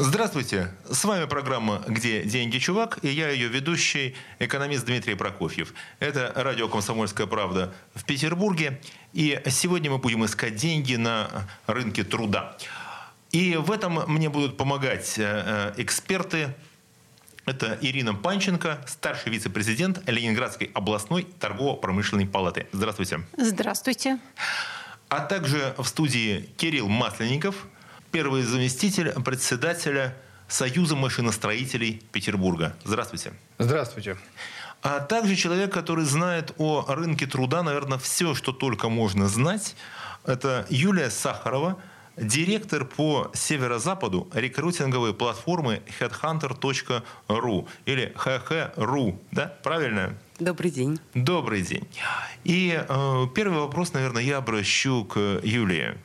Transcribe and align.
Здравствуйте, 0.00 0.70
с 0.88 1.04
вами 1.04 1.24
программа 1.24 1.82
«Где 1.88 2.22
деньги, 2.22 2.58
чувак?» 2.58 3.00
и 3.02 3.08
я 3.08 3.30
ее 3.30 3.48
ведущий, 3.48 4.14
экономист 4.38 4.86
Дмитрий 4.86 5.16
Прокофьев. 5.16 5.74
Это 5.98 6.32
радио 6.36 6.68
«Комсомольская 6.68 7.26
правда» 7.26 7.74
в 7.96 8.04
Петербурге, 8.04 8.80
и 9.12 9.42
сегодня 9.48 9.90
мы 9.90 9.98
будем 9.98 10.24
искать 10.24 10.54
деньги 10.54 10.94
на 10.94 11.48
рынке 11.66 12.04
труда. 12.04 12.56
И 13.32 13.56
в 13.56 13.72
этом 13.72 14.04
мне 14.06 14.28
будут 14.28 14.56
помогать 14.56 15.18
э, 15.18 15.72
э, 15.76 15.82
эксперты, 15.82 16.54
это 17.44 17.76
Ирина 17.80 18.14
Панченко, 18.14 18.78
старший 18.86 19.32
вице-президент 19.32 20.08
Ленинградской 20.08 20.70
областной 20.74 21.24
торгово-промышленной 21.40 22.28
палаты. 22.28 22.68
Здравствуйте. 22.70 23.22
Здравствуйте. 23.36 24.20
А 25.08 25.18
также 25.20 25.74
в 25.76 25.86
студии 25.86 26.48
Кирилл 26.56 26.86
Масленников, 26.88 27.66
первый 28.10 28.42
заместитель 28.42 29.12
председателя 29.24 30.16
Союза 30.48 30.96
машиностроителей 30.96 32.02
Петербурга. 32.12 32.74
Здравствуйте. 32.84 33.32
Здравствуйте. 33.58 34.16
А 34.82 35.00
также 35.00 35.36
человек, 35.36 35.72
который 35.72 36.04
знает 36.04 36.52
о 36.56 36.84
рынке 36.88 37.26
труда, 37.26 37.62
наверное, 37.62 37.98
все, 37.98 38.34
что 38.34 38.52
только 38.52 38.88
можно 38.88 39.28
знать. 39.28 39.74
Это 40.24 40.66
Юлия 40.70 41.10
Сахарова, 41.10 41.78
директор 42.16 42.84
по 42.84 43.30
северо-западу 43.34 44.28
рекрутинговой 44.32 45.14
платформы 45.14 45.82
headhunter.ru 45.98 47.68
или 47.86 48.14
hh.ru, 48.16 49.18
да, 49.32 49.54
правильно? 49.62 50.14
Добрый 50.38 50.70
день. 50.70 51.00
Добрый 51.14 51.62
день. 51.62 51.88
И 52.44 52.80
э, 52.88 53.26
первый 53.34 53.58
вопрос, 53.58 53.92
наверное, 53.92 54.22
я 54.22 54.36
обращу 54.36 55.04
к 55.04 55.40
Юлии. 55.42 55.98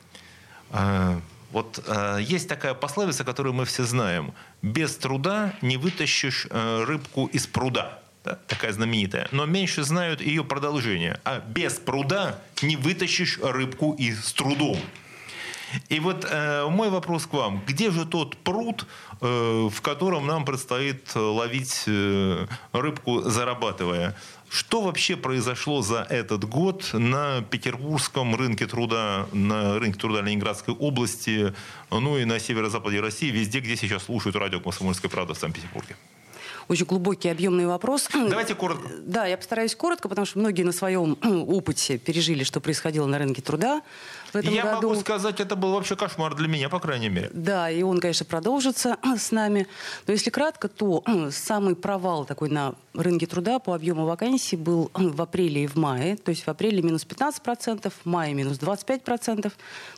Э, 0.70 1.20
вот 1.54 1.84
э, 1.86 2.18
есть 2.20 2.48
такая 2.48 2.74
пословица, 2.74 3.22
которую 3.22 3.52
мы 3.52 3.64
все 3.64 3.84
знаем. 3.84 4.34
Без 4.60 4.96
труда 4.96 5.54
не 5.62 5.76
вытащишь 5.76 6.48
э, 6.50 6.84
рыбку 6.84 7.26
из 7.26 7.46
пруда. 7.46 8.00
Да, 8.24 8.40
такая 8.48 8.72
знаменитая. 8.72 9.28
Но 9.30 9.46
меньше 9.46 9.84
знают 9.84 10.20
ее 10.20 10.42
продолжение. 10.42 11.20
А 11.24 11.38
без 11.38 11.74
пруда 11.74 12.40
не 12.60 12.74
вытащишь 12.74 13.38
рыбку 13.38 13.92
из 13.92 14.32
трудом. 14.32 14.78
И 15.88 16.00
вот 16.00 16.26
э, 16.28 16.66
мой 16.68 16.90
вопрос 16.90 17.26
к 17.26 17.32
вам. 17.34 17.62
Где 17.66 17.92
же 17.92 18.04
тот 18.04 18.36
пруд, 18.36 18.86
э, 19.20 19.68
в 19.70 19.80
котором 19.80 20.26
нам 20.26 20.44
предстоит 20.44 21.14
ловить 21.14 21.84
э, 21.86 22.46
рыбку, 22.72 23.20
зарабатывая? 23.22 24.16
Что 24.54 24.82
вообще 24.82 25.16
произошло 25.16 25.82
за 25.82 26.06
этот 26.08 26.44
год 26.44 26.90
на 26.92 27.42
петербургском 27.42 28.36
рынке 28.36 28.68
труда, 28.68 29.26
на 29.32 29.80
рынке 29.80 29.98
труда 29.98 30.20
Ленинградской 30.20 30.72
области, 30.72 31.52
ну 31.90 32.16
и 32.16 32.24
на 32.24 32.38
северо-западе 32.38 33.00
России, 33.00 33.32
везде, 33.32 33.58
где 33.58 33.76
сейчас 33.76 34.04
слушают 34.04 34.36
радио 34.36 34.60
«Комсомольская 34.60 35.10
правда» 35.10 35.34
в 35.34 35.38
Санкт-Петербурге? 35.38 35.96
Очень 36.68 36.86
глубокий, 36.86 37.28
объемный 37.30 37.66
вопрос. 37.66 38.08
Давайте 38.12 38.54
коротко. 38.54 38.88
Да, 39.04 39.26
я 39.26 39.36
постараюсь 39.36 39.74
коротко, 39.74 40.08
потому 40.08 40.24
что 40.24 40.38
многие 40.38 40.62
на 40.62 40.70
своем 40.70 41.18
опыте 41.48 41.98
пережили, 41.98 42.44
что 42.44 42.60
происходило 42.60 43.06
на 43.06 43.18
рынке 43.18 43.42
труда 43.42 43.82
в 44.34 44.36
этом 44.36 44.52
Я 44.52 44.62
году. 44.64 44.88
могу 44.88 45.00
сказать, 45.00 45.40
это 45.40 45.56
был 45.56 45.72
вообще 45.72 45.96
кошмар 45.96 46.34
для 46.34 46.48
меня, 46.48 46.68
по 46.68 46.80
крайней 46.80 47.08
мере. 47.08 47.30
Да, 47.32 47.70
и 47.70 47.82
он, 47.82 48.00
конечно, 48.00 48.26
продолжится 48.26 48.98
с 49.18 49.30
нами. 49.30 49.66
Но 50.06 50.12
если 50.12 50.30
кратко, 50.30 50.68
то 50.68 51.02
самый 51.30 51.76
провал 51.76 52.24
такой 52.24 52.50
на 52.50 52.74
рынке 52.94 53.26
труда 53.26 53.58
по 53.58 53.74
объему 53.74 54.04
вакансий 54.04 54.56
был 54.56 54.90
в 54.94 55.22
апреле 55.22 55.64
и 55.64 55.66
в 55.66 55.76
мае. 55.76 56.16
То 56.16 56.30
есть 56.30 56.44
в 56.46 56.48
апреле 56.48 56.82
минус 56.82 57.06
15%, 57.06 57.90
в 57.90 58.06
мае 58.06 58.34
минус 58.34 58.58
25%. 58.58 59.52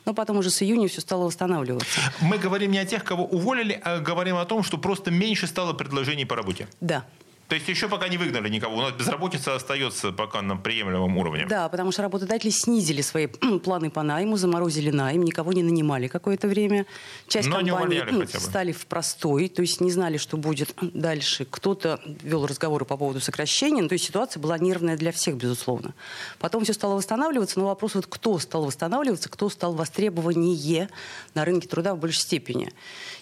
Но 0.05 0.13
потом 0.13 0.37
уже 0.37 0.49
с 0.49 0.61
июня 0.61 0.87
все 0.87 1.01
стало 1.01 1.25
восстанавливаться. 1.25 1.99
Мы 2.21 2.37
говорим 2.37 2.71
не 2.71 2.79
о 2.79 2.85
тех, 2.85 3.03
кого 3.03 3.25
уволили, 3.25 3.79
а 3.83 3.99
говорим 3.99 4.37
о 4.37 4.45
том, 4.45 4.63
что 4.63 4.77
просто 4.77 5.11
меньше 5.11 5.47
стало 5.47 5.73
предложений 5.73 6.25
по 6.25 6.35
работе. 6.35 6.67
Да. 6.79 7.05
То 7.47 7.55
есть 7.55 7.67
еще 7.69 7.87
пока 7.87 8.09
не 8.09 8.17
выгнали 8.17 8.49
никого. 8.49 8.75
У 8.75 8.81
нас 8.81 8.91
безработица 8.91 9.55
остается 9.55 10.11
пока 10.11 10.41
на 10.41 10.57
приемлемом 10.57 11.17
уровне. 11.17 11.45
Да, 11.47 11.69
потому 11.69 11.93
что 11.93 12.01
работодатели 12.01 12.49
снизили 12.49 13.01
свои 13.01 13.27
планы 13.27 13.89
по 13.89 14.03
найму, 14.03 14.35
заморозили 14.35 14.91
найм, 14.91 15.23
никого 15.23 15.53
не 15.53 15.63
нанимали 15.63 16.07
какое-то 16.07 16.49
время. 16.49 16.85
Часть 17.27 17.47
Но 17.47 17.57
компаний 17.57 18.03
стали 18.27 18.73
в 18.73 18.85
простой, 18.85 19.47
то 19.47 19.61
есть 19.61 19.79
не 19.79 19.91
знали, 19.91 20.17
что 20.17 20.35
будет 20.35 20.75
дальше. 20.81 21.47
Кто-то 21.49 22.01
вел 22.21 22.45
разговоры 22.45 22.83
по 22.83 22.97
поводу 22.97 23.21
сокращения, 23.21 23.81
ну, 23.81 23.87
то 23.87 23.93
есть 23.93 24.05
ситуация 24.05 24.41
была 24.41 24.57
нервная 24.57 24.97
для 24.97 25.13
всех, 25.13 25.35
безусловно. 25.35 25.93
Потом 26.39 26.65
все 26.65 26.73
стало 26.73 26.95
восстанавливаться, 26.95 27.59
но 27.59 27.67
вопрос 27.67 27.95
вот 27.95 28.07
кто 28.07 28.39
стал 28.39 28.65
восстанавливаться, 28.65 29.29
кто 29.29 29.49
стал 29.49 29.73
востребованнее 29.73 30.89
на 31.33 31.45
рынке 31.45 31.67
труда 31.67 31.95
в 31.95 31.99
большей 31.99 32.21
степени. 32.21 32.73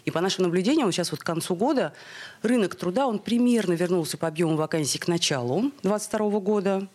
И 0.05 0.11
по 0.11 0.21
нашим 0.21 0.43
наблюдениям, 0.43 0.91
сейчас 0.91 1.11
вот 1.11 1.19
к 1.19 1.25
концу 1.25 1.55
года 1.55 1.93
рынок 2.41 2.75
труда, 2.75 3.07
он 3.07 3.19
примерно 3.19 3.73
вернулся 3.73 4.14
по 4.15 4.27
объему 4.27 4.55
вакансий 4.55 4.99
к 4.99 5.07
началу 5.07 5.71
2022 5.83 6.39
года. 6.39 6.87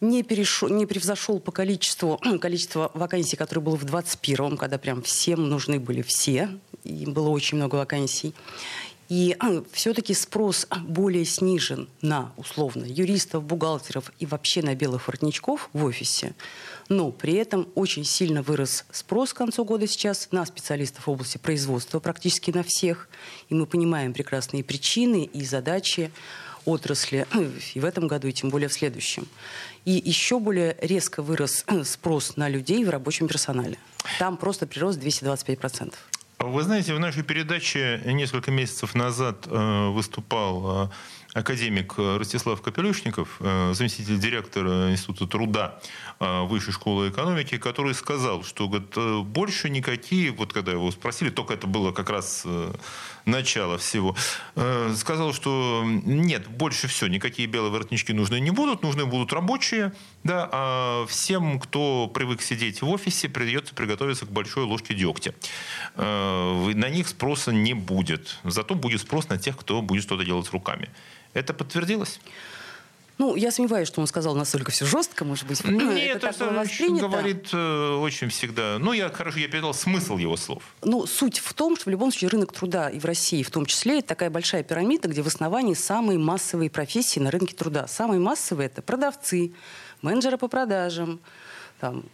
Не, 0.00 0.22
перешел, 0.22 0.68
не 0.70 0.86
превзошел 0.86 1.40
по 1.40 1.52
количеству 1.52 2.18
количество 2.40 2.90
вакансий, 2.94 3.36
которое 3.36 3.60
было 3.60 3.76
в 3.76 3.84
2021, 3.84 4.56
когда 4.56 4.78
прям 4.78 5.02
всем 5.02 5.48
нужны 5.48 5.78
были 5.78 6.02
все, 6.02 6.48
и 6.84 7.04
было 7.06 7.28
очень 7.28 7.58
много 7.58 7.76
вакансий. 7.76 8.34
И 9.10 9.36
все-таки 9.72 10.14
спрос 10.14 10.68
более 10.82 11.24
снижен 11.24 11.88
на, 12.00 12.32
условно, 12.36 12.84
юристов, 12.84 13.42
бухгалтеров 13.42 14.12
и 14.20 14.24
вообще 14.24 14.62
на 14.62 14.76
белых 14.76 15.08
воротничков 15.08 15.68
в 15.72 15.84
офисе. 15.84 16.32
Но 16.88 17.10
при 17.10 17.34
этом 17.34 17.66
очень 17.74 18.04
сильно 18.04 18.40
вырос 18.42 18.84
спрос 18.92 19.32
к 19.32 19.38
концу 19.38 19.64
года 19.64 19.88
сейчас 19.88 20.28
на 20.30 20.46
специалистов 20.46 21.08
в 21.08 21.10
области 21.10 21.38
производства, 21.38 21.98
практически 21.98 22.52
на 22.52 22.62
всех. 22.62 23.08
И 23.48 23.54
мы 23.54 23.66
понимаем 23.66 24.12
прекрасные 24.12 24.62
причины 24.62 25.24
и 25.24 25.44
задачи 25.44 26.12
отрасли 26.64 27.26
и 27.74 27.80
в 27.80 27.84
этом 27.84 28.06
году, 28.06 28.28
и 28.28 28.32
тем 28.32 28.50
более 28.50 28.68
в 28.68 28.72
следующем. 28.72 29.26
И 29.84 30.00
еще 30.04 30.38
более 30.38 30.76
резко 30.80 31.20
вырос 31.20 31.64
спрос 31.84 32.36
на 32.36 32.48
людей 32.48 32.84
в 32.84 32.90
рабочем 32.90 33.26
персонале. 33.26 33.76
Там 34.20 34.36
просто 34.36 34.68
прирост 34.68 35.00
225%. 35.00 35.94
Вы 36.42 36.62
знаете, 36.62 36.94
в 36.94 36.98
нашей 36.98 37.22
передаче 37.22 38.00
несколько 38.06 38.50
месяцев 38.50 38.94
назад 38.94 39.46
э, 39.46 39.88
выступал 39.90 40.86
э, 40.86 41.38
академик 41.38 41.98
Ростислав 41.98 42.62
Капелюшников, 42.62 43.36
э, 43.40 43.74
заместитель 43.74 44.18
директора 44.18 44.90
Института 44.90 45.26
труда 45.26 45.80
Высшей 46.18 46.72
школы 46.72 47.10
экономики, 47.10 47.58
который 47.58 47.94
сказал, 47.94 48.42
что 48.42 48.68
говорит, 48.68 49.26
больше 49.26 49.68
никакие, 49.68 50.30
вот 50.32 50.54
когда 50.54 50.72
его 50.72 50.90
спросили, 50.90 51.28
только 51.28 51.54
это 51.54 51.66
было 51.66 51.92
как 51.92 52.08
раз 52.08 52.46
начало 53.24 53.78
всего, 53.78 54.16
э, 54.56 54.94
сказал, 54.96 55.32
что 55.32 55.82
нет, 55.84 56.46
больше 56.48 56.88
все, 56.88 57.06
никакие 57.06 57.48
белые 57.48 57.70
воротнички 57.70 58.12
нужны 58.12 58.40
не 58.40 58.50
будут, 58.50 58.82
нужны 58.82 59.06
будут 59.06 59.32
рабочие, 59.32 59.92
да, 60.24 60.48
а 60.52 61.06
всем, 61.06 61.58
кто 61.60 62.08
привык 62.08 62.42
сидеть 62.42 62.82
в 62.82 62.88
офисе, 62.88 63.28
придется 63.28 63.74
приготовиться 63.74 64.26
к 64.26 64.30
большой 64.30 64.64
ложке 64.64 64.94
дегтя. 64.94 65.34
Э, 65.96 66.72
на 66.74 66.88
них 66.88 67.08
спроса 67.08 67.52
не 67.52 67.74
будет, 67.74 68.38
зато 68.44 68.74
будет 68.74 69.00
спрос 69.00 69.28
на 69.28 69.38
тех, 69.38 69.56
кто 69.56 69.82
будет 69.82 70.02
что-то 70.02 70.24
делать 70.24 70.50
руками. 70.50 70.88
Это 71.34 71.54
подтвердилось? 71.54 72.20
Ну, 73.20 73.36
я 73.36 73.50
сомневаюсь, 73.50 73.86
что 73.86 74.00
он 74.00 74.06
сказал 74.06 74.34
настолько 74.34 74.70
все 74.70 74.86
жестко, 74.86 75.26
может 75.26 75.46
быть. 75.46 75.62
Нет, 75.62 75.82
это 75.82 76.28
это, 76.28 76.38
так 76.38 76.38
было 76.38 76.60
воспринято. 76.60 77.06
говорит 77.06 77.48
э, 77.52 77.96
очень 77.96 78.30
всегда. 78.30 78.78
Ну, 78.78 78.94
я 78.94 79.10
хорошо, 79.10 79.38
я 79.40 79.46
передал 79.46 79.74
смысл 79.74 80.16
его 80.16 80.38
слов. 80.38 80.62
Ну, 80.82 81.04
суть 81.04 81.38
в 81.38 81.52
том, 81.52 81.76
что 81.76 81.90
в 81.90 81.92
любом 81.92 82.12
случае 82.12 82.30
рынок 82.30 82.50
труда 82.54 82.88
и 82.88 82.98
в 82.98 83.04
России 83.04 83.42
в 83.42 83.50
том 83.50 83.66
числе 83.66 83.98
это 83.98 84.08
такая 84.08 84.30
большая 84.30 84.62
пирамида, 84.62 85.08
где 85.08 85.20
в 85.20 85.26
основании 85.26 85.74
самые 85.74 86.18
массовые 86.18 86.70
профессии 86.70 87.20
на 87.20 87.30
рынке 87.30 87.54
труда. 87.54 87.86
Самые 87.88 88.20
массовые 88.20 88.68
это 88.68 88.80
продавцы, 88.80 89.52
менеджеры 90.00 90.38
по 90.38 90.48
продажам, 90.48 91.20
там, 91.78 92.04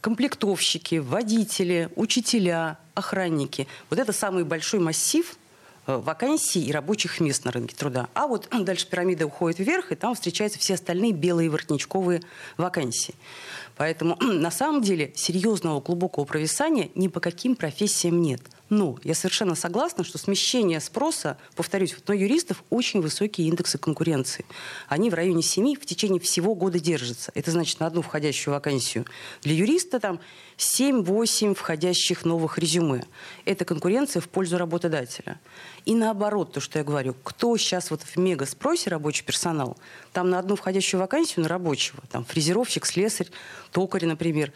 комплектовщики, 0.00 0.96
водители, 0.96 1.88
учителя, 1.94 2.78
охранники. 2.94 3.68
Вот 3.90 4.00
это 4.00 4.12
самый 4.12 4.42
большой 4.42 4.80
массив 4.80 5.36
вакансий 5.96 6.64
и 6.64 6.70
рабочих 6.70 7.20
мест 7.20 7.44
на 7.44 7.50
рынке 7.50 7.74
труда. 7.74 8.08
А 8.14 8.26
вот 8.26 8.48
дальше 8.60 8.86
пирамида 8.86 9.26
уходит 9.26 9.58
вверх, 9.58 9.90
и 9.92 9.94
там 9.94 10.14
встречаются 10.14 10.58
все 10.58 10.74
остальные 10.74 11.12
белые 11.12 11.48
воротничковые 11.48 12.22
вакансии. 12.56 13.14
Поэтому 13.76 14.16
на 14.20 14.50
самом 14.50 14.82
деле 14.82 15.12
серьезного 15.16 15.80
глубокого 15.80 16.24
провисания 16.24 16.90
ни 16.94 17.08
по 17.08 17.20
каким 17.20 17.56
профессиям 17.56 18.20
нет. 18.20 18.42
Но 18.70 18.98
я 19.02 19.14
совершенно 19.14 19.54
согласна, 19.54 20.04
что 20.04 20.18
смещение 20.18 20.80
спроса, 20.80 21.38
повторюсь, 21.56 21.94
вот, 21.94 22.06
но 22.06 22.14
юристов 22.14 22.62
очень 22.68 23.00
высокие 23.00 23.48
индексы 23.48 23.78
конкуренции. 23.78 24.44
Они 24.88 25.08
в 25.08 25.14
районе 25.14 25.42
7 25.42 25.74
в 25.76 25.86
течение 25.86 26.20
всего 26.20 26.54
года 26.54 26.78
держатся. 26.78 27.32
Это 27.34 27.50
значит 27.50 27.80
на 27.80 27.86
одну 27.86 28.02
входящую 28.02 28.54
вакансию. 28.54 29.06
Для 29.42 29.54
юриста 29.54 30.00
там 30.00 30.20
7-8 30.58 31.54
входящих 31.54 32.24
новых 32.24 32.58
резюме. 32.58 33.04
Это 33.46 33.64
конкуренция 33.64 34.20
в 34.20 34.28
пользу 34.28 34.58
работодателя. 34.58 35.40
И 35.86 35.94
наоборот, 35.94 36.52
то, 36.52 36.60
что 36.60 36.78
я 36.78 36.84
говорю, 36.84 37.14
кто 37.22 37.56
сейчас 37.56 37.90
вот 37.90 38.02
в 38.02 38.16
мега 38.18 38.44
спросе 38.44 38.90
рабочий 38.90 39.24
персонал, 39.24 39.78
там 40.12 40.28
на 40.28 40.38
одну 40.38 40.56
входящую 40.56 41.00
вакансию 41.00 41.44
на 41.44 41.48
рабочего, 41.48 42.02
там 42.10 42.24
фрезеровщик, 42.24 42.84
слесарь, 42.84 43.28
токарь, 43.72 44.04
например, 44.04 44.52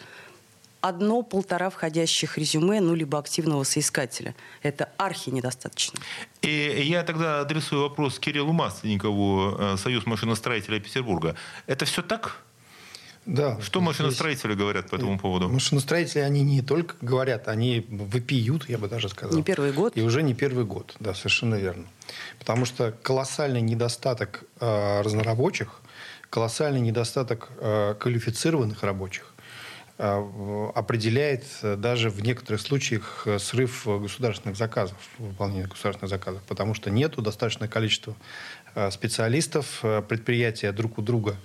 одно-полтора 0.82 1.70
входящих 1.70 2.36
резюме, 2.36 2.80
ну, 2.80 2.94
либо 2.94 3.18
активного 3.18 3.64
соискателя. 3.64 4.34
Это 4.62 4.90
архи 4.98 5.30
недостаточно. 5.30 5.98
И 6.42 6.82
я 6.84 7.02
тогда 7.04 7.40
адресую 7.40 7.82
вопрос 7.82 8.18
Кириллу 8.18 8.52
Масленникову, 8.52 9.56
э, 9.58 9.76
Союз 9.78 10.04
машиностроителей 10.06 10.80
Петербурга. 10.80 11.36
Это 11.66 11.84
все 11.84 12.02
так? 12.02 12.42
Да. 13.24 13.60
Что 13.60 13.80
машиностроители 13.80 14.50
здесь... 14.50 14.58
говорят 14.58 14.90
по 14.90 14.96
этому 14.96 15.18
поводу? 15.18 15.48
Машиностроители, 15.48 16.20
они 16.20 16.42
не 16.42 16.60
только 16.60 16.96
говорят, 17.00 17.46
они 17.46 17.86
выпьют, 17.88 18.68
я 18.68 18.78
бы 18.78 18.88
даже 18.88 19.08
сказал. 19.08 19.36
Не 19.36 19.44
первый 19.44 19.72
год. 19.72 19.96
И 19.96 20.02
уже 20.02 20.22
не 20.22 20.34
первый 20.34 20.64
год, 20.64 20.96
да, 20.98 21.14
совершенно 21.14 21.54
верно. 21.54 21.86
Потому 22.40 22.64
что 22.64 22.92
колоссальный 23.02 23.60
недостаток 23.60 24.44
э, 24.58 25.02
разнорабочих, 25.02 25.80
колоссальный 26.30 26.80
недостаток 26.80 27.50
э, 27.58 27.94
квалифицированных 28.00 28.82
рабочих, 28.82 29.32
определяет 29.98 31.44
э, 31.62 31.76
даже 31.76 32.10
в 32.10 32.22
некоторых 32.22 32.60
случаях 32.60 33.22
э, 33.26 33.38
срыв 33.38 33.86
государственных 33.86 34.56
заказов, 34.56 34.96
выполнение 35.18 35.66
государственных 35.66 36.10
заказов, 36.10 36.42
потому 36.48 36.74
что 36.74 36.90
нету 36.90 37.22
достаточное 37.22 37.68
количество 37.68 38.16
специалистов, 38.90 39.84
предприятия 40.08 40.72
друг 40.72 40.96
у 40.96 41.02
друга 41.02 41.36
Э, 41.36 41.38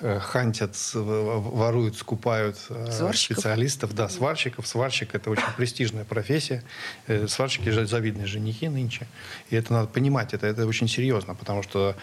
хантят, 0.00 0.76
воруют, 0.94 1.96
скупают 1.96 2.56
э, 2.70 2.90
сварщиков? 2.90 3.38
специалистов. 3.38 3.94
Да, 3.94 4.08
сварщиков. 4.08 4.66
Сварщик– 4.66 5.10
это 5.14 5.30
очень 5.30 5.52
престижная 5.56 6.04
профессия. 6.04 6.62
Э, 7.06 7.28
сварщики– 7.28 7.68
завидные 7.84 8.26
женихи 8.26 8.68
нынче. 8.68 9.06
И 9.50 9.56
это 9.56 9.72
надо 9.72 9.88
понимать, 9.88 10.34
это, 10.34 10.46
это 10.46 10.66
очень 10.66 10.88
серьезно, 10.88 11.34
потому 11.34 11.62
что, 11.62 11.96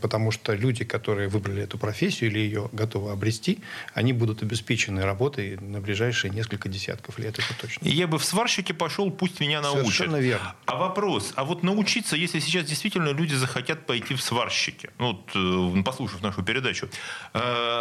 потому 0.00 0.30
что 0.30 0.54
люди, 0.54 0.84
которые 0.84 1.28
выбрали 1.28 1.62
эту 1.62 1.78
профессию 1.78 2.30
или 2.30 2.38
ее 2.38 2.68
готовы 2.72 3.12
обрести, 3.12 3.58
они 3.94 4.12
будут 4.12 4.42
обеспечены 4.42 5.02
работой 5.02 5.58
на 5.58 5.80
ближайшие 5.80 6.30
несколько 6.30 6.68
десятков 6.68 7.18
лет, 7.18 7.38
это 7.38 7.60
точно. 7.60 7.86
Я 7.86 8.06
бы 8.06 8.18
в 8.18 8.24
сварщике 8.24 8.74
пошел, 8.74 9.10
пусть 9.10 9.40
меня 9.40 9.60
научат. 9.60 9.84
Совершенно 9.84 10.16
верно. 10.16 10.54
А 10.66 10.76
вопрос, 10.76 11.32
а 11.36 11.44
вот 11.44 11.62
научиться, 11.62 12.16
если 12.16 12.40
сейчас 12.40 12.66
действительно 12.66 13.10
люди 13.10 13.34
захотят 13.34 13.86
пойти 13.86 14.14
в 14.14 14.22
сварщики, 14.22 14.90
ну, 14.98 15.22
вот, 15.34 15.84
послушайте, 15.84 16.05
послушав 16.06 16.22
нашу 16.22 16.42
передачу. 16.42 16.88
Э, 17.34 17.38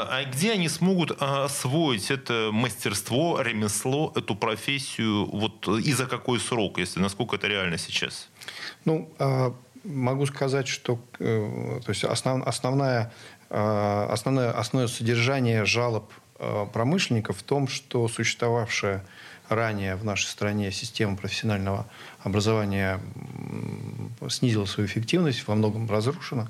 а 0.09 0.23
где 0.23 0.53
они 0.53 0.69
смогут 0.69 1.11
э, 1.11 1.15
освоить 1.45 2.11
это 2.11 2.49
мастерство, 2.51 3.41
ремесло, 3.41 4.11
эту 4.15 4.35
профессию, 4.35 5.25
вот 5.25 5.67
и 5.67 5.93
за 5.93 6.05
какой 6.05 6.39
срок, 6.39 6.79
если 6.79 7.01
насколько 7.01 7.35
это 7.35 7.47
реально 7.47 7.77
сейчас? 7.77 8.29
Ну, 8.85 9.09
э, 9.19 9.51
могу 9.83 10.25
сказать, 10.25 10.67
что 10.67 10.99
то 11.19 11.91
есть 11.91 12.03
основ, 12.03 12.47
основная, 12.47 13.11
основное, 13.49 14.51
основное 14.51 14.87
содержание 14.87 15.65
жалоб 15.65 16.11
промышленников 16.73 17.37
в 17.37 17.43
том, 17.43 17.67
что 17.67 18.07
существовавшая 18.07 19.03
ранее 19.49 19.95
в 19.95 20.03
нашей 20.03 20.27
стране 20.27 20.71
система 20.71 21.15
профессионального 21.15 21.85
образования 22.23 22.99
снизила 24.29 24.65
свою 24.65 24.87
эффективность, 24.87 25.47
во 25.47 25.55
многом 25.55 25.89
разрушена. 25.89 26.49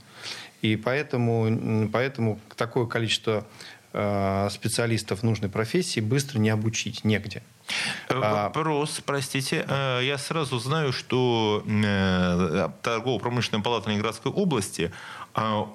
И 0.66 0.78
поэтому, 0.78 1.90
поэтому 1.94 2.40
такое 2.58 2.88
количество 2.88 3.46
э, 3.94 4.48
специалистов 4.50 5.22
нужной 5.22 5.50
профессии 5.50 6.00
быстро 6.00 6.40
не 6.40 6.50
обучить 6.50 7.04
негде. 7.04 7.44
Э, 8.10 8.14
а, 8.16 8.44
вопрос, 8.46 9.00
простите. 9.06 9.64
Э, 9.68 10.00
я 10.02 10.18
сразу 10.18 10.58
знаю, 10.58 10.92
что 10.92 11.64
торгово-промышленная 12.82 13.64
палата 13.64 13.90
Ленинградской 13.90 14.32
области 14.32 14.92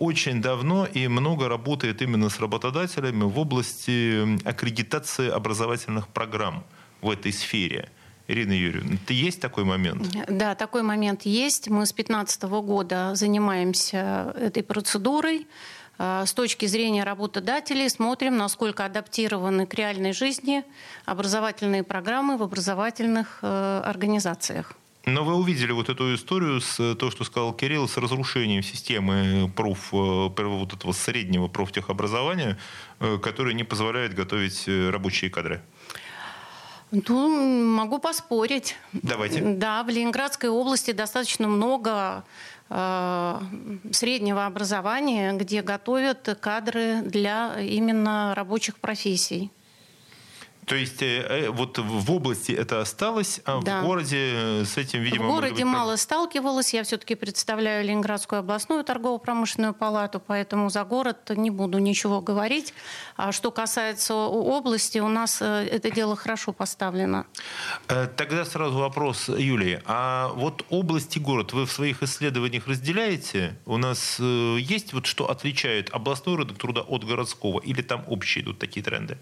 очень 0.00 0.42
давно 0.42 0.86
и 0.86 1.06
много 1.06 1.48
работает 1.48 2.02
именно 2.02 2.30
с 2.30 2.40
работодателями 2.40 3.22
в 3.22 3.38
области 3.38 4.44
аккредитации 4.48 5.28
образовательных 5.28 6.08
программ 6.08 6.64
в 7.00 7.10
этой 7.10 7.32
сфере. 7.32 7.90
Ирина 8.30 8.52
Юрьевна, 8.52 8.94
это 8.94 9.12
есть 9.12 9.40
такой 9.40 9.64
момент? 9.64 10.08
Да, 10.28 10.54
такой 10.54 10.82
момент 10.82 11.22
есть. 11.22 11.68
Мы 11.68 11.84
с 11.86 11.92
2015 11.92 12.42
года 12.42 13.14
занимаемся 13.14 14.34
этой 14.38 14.62
процедурой. 14.62 15.46
А, 16.02 16.24
с 16.24 16.32
точки 16.32 16.64
зрения 16.64 17.04
работодателей 17.04 17.90
смотрим, 17.90 18.38
насколько 18.38 18.86
адаптированы 18.86 19.66
к 19.66 19.74
реальной 19.74 20.14
жизни 20.14 20.64
образовательные 21.04 21.82
программы 21.82 22.38
в 22.38 22.42
образовательных 22.42 23.40
э, 23.42 23.82
организациях. 23.84 24.72
Но 25.04 25.24
вы 25.24 25.34
увидели 25.34 25.72
вот 25.72 25.90
эту 25.90 26.14
историю 26.14 26.62
с 26.62 26.94
то, 26.94 27.10
что 27.10 27.24
сказал 27.24 27.52
Кирилл, 27.52 27.86
с 27.86 27.98
разрушением 27.98 28.62
системы 28.62 29.52
проф, 29.54 29.92
э, 29.92 30.30
вот 30.38 30.72
этого 30.72 30.92
среднего 30.92 31.48
профтехобразования, 31.48 32.56
э, 33.00 33.18
которое 33.18 33.52
не 33.52 33.64
позволяет 33.64 34.14
готовить 34.14 34.66
рабочие 34.66 35.30
кадры. 35.30 35.60
Ну, 36.90 37.64
могу 37.64 37.98
поспорить. 37.98 38.76
Давайте. 38.92 39.40
Да, 39.40 39.82
в 39.84 39.88
Ленинградской 39.88 40.48
области 40.48 40.90
достаточно 40.90 41.46
много 41.46 42.24
э, 42.68 43.40
среднего 43.92 44.46
образования, 44.46 45.32
где 45.34 45.62
готовят 45.62 46.36
кадры 46.40 47.02
для 47.02 47.60
именно 47.60 48.34
рабочих 48.34 48.76
профессий. 48.78 49.50
То 50.66 50.76
есть 50.76 51.02
э, 51.02 51.26
э, 51.28 51.50
вот 51.50 51.78
в 51.78 52.12
области 52.12 52.52
это 52.52 52.80
осталось, 52.80 53.40
а 53.44 53.60
да. 53.60 53.80
в 53.80 53.86
городе 53.86 54.16
э, 54.18 54.64
с 54.64 54.76
этим, 54.76 55.02
видимо... 55.02 55.26
В 55.26 55.28
городе 55.28 55.64
быть... 55.64 55.64
мало 55.64 55.96
сталкивалась. 55.96 56.72
Я 56.74 56.84
все-таки 56.84 57.14
представляю 57.14 57.84
Ленинградскую 57.84 58.40
областную 58.40 58.84
торгово-промышленную 58.84 59.74
палату, 59.74 60.22
поэтому 60.24 60.70
за 60.70 60.84
город 60.84 61.30
не 61.30 61.50
буду 61.50 61.78
ничего 61.78 62.20
говорить. 62.20 62.74
А 63.16 63.32
что 63.32 63.50
касается 63.50 64.14
области, 64.14 64.98
у 64.98 65.08
нас 65.08 65.42
это 65.42 65.90
дело 65.90 66.14
хорошо 66.14 66.52
поставлено. 66.52 67.26
Тогда 68.16 68.44
сразу 68.44 68.78
вопрос, 68.78 69.28
Юлия. 69.28 69.82
А 69.86 70.28
вот 70.34 70.64
область 70.70 71.16
и 71.16 71.20
город 71.20 71.52
вы 71.52 71.66
в 71.66 71.72
своих 71.72 72.02
исследованиях 72.02 72.66
разделяете? 72.66 73.56
У 73.66 73.76
нас 73.76 74.18
есть 74.20 74.92
вот 74.92 75.06
что 75.06 75.30
отличает 75.30 75.90
областной 75.90 76.36
рынок 76.36 76.58
труда 76.58 76.82
от 76.82 77.04
городского? 77.04 77.60
Или 77.60 77.82
там 77.82 78.04
общие 78.06 78.44
идут 78.44 78.58
такие 78.58 78.84
тренды? 78.84 79.18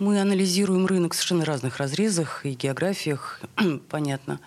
Мы 0.00 0.18
анализируем 0.18 0.86
рынок 0.86 1.12
в 1.12 1.16
совершенно 1.16 1.44
разных 1.44 1.76
разрезах 1.76 2.46
и 2.46 2.54
географиях, 2.54 3.38
понятно. 3.90 4.40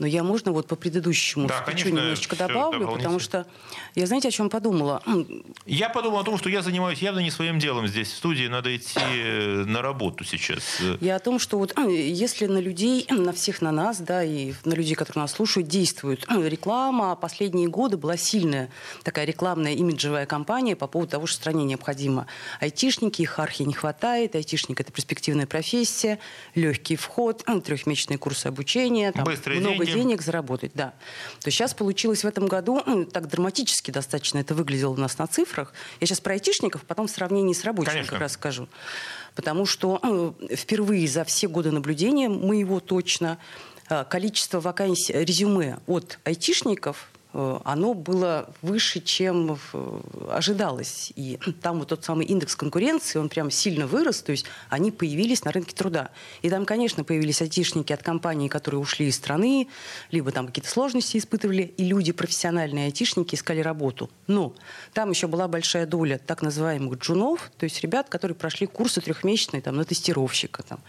Но 0.00 0.06
я 0.06 0.24
можно 0.24 0.50
вот 0.50 0.66
по 0.66 0.76
предыдущему 0.76 1.46
да, 1.46 1.60
конечно, 1.60 1.88
немножечко 1.88 2.34
добавлю, 2.34 2.88
потому 2.88 3.18
что 3.18 3.46
я, 3.94 4.06
знаете, 4.06 4.28
о 4.28 4.30
чем 4.30 4.48
подумала? 4.48 5.02
Я 5.66 5.90
подумал 5.90 6.20
о 6.20 6.24
том, 6.24 6.38
что 6.38 6.48
я 6.48 6.62
занимаюсь 6.62 7.00
явно 7.00 7.20
не 7.20 7.30
своим 7.30 7.58
делом 7.58 7.86
здесь, 7.86 8.08
в 8.08 8.16
студии. 8.16 8.46
Надо 8.46 8.74
идти 8.74 8.98
э, 8.98 9.64
на 9.66 9.82
работу 9.82 10.24
сейчас. 10.24 10.80
Я 11.00 11.16
о 11.16 11.18
том, 11.18 11.38
что 11.38 11.58
вот 11.58 11.76
если 11.86 12.46
на 12.46 12.58
людей, 12.58 13.06
на 13.10 13.34
всех 13.34 13.60
на 13.60 13.72
нас, 13.72 14.00
да, 14.00 14.24
и 14.24 14.54
на 14.64 14.72
людей, 14.72 14.94
которые 14.94 15.22
нас 15.22 15.32
слушают, 15.32 15.68
действует 15.68 16.26
реклама, 16.30 17.14
последние 17.14 17.68
годы 17.68 17.98
была 17.98 18.16
сильная 18.16 18.70
такая 19.02 19.26
рекламная 19.26 19.74
имиджевая 19.74 20.24
кампания 20.24 20.76
по 20.76 20.86
поводу 20.86 21.10
того, 21.10 21.26
что 21.26 21.36
стране 21.36 21.64
необходимо 21.64 22.26
айтишники, 22.60 23.20
их 23.20 23.38
архи 23.38 23.64
не 23.64 23.74
хватает, 23.74 24.34
айтишник– 24.34 24.80
это 24.82 24.92
перспективная 24.92 25.46
профессия, 25.46 26.18
легкий 26.54 26.96
вход, 26.96 27.44
трехмесячные 27.64 28.16
курсы 28.16 28.46
обучения, 28.46 29.12
там, 29.12 29.24
много. 29.24 29.89
Денег 29.94 30.22
заработать, 30.22 30.72
да. 30.74 30.90
То 31.40 31.48
есть 31.48 31.58
сейчас 31.58 31.74
получилось 31.74 32.24
в 32.24 32.26
этом 32.26 32.46
году, 32.46 32.82
ну, 32.86 33.04
так 33.04 33.28
драматически 33.28 33.90
достаточно 33.90 34.38
это 34.38 34.54
выглядело 34.54 34.92
у 34.92 34.96
нас 34.96 35.18
на 35.18 35.26
цифрах. 35.26 35.72
Я 36.00 36.06
сейчас 36.06 36.20
про 36.20 36.34
айтишников, 36.34 36.82
потом 36.84 37.06
в 37.06 37.10
сравнении 37.10 37.52
с 37.52 37.64
рабочими 37.64 37.92
Конечно. 37.92 38.12
как 38.12 38.20
раз 38.20 38.32
скажу. 38.32 38.68
Потому 39.34 39.66
что 39.66 40.00
ну, 40.02 40.34
впервые 40.54 41.06
за 41.08 41.24
все 41.24 41.48
годы 41.48 41.70
наблюдения, 41.70 42.28
мы 42.28 42.56
его 42.56 42.80
точно, 42.80 43.38
э, 43.88 44.04
количество 44.08 44.60
вакансий, 44.60 45.12
резюме 45.12 45.78
от 45.86 46.18
айтишников 46.24 47.10
оно 47.32 47.94
было 47.94 48.52
выше, 48.60 49.00
чем 49.00 49.56
э, 49.72 50.00
ожидалось. 50.30 51.12
И 51.14 51.38
там 51.62 51.78
вот 51.78 51.88
тот 51.88 52.04
самый 52.04 52.26
индекс 52.26 52.56
конкуренции, 52.56 53.18
он 53.18 53.28
прям 53.28 53.50
сильно 53.50 53.86
вырос, 53.86 54.22
то 54.22 54.32
есть 54.32 54.46
они 54.68 54.90
появились 54.90 55.44
на 55.44 55.52
рынке 55.52 55.74
труда. 55.74 56.10
И 56.42 56.50
там, 56.50 56.64
конечно, 56.64 57.04
появились 57.04 57.40
айтишники 57.40 57.92
от 57.92 58.02
компаний, 58.02 58.48
которые 58.48 58.80
ушли 58.80 59.06
из 59.06 59.16
страны, 59.16 59.68
либо 60.10 60.32
там 60.32 60.48
какие-то 60.48 60.68
сложности 60.68 61.18
испытывали, 61.18 61.62
и 61.62 61.84
люди, 61.84 62.10
профессиональные 62.10 62.86
айтишники, 62.86 63.36
искали 63.36 63.60
работу. 63.60 64.10
Но 64.26 64.54
там 64.92 65.10
еще 65.10 65.28
была 65.28 65.46
большая 65.46 65.86
доля 65.86 66.18
так 66.18 66.42
называемых 66.42 66.98
джунов, 66.98 67.52
то 67.58 67.64
есть 67.64 67.80
ребят, 67.80 68.08
которые 68.08 68.34
прошли 68.34 68.66
курсы 68.66 69.00
трехмесячные 69.00 69.62
там, 69.62 69.76
на 69.76 69.84
тестировщика, 69.84 70.64
там, 70.64 70.80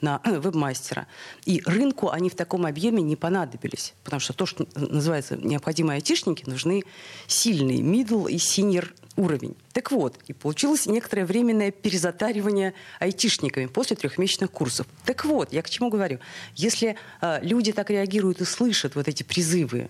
на 0.00 0.20
вебмастера. 0.24 1.06
И 1.44 1.62
рынку 1.66 2.08
они 2.08 2.30
в 2.30 2.34
таком 2.34 2.64
объеме 2.64 3.02
не 3.02 3.16
понадобились, 3.16 3.92
потому 4.02 4.20
что 4.20 4.32
то, 4.32 4.46
что 4.46 4.66
называется 4.74 5.36
необходимо 5.36 5.89
айтишники, 5.94 6.44
нужны 6.48 6.82
сильный 7.26 7.80
middle 7.80 8.30
и 8.30 8.36
senior 8.36 8.88
уровень. 9.16 9.56
Так 9.72 9.92
вот, 9.92 10.18
и 10.26 10.32
получилось 10.32 10.86
некоторое 10.86 11.24
временное 11.24 11.70
перезатаривание 11.70 12.74
айтишниками 12.98 13.66
после 13.66 13.94
трехмесячных 13.94 14.50
курсов. 14.50 14.86
Так 15.04 15.24
вот, 15.24 15.52
я 15.52 15.62
к 15.62 15.70
чему 15.70 15.90
говорю? 15.90 16.18
Если 16.56 16.96
э, 17.20 17.38
люди 17.42 17.70
так 17.72 17.88
реагируют 17.88 18.40
и 18.40 18.44
слышат 18.44 18.96
вот 18.96 19.06
эти 19.06 19.22
призывы 19.22 19.88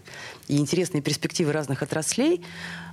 и 0.49 0.59
интересные 0.59 1.01
перспективы 1.01 1.53
разных 1.53 1.83
отраслей, 1.83 2.45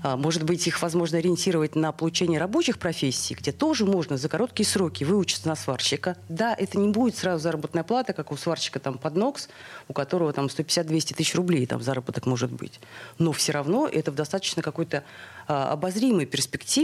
э, 0.02 0.16
может 0.16 0.44
быть, 0.44 0.66
их 0.66 0.82
возможно 0.82 1.18
ориентировать 1.18 1.76
на 1.76 1.92
получение 1.92 2.40
рабочих 2.40 2.80
профессий, 2.80 3.36
где 3.36 3.52
тоже 3.52 3.86
можно 3.86 4.16
за 4.16 4.30
короткие 4.30 4.66
сроки 4.66 5.04
выучиться 5.04 5.50
на 5.50 5.58
сварщика. 5.58 6.16
Да, 6.30 6.56
это 6.58 6.78
не 6.78 6.88
будет 6.88 7.18
сразу 7.18 7.44
заработная 7.44 7.84
плата, 7.84 8.14
как 8.14 8.32
у 8.32 8.38
сварщика 8.38 8.80
там 8.80 8.98
под 8.98 9.16
НОКС, 9.18 9.50
у 9.90 9.94
которого 9.94 10.32
там 10.32 10.46
150-200 10.46 11.16
тысяч 11.16 11.36
рублей 11.36 11.66
там 11.66 11.82
заработок 11.82 12.26
может 12.26 12.52
быть. 12.52 12.80
Но 13.18 13.34
все 13.34 13.52
равно 13.52 13.90
это 13.92 14.10
в 14.12 14.16
достаточно 14.16 14.62
какой-то 14.62 15.04
э, 15.50 15.54
обозримой 15.54 16.26
перспективе 16.26 16.77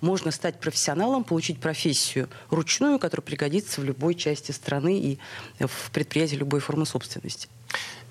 можно 0.00 0.30
стать 0.30 0.60
профессионалом, 0.60 1.24
получить 1.24 1.60
профессию 1.60 2.28
ручную, 2.50 2.98
которая 2.98 3.24
пригодится 3.24 3.80
в 3.80 3.84
любой 3.84 4.14
части 4.14 4.52
страны 4.52 4.98
и 4.98 5.18
в 5.58 5.90
предприятии 5.90 6.36
любой 6.36 6.60
формы 6.60 6.86
собственности. 6.86 7.48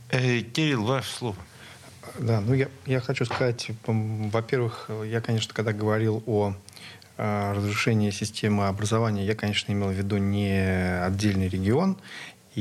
Э, 0.09 0.41
Кирилл, 0.41 0.83
ваше 0.83 1.11
слово. 1.11 1.35
Да, 2.19 2.41
ну 2.41 2.53
я, 2.53 2.69
я 2.85 2.99
хочу 2.99 3.25
сказать, 3.25 3.67
во-первых, 3.85 4.89
я, 5.05 5.21
конечно, 5.21 5.53
когда 5.53 5.71
говорил 5.71 6.23
о 6.25 6.53
разрушении 7.17 8.11
системы 8.11 8.67
образования, 8.67 9.25
я, 9.25 9.35
конечно, 9.35 9.71
имел 9.71 9.89
в 9.89 9.93
виду 9.93 10.17
не 10.17 11.01
отдельный 11.03 11.49
регион, 11.49 11.97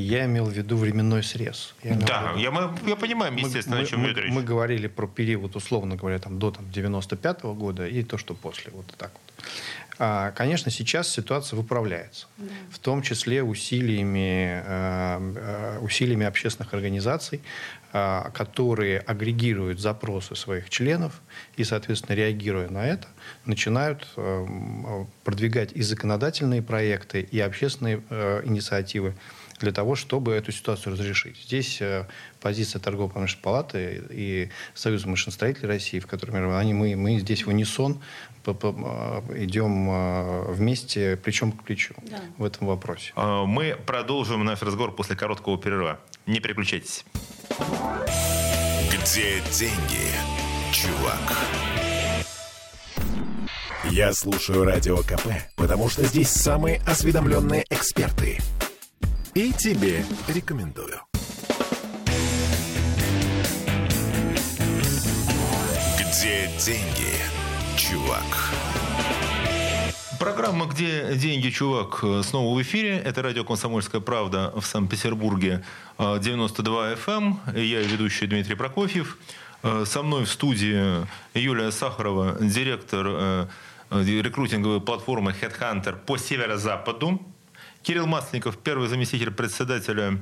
я 0.00 0.26
имел 0.26 0.46
в 0.46 0.52
виду 0.52 0.76
временной 0.76 1.22
срез. 1.22 1.74
Я 1.82 1.94
да, 1.94 2.32
виду, 2.32 2.38
я, 2.40 2.50
мы, 2.50 2.70
я 2.86 2.96
понимаю, 2.96 3.32
естественно, 3.36 3.76
мы, 3.76 3.82
о 3.82 3.86
чем 3.86 4.00
мы, 4.00 4.06
идет 4.08 4.18
речь. 4.18 4.32
Мы 4.32 4.42
говорили 4.42 4.88
про 4.88 5.06
период, 5.06 5.56
условно 5.56 5.96
говоря, 5.96 6.18
там, 6.18 6.38
до 6.38 6.50
там, 6.50 6.70
95 6.70 7.40
-го 7.40 7.54
года 7.54 7.86
и 7.86 8.02
то, 8.02 8.18
что 8.18 8.34
после. 8.34 8.72
Вот 8.72 8.86
так 8.98 9.10
вот. 9.12 9.44
А, 9.98 10.32
конечно, 10.32 10.70
сейчас 10.70 11.08
ситуация 11.08 11.56
выправляется. 11.56 12.26
Да. 12.36 12.52
В 12.70 12.78
том 12.78 13.00
числе 13.00 13.42
усилиями, 13.42 14.62
э, 14.66 15.78
усилиями 15.80 16.26
общественных 16.26 16.74
организаций, 16.74 17.40
э, 17.92 18.30
которые 18.34 18.98
агрегируют 18.98 19.80
запросы 19.80 20.34
своих 20.34 20.68
членов 20.68 21.22
и, 21.56 21.64
соответственно, 21.64 22.14
реагируя 22.16 22.68
на 22.68 22.86
это, 22.86 23.08
начинают 23.46 24.06
э, 24.16 24.46
продвигать 25.24 25.72
и 25.72 25.80
законодательные 25.80 26.60
проекты, 26.60 27.22
и 27.22 27.40
общественные 27.40 28.02
инициативы 28.44 29.14
для 29.58 29.72
того, 29.72 29.94
чтобы 29.94 30.32
эту 30.32 30.52
ситуацию 30.52 30.92
разрешить. 30.92 31.36
Здесь 31.44 31.80
э, 31.80 32.06
позиция 32.40 32.80
торгово-промышленной 32.80 33.42
палаты 33.42 34.02
и 34.10 34.50
Союза 34.74 35.08
машиностроителей 35.08 35.68
России, 35.68 35.98
в 35.98 36.06
котором 36.06 36.54
они, 36.56 36.74
мы, 36.74 36.96
мы 36.96 37.18
здесь 37.18 37.44
в 37.44 37.48
унисон 37.48 38.00
э, 38.44 38.50
идем 39.36 39.90
э, 39.90 40.52
вместе 40.52 41.16
плечом 41.16 41.52
к 41.52 41.64
плечу 41.64 41.94
да. 42.10 42.20
в 42.38 42.44
этом 42.44 42.66
вопросе. 42.66 43.12
А, 43.16 43.44
мы 43.44 43.76
продолжим 43.86 44.44
наш 44.44 44.62
разговор 44.62 44.94
после 44.94 45.16
короткого 45.16 45.58
перерыва. 45.58 46.00
Не 46.26 46.40
переключайтесь. 46.40 47.04
Где 48.90 49.40
деньги, 49.52 50.06
чувак? 50.72 51.38
Я 53.90 54.12
слушаю 54.12 54.64
Радио 54.64 54.96
КП, 54.98 55.28
потому 55.54 55.88
что 55.88 56.04
здесь 56.04 56.28
самые 56.28 56.80
осведомленные 56.86 57.64
эксперты– 57.70 58.38
и 59.36 59.52
тебе 59.52 60.02
рекомендую. 60.28 60.98
Где 65.98 66.48
деньги, 66.58 67.12
чувак? 67.76 68.24
Программа 70.18 70.64
«Где 70.64 71.14
деньги, 71.16 71.50
чувак» 71.50 72.02
снова 72.22 72.56
в 72.56 72.62
эфире. 72.62 72.96
Это 72.96 73.20
радио 73.20 73.44
«Комсомольская 73.44 74.00
правда» 74.00 74.54
в 74.56 74.64
Санкт-Петербурге 74.64 75.62
92 75.98 76.94
FM. 76.94 76.96
Эм. 77.06 77.40
Я 77.54 77.82
ведущий 77.82 78.26
Дмитрий 78.26 78.54
Прокофьев. 78.54 79.18
Со 79.84 80.02
мной 80.02 80.24
в 80.24 80.30
студии 80.30 81.06
Юлия 81.34 81.72
Сахарова, 81.72 82.38
директор 82.40 83.06
э, 83.06 83.46
рекрутинговой 83.90 84.80
платформы 84.80 85.32
HeadHunter 85.38 85.94
по 86.06 86.16
северо-западу. 86.16 87.20
Кирилл 87.86 88.08
Масленников, 88.08 88.58
первый 88.58 88.88
заместитель 88.88 89.30
председателя 89.30 90.20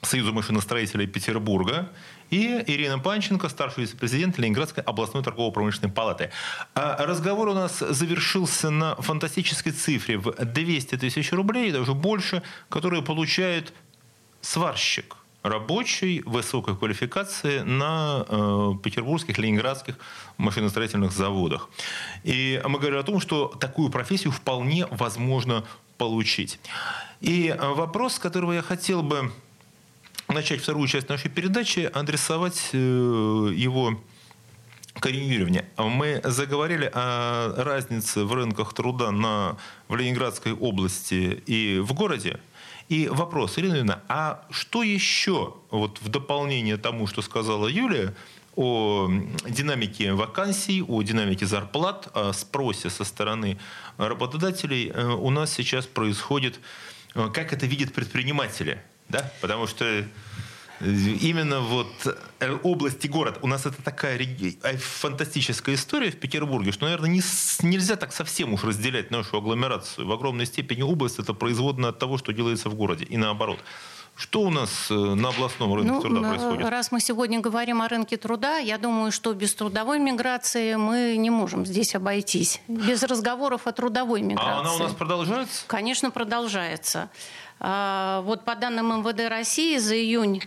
Союза 0.00 0.32
машиностроителей 0.32 1.06
Петербурга, 1.06 1.90
и 2.30 2.64
Ирина 2.66 2.98
Панченко, 2.98 3.50
старший 3.50 3.82
вице-президент 3.82 4.38
Ленинградской 4.38 4.82
областной 4.82 5.22
торгово-промышленной 5.22 5.92
палаты. 5.92 6.30
А 6.74 7.04
разговор 7.04 7.48
у 7.48 7.52
нас 7.52 7.80
завершился 7.80 8.70
на 8.70 8.96
фантастической 8.96 9.72
цифре 9.72 10.16
в 10.16 10.32
200 10.32 10.96
тысяч 10.96 11.30
рублей, 11.30 11.72
даже 11.72 11.92
больше, 11.92 12.42
которые 12.70 13.02
получает 13.02 13.74
сварщик 14.40 15.16
рабочий 15.42 16.22
высокой 16.24 16.74
квалификации 16.74 17.60
на 17.60 18.24
э, 18.26 18.72
петербургских, 18.82 19.36
ленинградских 19.36 19.96
машиностроительных 20.38 21.12
заводах. 21.12 21.68
И 22.24 22.60
мы 22.66 22.78
говорим 22.78 22.98
о 22.98 23.02
том, 23.02 23.20
что 23.20 23.48
такую 23.48 23.90
профессию 23.90 24.32
вполне 24.32 24.86
возможно 24.90 25.64
получить. 25.98 26.58
И 27.20 27.48
э, 27.48 27.68
вопрос, 27.74 28.18
которого 28.18 28.52
я 28.52 28.62
хотел 28.62 29.02
бы 29.02 29.30
начать 30.28 30.60
вторую 30.60 30.88
часть 30.88 31.08
нашей 31.08 31.30
передачи, 31.30 31.90
адресовать 31.92 32.70
э, 32.72 32.76
его 32.76 34.00
Карине 35.00 35.64
мы 35.76 36.20
заговорили 36.24 36.90
о 36.92 37.54
разнице 37.56 38.24
в 38.24 38.32
рынках 38.32 38.74
труда 38.74 39.10
на, 39.10 39.56
в 39.88 39.96
Ленинградской 39.96 40.52
области 40.52 41.42
и 41.46 41.78
в 41.78 41.92
городе. 41.94 42.40
И 42.88 43.08
вопрос, 43.08 43.58
Ирина 43.58 43.74
Юрьевна, 43.74 44.02
а 44.08 44.44
что 44.50 44.82
еще 44.82 45.54
вот 45.70 46.00
в 46.00 46.08
дополнение 46.08 46.78
тому, 46.78 47.06
что 47.06 47.22
сказала 47.22 47.68
Юлия, 47.68 48.14
о 48.58 49.08
динамике 49.48 50.14
вакансий, 50.14 50.82
о 50.82 51.02
динамике 51.02 51.46
зарплат, 51.46 52.08
о 52.12 52.32
спросе 52.32 52.90
со 52.90 53.04
стороны 53.04 53.56
работодателей 53.98 54.90
э, 54.92 55.06
у 55.06 55.30
нас 55.30 55.52
сейчас 55.52 55.86
происходит, 55.86 56.58
э, 57.14 57.28
как 57.32 57.52
это 57.52 57.66
видят 57.66 57.94
предприниматели. 57.94 58.82
Да? 59.08 59.32
Потому 59.40 59.68
что 59.68 59.84
э, 59.84 60.04
именно 60.80 61.60
вот 61.60 62.18
область 62.64 63.04
и 63.04 63.08
город. 63.08 63.38
У 63.42 63.46
нас 63.46 63.64
это 63.64 63.80
такая 63.80 64.18
фантастическая 64.78 65.76
история 65.76 66.10
в 66.10 66.18
Петербурге, 66.18 66.72
что, 66.72 66.86
наверное, 66.86 67.10
не, 67.10 67.22
нельзя 67.62 67.94
так 67.94 68.12
совсем 68.12 68.54
уж 68.54 68.64
разделять 68.64 69.12
нашу 69.12 69.36
агломерацию. 69.36 70.04
В 70.04 70.10
огромной 70.10 70.46
степени 70.46 70.82
область 70.82 71.20
это 71.20 71.32
производная 71.32 71.90
от 71.90 72.00
того, 72.00 72.18
что 72.18 72.32
делается 72.32 72.70
в 72.70 72.74
городе, 72.74 73.04
и 73.04 73.16
наоборот. 73.16 73.60
Что 74.18 74.40
у 74.40 74.50
нас 74.50 74.90
э, 74.90 74.94
на 74.94 75.28
областном 75.28 75.74
рынке 75.74 75.92
ну, 75.92 76.00
труда 76.00 76.28
происходит? 76.30 76.68
Раз 76.68 76.90
мы 76.90 76.98
сегодня 76.98 77.38
говорим 77.38 77.80
о 77.82 77.86
рынке 77.86 78.16
труда, 78.16 78.56
я 78.56 78.76
думаю, 78.76 79.12
что 79.12 79.32
без 79.32 79.54
трудовой 79.54 80.00
миграции 80.00 80.74
мы 80.74 81.16
не 81.16 81.30
можем 81.30 81.64
здесь 81.64 81.94
обойтись. 81.94 82.60
Без 82.66 83.04
разговоров 83.04 83.68
о 83.68 83.72
трудовой 83.72 84.22
миграции. 84.22 84.50
А 84.50 84.58
она 84.58 84.74
у 84.74 84.78
нас 84.78 84.92
продолжается? 84.92 85.62
Конечно, 85.68 86.10
продолжается. 86.10 87.10
А, 87.60 88.22
вот 88.22 88.44
по 88.44 88.56
данным 88.56 89.02
МВД 89.02 89.28
России 89.28 89.78
за 89.78 89.94
июнь 89.94 90.42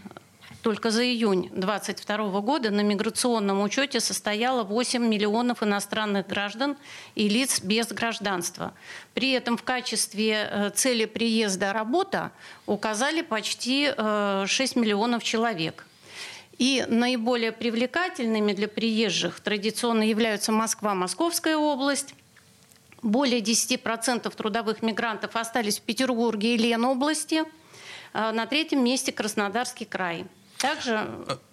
только 0.61 0.91
за 0.91 1.03
июнь 1.03 1.49
2022 1.53 2.41
года 2.41 2.69
на 2.69 2.81
миграционном 2.81 3.61
учете 3.61 3.99
состояло 3.99 4.63
8 4.63 5.03
миллионов 5.05 5.63
иностранных 5.63 6.27
граждан 6.27 6.77
и 7.15 7.27
лиц 7.27 7.61
без 7.61 7.87
гражданства. 7.87 8.73
При 9.13 9.31
этом 9.31 9.57
в 9.57 9.63
качестве 9.63 10.47
э, 10.49 10.69
цели 10.75 11.05
приезда 11.05 11.73
работа 11.73 12.31
указали 12.65 13.21
почти 13.21 13.85
6 13.87 13.97
э, 13.97 14.79
миллионов 14.79 15.23
человек. 15.23 15.85
И 16.57 16.85
наиболее 16.87 17.51
привлекательными 17.51 18.53
для 18.53 18.67
приезжих 18.67 19.39
традиционно 19.39 20.03
являются 20.03 20.51
Москва, 20.51 20.93
Московская 20.93 21.57
область, 21.57 22.13
более 23.01 23.41
10% 23.41 24.31
трудовых 24.35 24.83
мигрантов 24.83 25.35
остались 25.35 25.79
в 25.79 25.81
Петербурге 25.81 26.53
и 26.53 26.57
Ленобласти. 26.57 27.43
Э, 28.13 28.31
на 28.31 28.45
третьем 28.45 28.83
месте 28.83 29.11
Краснодарский 29.11 29.87
край. 29.87 30.27
Также... 30.61 31.07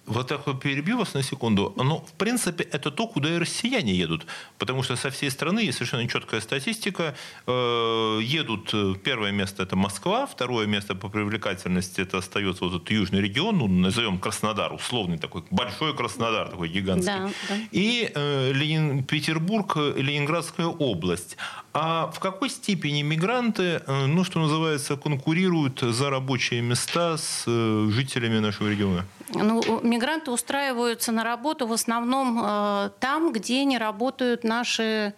вот 0.08 0.28
так 0.28 0.46
вот 0.46 0.60
перебью 0.60 0.98
вас 0.98 1.14
на 1.14 1.22
секунду. 1.22 1.72
Но, 1.76 2.00
в 2.00 2.12
принципе, 2.12 2.64
это 2.64 2.90
то, 2.90 3.06
куда 3.06 3.28
и 3.34 3.38
россияне 3.38 3.94
едут. 3.94 4.26
Потому 4.58 4.82
что 4.82 4.96
со 4.96 5.10
всей 5.10 5.30
страны 5.30 5.60
есть 5.60 5.78
совершенно 5.78 6.08
четкая 6.08 6.40
статистика. 6.40 7.14
Э, 7.46 8.20
едут, 8.22 8.70
э, 8.72 8.94
первое 9.02 9.32
место 9.32 9.62
это 9.62 9.76
Москва, 9.76 10.26
второе 10.26 10.66
место 10.66 10.94
по 10.94 11.08
привлекательности 11.08 12.00
это 12.00 12.18
остается 12.18 12.64
вот 12.64 12.74
этот 12.74 12.90
южный 12.90 13.20
регион, 13.20 13.58
ну, 13.58 13.68
назовем 13.68 14.18
Краснодар, 14.18 14.72
условный 14.72 15.18
такой, 15.18 15.42
большой 15.50 15.94
Краснодар, 15.94 16.48
такой 16.48 16.68
гигантский. 16.68 17.14
Да, 17.14 17.30
да. 17.48 17.56
И 17.72 18.10
э, 18.14 18.52
Ленин, 18.52 19.04
Петербург, 19.04 19.76
Ленинградская 19.76 20.66
область. 20.66 21.36
А 21.72 22.10
в 22.10 22.18
какой 22.18 22.50
степени 22.50 23.02
мигранты, 23.02 23.82
э, 23.86 24.06
ну, 24.06 24.24
что 24.24 24.40
называется, 24.40 24.96
конкурируют 24.96 25.80
за 25.80 26.10
рабочие 26.10 26.60
места 26.60 27.16
с 27.16 27.44
э, 27.46 27.88
жителями 27.90 28.38
нашего 28.38 28.68
региона? 28.68 29.04
Ну, 29.34 29.80
мигранты 29.98 30.30
устраиваются 30.30 31.12
на 31.12 31.24
работу 31.24 31.66
в 31.66 31.72
основном 31.72 32.40
э, 32.42 32.90
там, 33.00 33.32
где 33.32 33.64
не 33.64 33.78
работают 33.78 34.44
наши 34.44 35.14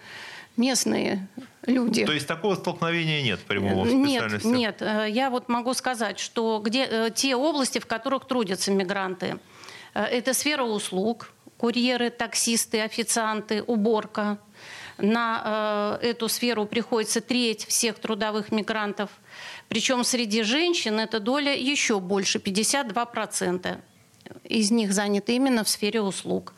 местные 0.56 1.28
люди. 1.66 2.04
То 2.06 2.12
есть 2.12 2.26
такого 2.26 2.54
столкновения 2.54 3.22
нет 3.22 3.40
прямого 3.40 3.84
в 3.84 3.94
Нет, 3.94 4.44
нет. 4.44 4.82
Я 5.08 5.30
вот 5.30 5.48
могу 5.48 5.74
сказать, 5.74 6.18
что 6.18 6.60
где, 6.64 7.10
те 7.14 7.36
области, 7.36 7.78
в 7.78 7.86
которых 7.86 8.26
трудятся 8.26 8.72
мигранты, 8.72 9.38
это 9.94 10.34
сфера 10.34 10.64
услуг, 10.64 11.30
курьеры, 11.56 12.10
таксисты, 12.10 12.80
официанты, 12.80 13.62
уборка– 13.62 14.38
на 15.02 15.98
э, 16.02 16.08
эту 16.08 16.28
сферу 16.28 16.66
приходится 16.66 17.20
треть 17.20 17.66
всех 17.66 17.98
трудовых 17.98 18.52
мигрантов. 18.52 19.10
Причем 19.68 20.04
среди 20.04 20.42
женщин 20.42 21.00
эта 21.00 21.20
доля 21.20 21.54
еще 21.54 22.00
больше, 22.00 22.38
52%. 22.38 23.78
Из 24.44 24.70
них 24.70 24.92
заняты 24.92 25.36
именно 25.36 25.64
в 25.64 25.68
сфере 25.68 26.00
услуг. 26.00 26.54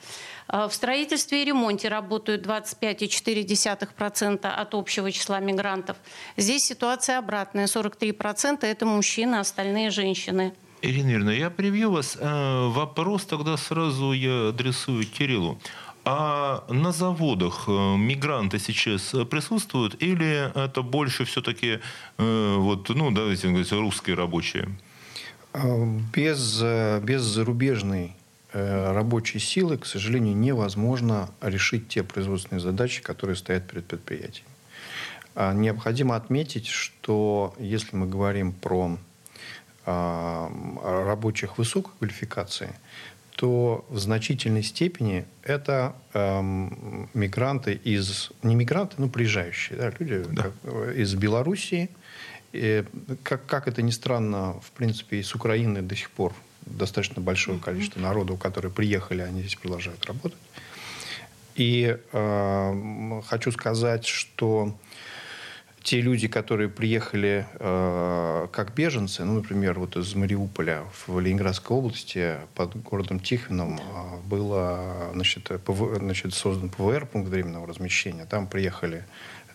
Э, 0.48 0.66
в 0.68 0.74
строительстве 0.74 1.42
и 1.42 1.44
ремонте 1.44 1.88
работают 1.88 2.46
25,4% 2.46 4.46
от 4.46 4.74
общего 4.74 5.12
числа 5.12 5.40
мигрантов. 5.40 5.96
Здесь 6.36 6.64
ситуация 6.64 7.18
обратная. 7.18 7.66
43% 7.66 8.64
это 8.64 8.86
мужчины, 8.86 9.36
остальные 9.36 9.90
женщины. 9.90 10.52
Ирина 10.82 11.10
Юрьевна, 11.10 11.32
я 11.32 11.50
привью 11.50 11.92
вас. 11.92 12.18
Э, 12.20 12.68
вопрос 12.68 13.24
тогда 13.24 13.56
сразу 13.56 14.12
я 14.12 14.48
адресую 14.48 15.04
Кириллу. 15.04 15.58
А 16.04 16.64
на 16.68 16.90
заводах 16.90 17.64
э, 17.68 17.96
мигранты 17.96 18.58
сейчас 18.58 19.14
присутствуют 19.30 20.02
или 20.02 20.50
это 20.54 20.82
больше 20.82 21.24
все-таки 21.24 21.78
э, 22.18 22.54
вот, 22.58 22.88
ну, 22.88 23.12
давайте 23.12 23.48
говорить, 23.48 23.72
русские 23.72 24.16
рабочие? 24.16 24.68
Без, 25.54 26.60
э, 26.62 27.00
без 27.02 27.22
зарубежной 27.22 28.16
рабочей 28.54 29.38
силы, 29.38 29.78
к 29.78 29.86
сожалению, 29.86 30.36
невозможно 30.36 31.30
решить 31.40 31.88
те 31.88 32.02
производственные 32.02 32.60
задачи, 32.60 33.00
которые 33.02 33.34
стоят 33.34 33.66
перед 33.66 33.86
предприятием. 33.86 34.44
А, 35.34 35.54
необходимо 35.54 36.16
отметить, 36.16 36.66
что 36.66 37.54
если 37.58 37.96
мы 37.96 38.06
говорим 38.06 38.52
про 38.52 38.98
а, 39.86 40.50
рабочих 41.06 41.58
высокой 41.58 41.92
квалификации, 41.98 42.74
то 43.36 43.84
в 43.88 43.98
значительной 43.98 44.62
степени 44.62 45.24
это 45.42 45.96
эм, 46.12 47.08
мигранты 47.14 47.72
из... 47.72 48.30
Не 48.42 48.54
мигранты, 48.54 48.96
но 48.98 49.08
приезжающие. 49.08 49.78
Да, 49.78 49.92
люди 49.98 50.24
да. 50.30 50.42
Как, 50.42 50.52
э, 50.64 50.94
из 50.98 51.14
Белоруссии. 51.14 51.88
И, 52.52 52.84
как, 53.22 53.46
как 53.46 53.68
это 53.68 53.82
ни 53.82 53.90
странно, 53.90 54.60
в 54.60 54.70
принципе, 54.72 55.20
из 55.20 55.34
Украины 55.34 55.82
до 55.82 55.96
сих 55.96 56.10
пор 56.10 56.34
достаточно 56.66 57.20
большое 57.22 57.58
количество 57.58 58.00
народу, 58.00 58.36
которые 58.36 58.70
приехали, 58.70 59.22
они 59.22 59.40
здесь 59.40 59.56
продолжают 59.56 60.04
работать. 60.06 60.38
И 61.54 61.98
э, 62.12 63.22
хочу 63.26 63.52
сказать, 63.52 64.06
что 64.06 64.74
те 65.82 66.00
люди, 66.00 66.28
которые 66.28 66.68
приехали 66.68 67.46
э, 67.54 68.48
как 68.52 68.74
беженцы, 68.74 69.24
ну, 69.24 69.34
например, 69.34 69.78
вот 69.78 69.96
из 69.96 70.14
Мариуполя 70.14 70.84
в 71.06 71.18
Ленинградской 71.18 71.76
области 71.76 72.36
под 72.54 72.80
городом 72.82 73.18
Тихвином 73.18 73.78
э, 73.78 74.18
было 74.26 75.10
значит, 75.12 75.50
ПВ, 75.64 75.98
значит, 75.98 76.34
создан 76.34 76.68
ПВР, 76.68 77.06
пункт 77.06 77.28
временного 77.28 77.66
размещения. 77.66 78.26
Там 78.26 78.46
приехали, 78.46 78.98
э, 78.98 79.02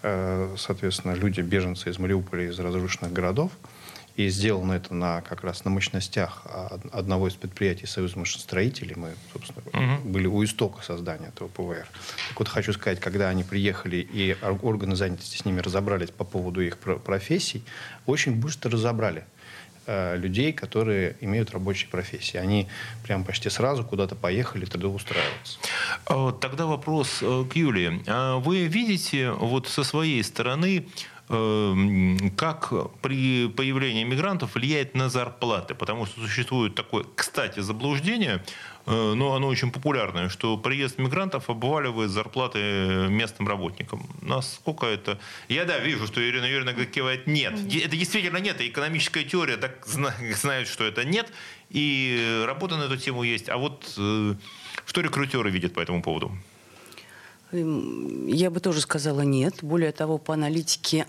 соответственно, 0.02 1.14
люди, 1.14 1.42
беженцы 1.42 1.90
из 1.90 2.00
Мариуполя, 2.00 2.50
из 2.50 2.60
разрушенных 2.60 3.14
городов. 3.14 3.52
И 4.16 4.30
сделано 4.30 4.74
это 4.74 4.96
на, 4.96 5.22
как 5.22 5.44
раз 5.44 5.64
на 5.64 5.70
мощностях 5.70 6.42
одного 6.92 7.28
из 7.28 7.36
предприятий 7.36 7.86
Союза 7.86 8.18
машиностроителей. 8.18 8.96
Мы, 8.96 9.14
собственно, 9.32 9.62
угу. 9.68 10.10
были 10.10 10.26
у 10.26 10.44
истока 10.44 10.84
создания 10.84 11.28
этого 11.28 11.50
ПВР. 11.50 11.86
Так 12.30 12.40
вот, 12.40 12.48
хочу 12.48 12.74
сказать, 12.74 13.00
когда 13.00 13.30
они 13.30 13.44
приехали 13.44 13.98
и 13.98 14.36
органы 14.42 14.96
занятости 14.96 15.38
с 15.38 15.46
ними 15.46 15.60
разобрались 15.60 16.10
по 16.10 16.24
поводу 16.24 16.62
их 16.62 16.80
профессий, 16.80 17.64
очень 18.08 18.36
быстро 18.36 18.72
разобрали 18.72 19.24
э, 19.88 20.18
людей, 20.18 20.54
которые 20.54 21.16
имеют 21.22 21.52
рабочие 21.52 21.90
профессии. 21.90 22.38
Они 22.38 22.68
прям 23.04 23.24
почти 23.24 23.50
сразу 23.50 23.84
куда-то 23.84 24.16
поехали 24.16 24.66
трудоустраиваться. 24.66 25.60
А 26.06 26.32
тогда 26.32 26.66
вопрос 26.66 27.20
э, 27.22 27.46
к 27.50 27.56
Юлии. 27.56 28.04
А 28.08 28.38
вы 28.38 28.66
видите 28.66 29.32
вот 29.32 29.68
со 29.68 29.84
своей 29.84 30.24
стороны 30.24 30.86
Эм, 31.30 32.32
как 32.38 32.72
при 33.02 33.50
появлении 33.50 34.06
мигрантов 34.06 34.56
влияет 34.56 34.96
на 34.96 35.10
зарплаты. 35.10 35.76
Потому 35.76 36.06
что 36.06 36.22
существует 36.22 36.76
такое, 36.76 37.04
кстати, 37.16 37.60
заблуждение, 37.60 38.36
э, 38.36 38.42
но 38.88 39.36
оно 39.36 39.48
очень 39.48 39.72
популярное, 39.72 40.30
что 40.30 40.58
приезд 40.58 40.98
мигрантов 40.98 41.50
обваливает 41.50 42.10
зарплаты 42.10 43.08
местным 43.10 43.48
работникам. 43.48 44.08
Насколько 44.22 44.86
это... 44.86 45.20
Я, 45.50 45.66
да, 45.66 45.78
вижу, 45.80 46.08
что 46.08 46.22
Ирина 46.22 46.46
Юрьевна 46.46 46.74
кивает 46.86 47.28
нет. 47.28 47.54
Это 47.54 47.96
действительно 47.96 48.38
нет. 48.38 48.62
И 48.62 48.70
экономическая 48.70 49.24
теория 49.24 49.58
так 49.58 49.86
знает, 49.86 50.68
что 50.68 50.86
это 50.86 51.04
нет. 51.04 51.32
И 51.70 52.44
работа 52.46 52.78
на 52.78 52.84
эту 52.84 52.98
тему 52.98 53.24
есть. 53.24 53.50
А 53.50 53.58
вот 53.58 53.94
э, 53.98 54.36
что 54.86 55.02
рекрутеры 55.02 55.50
видят 55.50 55.74
по 55.74 55.82
этому 55.82 56.02
поводу? 56.02 56.32
Эм, 57.52 58.28
я 58.28 58.50
бы 58.50 58.60
тоже 58.60 58.82
сказала 58.82 59.22
нет. 59.22 59.56
Более 59.62 59.92
того, 59.92 60.18
по 60.18 60.34
аналитике 60.34 61.06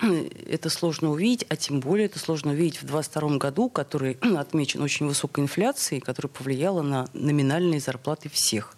это 0.48 0.70
сложно 0.70 1.10
увидеть, 1.10 1.46
а 1.48 1.56
тем 1.56 1.80
более 1.80 2.06
это 2.06 2.18
сложно 2.18 2.52
увидеть 2.52 2.76
в 2.76 2.86
2022 2.86 3.38
году, 3.38 3.68
который 3.68 4.12
отмечен 4.36 4.82
очень 4.82 5.06
высокой 5.06 5.44
инфляцией, 5.44 6.00
которая 6.00 6.30
повлияла 6.30 6.82
на 6.82 7.08
номинальные 7.12 7.80
зарплаты 7.80 8.28
всех. 8.28 8.74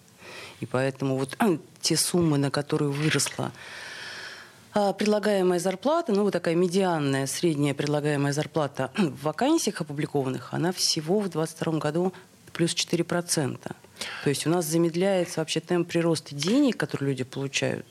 И 0.61 0.67
поэтому 0.67 1.17
вот 1.17 1.37
те 1.81 1.97
суммы, 1.97 2.39
на 2.39 2.51
которые 2.51 2.91
выросла 2.91 3.53
а, 4.73 4.93
предлагаемая 4.93 5.59
зарплата, 5.59 6.13
ну 6.13 6.23
вот 6.23 6.33
такая 6.33 6.55
медианная, 6.55 7.27
средняя 7.27 7.75
предлагаемая 7.75 8.33
зарплата 8.33 8.91
в 8.97 9.25
вакансиях 9.25 9.81
опубликованных, 9.81 10.55
она 10.55 10.73
всего 10.73 11.19
в 11.19 11.29
2022 11.29 11.79
году 11.79 12.13
плюс 12.53 12.73
4%. 12.73 13.59
То 14.25 14.31
есть 14.31 14.47
у 14.47 14.51
нас 14.51 14.65
замедляется 14.65 15.41
вообще 15.41 15.61
темп 15.61 15.89
прироста 15.89 16.35
денег, 16.35 16.77
которые 16.77 17.11
люди 17.11 17.25
получают. 17.25 17.87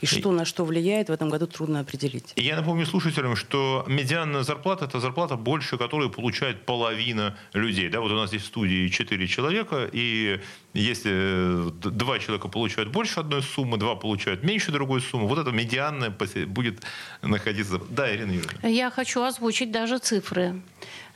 И 0.00 0.06
что 0.06 0.32
на 0.32 0.44
что 0.44 0.64
влияет, 0.64 1.08
в 1.08 1.12
этом 1.12 1.28
году 1.28 1.46
трудно 1.46 1.80
определить. 1.80 2.32
Я 2.36 2.56
напомню 2.56 2.86
слушателям, 2.86 3.36
что 3.36 3.84
медианная 3.88 4.42
зарплата– 4.42 4.84
это 4.86 5.00
зарплата 5.00 5.36
больше, 5.36 5.78
которую 5.78 6.10
получает 6.10 6.64
половина 6.64 7.36
людей. 7.52 7.88
Да, 7.88 8.00
вот 8.00 8.12
у 8.12 8.16
нас 8.16 8.30
здесь 8.30 8.42
в 8.42 8.46
студии 8.46 8.88
4 8.88 9.26
человека, 9.26 9.88
и 9.92 10.40
если 10.74 11.70
два 11.88 12.18
человека 12.18 12.48
получают 12.48 12.90
больше 12.90 13.20
одной 13.20 13.42
суммы, 13.42 13.78
два 13.78 13.96
получают 13.96 14.42
меньше 14.42 14.72
другой 14.72 15.00
суммы, 15.00 15.26
вот 15.26 15.38
эта 15.38 15.50
медианная 15.50 16.14
будет 16.46 16.82
находиться. 17.22 17.80
Да, 17.90 18.14
Ирина 18.14 18.32
Юрьевна. 18.32 18.68
Я 18.68 18.90
хочу 18.90 19.22
озвучить 19.22 19.70
даже 19.70 19.98
цифры. 19.98 20.60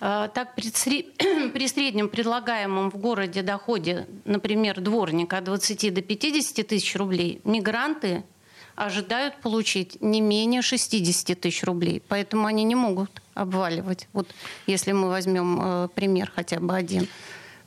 А, 0.00 0.28
так, 0.28 0.54
при, 0.54 0.70
при 1.52 1.68
среднем 1.68 2.08
предлагаемом 2.08 2.90
в 2.90 2.96
городе 2.96 3.42
доходе, 3.42 4.06
например, 4.24 4.80
дворника 4.80 5.38
от 5.38 5.44
20 5.44 5.94
до 5.94 6.02
50 6.02 6.66
тысяч 6.66 6.96
рублей, 6.96 7.40
мигранты 7.44 8.24
ожидают 8.80 9.36
получить 9.36 10.00
не 10.00 10.22
менее 10.22 10.62
60 10.62 11.38
тысяч 11.38 11.64
рублей. 11.64 12.02
Поэтому 12.08 12.46
они 12.46 12.64
не 12.64 12.74
могут 12.74 13.10
обваливать. 13.34 14.08
Вот 14.14 14.28
если 14.66 14.92
мы 14.92 15.08
возьмем 15.08 15.60
э, 15.60 15.88
пример 15.94 16.32
хотя 16.34 16.60
бы 16.60 16.74
один. 16.74 17.06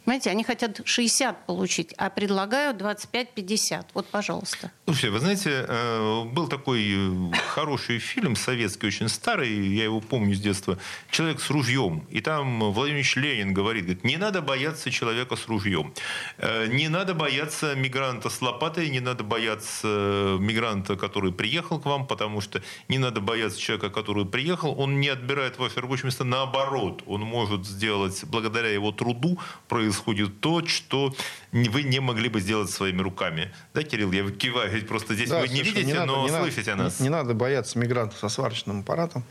Понимаете, 0.06 0.32
они 0.32 0.44
хотят 0.44 0.82
60 0.84 1.46
получить, 1.46 1.94
а 1.98 2.10
предлагают 2.10 2.82
25-50. 2.82 3.86
Вот, 3.94 4.08
пожалуйста. 4.08 4.72
Слушайте, 4.86 5.10
вы 5.12 5.20
знаете, 5.20 5.66
э, 5.68 6.24
был 6.26 6.48
такой 6.48 7.32
хороший 7.48 8.00
фильм, 8.00 8.36
советский, 8.36 8.88
очень 8.88 9.10
старый, 9.10 9.50
я 9.50 9.86
его 9.86 10.02
помню 10.02 10.36
с 10.36 10.40
детства, 10.40 10.78
«Человек 11.10 11.40
с 11.42 11.50
ружьем». 11.50 12.06
И 12.10 12.22
там 12.22 12.72
Владимир 12.72 13.04
Ленин 13.16 13.54
говорит, 13.54 13.84
говорит, 13.84 14.04
не 14.04 14.18
надо 14.18 14.42
бояться 14.42 14.92
человека 14.92 15.36
с 15.36 15.48
ружьем. 15.48 15.94
Э, 16.38 16.68
не 16.68 16.90
надо 16.90 17.14
бояться 17.14 17.76
мигранта 17.76 18.30
с 18.30 18.42
лопатой, 18.42 18.90
не 18.90 19.00
надо 19.00 19.24
бояться 19.24 20.38
мигранта, 20.40 20.96
который 20.96 21.32
приехал 21.32 21.80
к 21.80 21.86
вам, 21.86 22.08
потому 22.08 22.42
что 22.42 22.62
не 22.90 22.98
надо 22.98 23.22
бояться 23.22 23.60
человека, 23.60 23.90
который 23.90 24.26
приехал. 24.26 24.80
Он 24.80 25.00
не 25.00 25.10
отбирает 25.10 25.60
ваши 25.60 25.80
рабочие 25.82 26.06
места, 26.06 26.24
наоборот, 26.24 27.04
он 27.08 27.22
может 27.22 27.66
сделать, 27.66 28.24
благодаря 28.26 28.70
его 28.70 28.92
труду, 28.92 29.40
производство 29.68 29.93
происходит 29.98 30.40
то, 30.42 30.66
что 30.66 31.14
вы 31.52 31.84
не 31.84 32.00
могли 32.00 32.30
бы 32.30 32.40
сделать 32.42 32.70
своими 32.72 33.02
руками. 33.02 33.52
Да, 33.74 33.84
Кирилл, 33.84 34.12
я 34.12 34.30
киваю, 34.32 34.72
ведь 34.72 34.88
просто 34.88 35.14
здесь 35.14 35.30
Да, 35.30 35.40
вы 35.42 35.48
не 35.50 35.58
слушай, 35.58 35.74
видите, 35.78 35.94
надо- 35.94 36.06
но 36.12 36.26
не 36.26 36.32
надо- 36.32 36.44
слышите 36.44 36.76
нас. 36.76 37.00
Не, 37.00 37.04
не 37.06 37.10
надо 37.10 37.34
бояться 37.34 37.78
мигрантов 37.80 38.18
со 38.20 38.30
сварочным 38.30 38.80
аппаратом. 38.80 39.24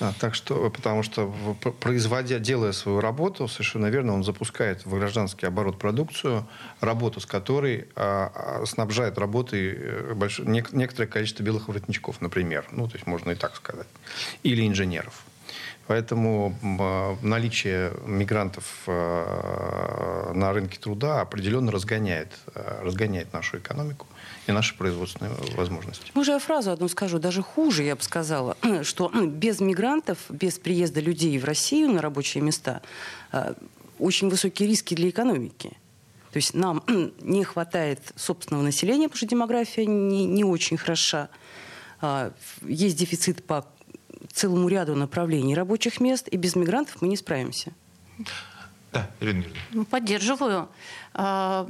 Да, 0.00 0.12
так 0.18 0.34
что, 0.34 0.70
потому 0.70 1.02
что 1.04 1.32
производя, 1.80 2.38
делая 2.38 2.72
свою 2.72 3.00
работу, 3.00 3.46
совершенно 3.48 3.86
верно, 3.86 4.14
он 4.14 4.24
запускает 4.24 4.84
в 4.86 4.98
гражданский 4.98 5.46
оборот 5.46 5.78
продукцию, 5.78 6.48
работу 6.80 7.20
с 7.20 7.26
которой 7.26 7.86
а, 7.94 8.60
а, 8.62 8.66
снабжает 8.66 9.18
работой 9.18 9.72
э, 9.76 10.12
больш- 10.14 10.44
нек- 10.44 10.74
некоторое 10.74 11.06
количество 11.06 11.42
белых 11.44 11.68
воротничков, 11.68 12.20
например. 12.20 12.64
Ну, 12.72 12.88
то 12.88 12.94
есть 12.96 13.06
можно 13.06 13.30
и 13.32 13.34
так 13.36 13.54
сказать. 13.54 13.86
Или 14.42 14.66
инженеров. 14.66 15.22
Поэтому 15.86 16.54
а, 16.80 17.16
наличие 17.22 17.92
мигрантов 18.06 18.64
э, 18.86 20.32
на 20.34 20.52
рынке 20.52 20.78
труда 20.78 21.20
определенно 21.20 21.72
разгоняет, 21.72 22.32
э, 22.54 22.82
разгоняет 22.82 23.32
нашу 23.32 23.58
экономику 23.58 24.06
и 24.46 24.52
наши 24.52 24.76
производственные 24.76 25.32
возможности. 25.56 26.10
Может, 26.14 26.34
я 26.34 26.38
фразу 26.38 26.70
одну 26.70 26.88
скажу, 26.88 27.18
даже 27.18 27.42
хуже, 27.42 27.82
я 27.82 27.96
бы 27.96 28.02
сказала, 28.02 28.56
что 28.82 29.10
ну, 29.12 29.26
без 29.26 29.60
мигрантов, 29.60 30.18
без 30.28 30.58
приезда 30.58 31.00
людей 31.00 31.36
в 31.38 31.44
Россию 31.44 31.90
на 31.90 32.00
рабочие 32.00 32.42
места 32.42 32.80
очень 33.98 34.28
высокие 34.28 34.68
риски 34.68 34.94
для 34.94 35.08
экономики. 35.08 35.76
То 36.32 36.38
есть 36.38 36.54
нам 36.54 36.82
не 37.20 37.44
хватает 37.44 38.00
собственного 38.16 38.62
населения, 38.62 39.08
потому 39.08 39.18
что 39.18 39.26
демография 39.26 39.84
не, 39.84 40.24
не 40.26 40.44
очень 40.44 40.76
хороша. 40.76 41.28
А, 42.00 42.32
Есть 42.62 42.96
дефицит 42.96 43.44
по 43.44 43.66
целому 44.32 44.68
ряду 44.68 44.94
направлений 44.94 45.54
рабочих 45.54 46.00
мест, 46.00 46.28
и 46.28 46.36
без 46.36 46.56
мигрантов 46.56 47.00
мы 47.00 47.08
не 47.08 47.16
справимся. 47.16 47.72
Да, 48.92 49.08
Ирина 49.20 49.38
Юрьевна. 49.38 49.60
Ну, 49.72 49.84
Поддерживаю. 49.86 50.68
А, 51.14 51.66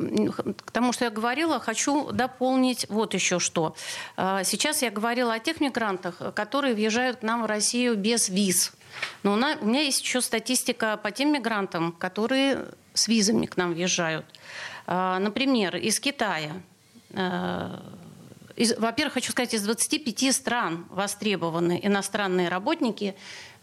К 0.65 0.71
тому, 0.73 0.93
что 0.93 1.05
я 1.05 1.11
говорила, 1.11 1.61
хочу 1.61 2.11
дополнить 2.11 2.87
вот 2.89 3.15
еще 3.15 3.39
что. 3.39 3.77
А, 4.17 4.43
Сейчас 4.43 4.83
я 4.83 4.91
говорила 4.91 5.35
о 5.35 5.39
тех 5.39 5.61
мигрантах, 5.61 6.21
которые 6.35 6.75
въезжают 6.75 7.19
к 7.19 7.23
нам 7.23 7.43
в 7.43 7.47
Россию 7.47 7.97
без 7.97 8.29
виз. 8.29 8.73
Но 9.23 9.35
у 9.35 9.37
меня 9.37 9.83
есть 9.83 10.03
еще 10.03 10.21
статистика 10.21 10.97
по 10.97 11.13
тем 11.13 11.33
мигрантам, 11.33 11.93
которые 11.93 12.67
с 12.93 13.07
визами 13.09 13.47
к 13.47 13.57
нам 13.57 13.73
въезжают. 13.73 14.27
А, 14.87 15.19
Например, 15.21 15.77
из 15.77 16.01
Китая. 16.01 16.53
Во-первых, 18.57 19.15
хочу 19.15 19.33
сказать, 19.33 19.55
из 19.55 19.63
25 19.63 20.35
стран 20.35 20.87
востребованы 20.91 21.81
иностранные 21.83 22.49
работники, 22.49 23.15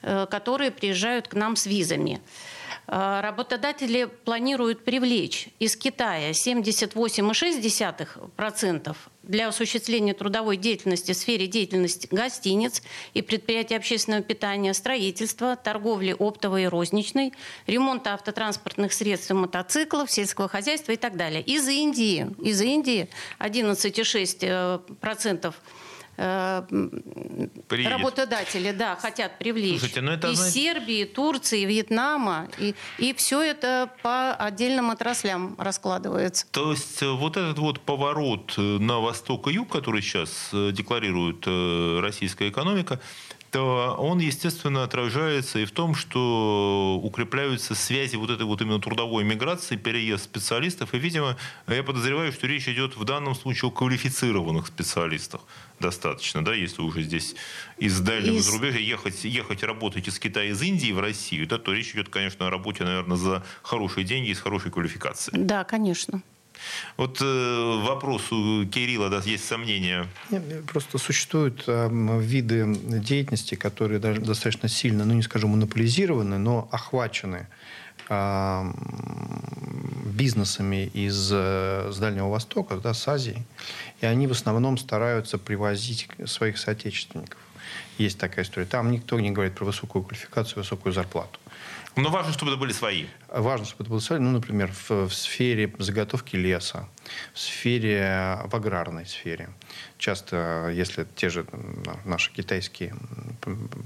э, 0.02 0.26
которые 0.30 0.72
приезжают 0.72 1.28
к 1.28 1.34
нам 1.34 1.56
с 1.56 1.66
визами. 1.66 2.22
Э, 2.90 3.22
Работодатели 3.22 4.06
планируют 4.06 4.84
привлечь 4.84 5.50
из 5.60 5.78
Китая 5.78 6.32
78,6% 6.32 8.98
для 9.22 9.48
осуществления 9.48 10.16
трудовой 10.16 10.58
деятельности 10.58 11.12
в 11.12 11.18
сфере 11.18 11.46
деятельности 11.46 12.08
гостиниц 12.10 12.82
и 13.14 13.22
предприятий 13.22 13.76
общественного 13.76 14.24
питания, 14.24 14.74
строительства, 14.74 15.56
торговли 15.56 16.16
оптовой 16.18 16.64
и 16.64 16.68
розничной, 16.68 17.34
ремонта 17.68 18.16
автотранспортных 18.16 18.92
средств 18.92 19.30
и 19.30 19.36
мотоциклов, 19.36 20.10
сельского 20.10 20.48
хозяйства 20.48 20.94
и 20.94 20.98
так 20.98 21.16
далее. 21.16 21.44
Из 21.44 21.68
Индии, 21.68 22.26
из 22.42 22.60
Индии 22.62 23.08
11,6% 23.40 24.40
э, 24.42 24.80
Приедет. 27.68 27.92
работодатели, 27.94 28.72
да, 28.72 28.96
хотят 28.96 29.38
привлечь 29.40 29.80
Слушайте, 29.80 30.02
ну 30.02 30.12
это 30.12 30.28
из 30.30 30.40
означает- 30.40 30.54
Сербии, 30.54 31.04
Турции, 31.06 31.66
Вьетнама, 31.66 32.48
и, 32.58 32.76
и 32.98 33.14
все 33.14 33.42
это 33.42 33.90
по 34.02 34.34
отдельным 34.34 34.92
отраслям 34.92 35.56
раскладывается. 35.58 36.46
То 36.52 36.72
есть 36.72 37.02
э, 37.02 37.10
вот 37.10 37.38
этот 37.38 37.58
вот 37.60 37.80
поворот 37.82 38.54
э, 38.58 38.62
на 38.62 39.00
восток 39.00 39.48
и 39.48 39.54
юг, 39.54 39.70
который 39.72 40.02
сейчас 40.02 40.50
э, 40.52 40.72
декларирует 40.74 41.44
э, 41.48 42.00
российская 42.02 42.50
экономика, 42.50 43.00
то 43.52 43.96
он, 43.98 44.20
естественно, 44.20 44.84
отражается 44.84 45.60
и 45.60 45.66
в 45.66 45.72
том, 45.72 45.96
что 45.96 47.00
укрепляются 47.04 47.76
связи 47.76 48.16
вот 48.16 48.30
этой 48.30 48.46
вот 48.46 48.62
именно 48.62 48.80
трудовой 48.80 49.24
миграции, 49.24 49.76
переезд 49.76 50.26
специалистов. 50.26 50.94
И, 50.94 51.00
видимо, 51.00 51.38
я 51.68 51.84
подозреваю, 51.84 52.32
что 52.32 52.48
речь 52.48 52.68
идет 52.68 52.96
в 52.96 53.04
данном 53.06 53.36
случае 53.36 53.70
о 53.70 53.72
квалифицированных 53.72 54.68
специалистах 54.68 55.42
достаточно, 55.80 56.44
да, 56.44 56.54
если 56.54 56.82
уже 56.82 57.04
здесь 57.04 57.36
из 57.78 58.00
дальнего 58.02 58.36
Из- 58.36 58.46
зарубежья 58.46 58.82
ехать, 58.82 59.24
ехать 59.24 59.64
работать 59.64 60.08
из 60.08 60.20
Китая, 60.20 60.50
из 60.50 60.62
Индии 60.62 60.92
в 60.92 61.00
Россию, 61.00 61.48
да, 61.48 61.58
то 61.58 61.74
речь 61.74 61.94
идет, 61.94 62.10
конечно, 62.10 62.48
о 62.48 62.50
работе, 62.50 62.84
наверное, 62.84 63.18
за 63.18 63.44
хорошие 63.62 64.04
деньги 64.04 64.30
и 64.30 64.36
с 64.36 64.40
хорошей 64.40 64.72
квалификацией. 64.72 65.42
Да, 65.42 65.64
конечно. 65.64 66.22
Вот 66.98 67.20
э, 67.22 67.82
вопрос 67.86 68.32
у 68.32 68.66
Кирилла, 68.66 69.10
да, 69.10 69.22
есть 69.26 69.46
сомнения. 69.46 70.08
Нет, 70.30 70.66
Просто 70.66 70.98
существуют 70.98 71.64
эм, 71.68 72.20
виды 72.20 72.66
деятельности, 72.68 73.56
которые 73.56 74.00
достаточно 74.00 74.70
сильно, 74.70 75.06
ну 75.06 75.14
не 75.14 75.24
скажу 75.24 75.48
монополизированы, 75.48 76.38
но 76.38 76.68
охвачены 76.72 77.48
эм, 78.10 78.76
бизнесами 80.06 80.88
из 80.94 81.30
э, 81.32 81.90
с 81.92 81.98
Дальнего 81.98 82.30
Востока, 82.30 82.76
да, 82.78 82.94
с 82.94 83.08
Азии, 83.08 83.44
и 84.02 84.06
они 84.06 84.28
в 84.28 84.32
основном 84.32 84.78
стараются 84.78 85.38
привозить 85.38 86.08
своих 86.26 86.58
соотечественников. 86.58 87.38
Есть 87.98 88.18
такая 88.18 88.46
история. 88.46 88.66
Там 88.66 88.92
никто 88.92 89.20
не 89.20 89.32
говорит 89.32 89.56
про 89.56 89.66
высокую 89.66 90.04
квалификацию, 90.04 90.60
высокую 90.60 90.94
зарплату. 90.94 91.40
Но 92.02 92.10
важно, 92.10 92.34
чтобы 92.34 92.52
это 92.52 92.60
были 92.60 92.72
свои. 92.72 93.06
Важно, 93.28 93.66
чтобы 93.66 93.84
это 93.84 93.90
было 93.90 94.00
связано, 94.00 94.30
ну, 94.30 94.38
например, 94.38 94.72
в, 94.72 95.08
в 95.08 95.14
сфере 95.14 95.74
заготовки 95.80 96.36
леса, 96.36 96.88
в 97.34 97.40
сфере, 97.40 98.40
в 98.46 98.56
аграрной 98.56 99.06
сфере. 99.06 99.50
Часто, 99.98 100.72
если 100.74 101.06
те 101.16 101.30
же 101.30 101.46
наши 102.06 102.32
китайские 102.32 102.96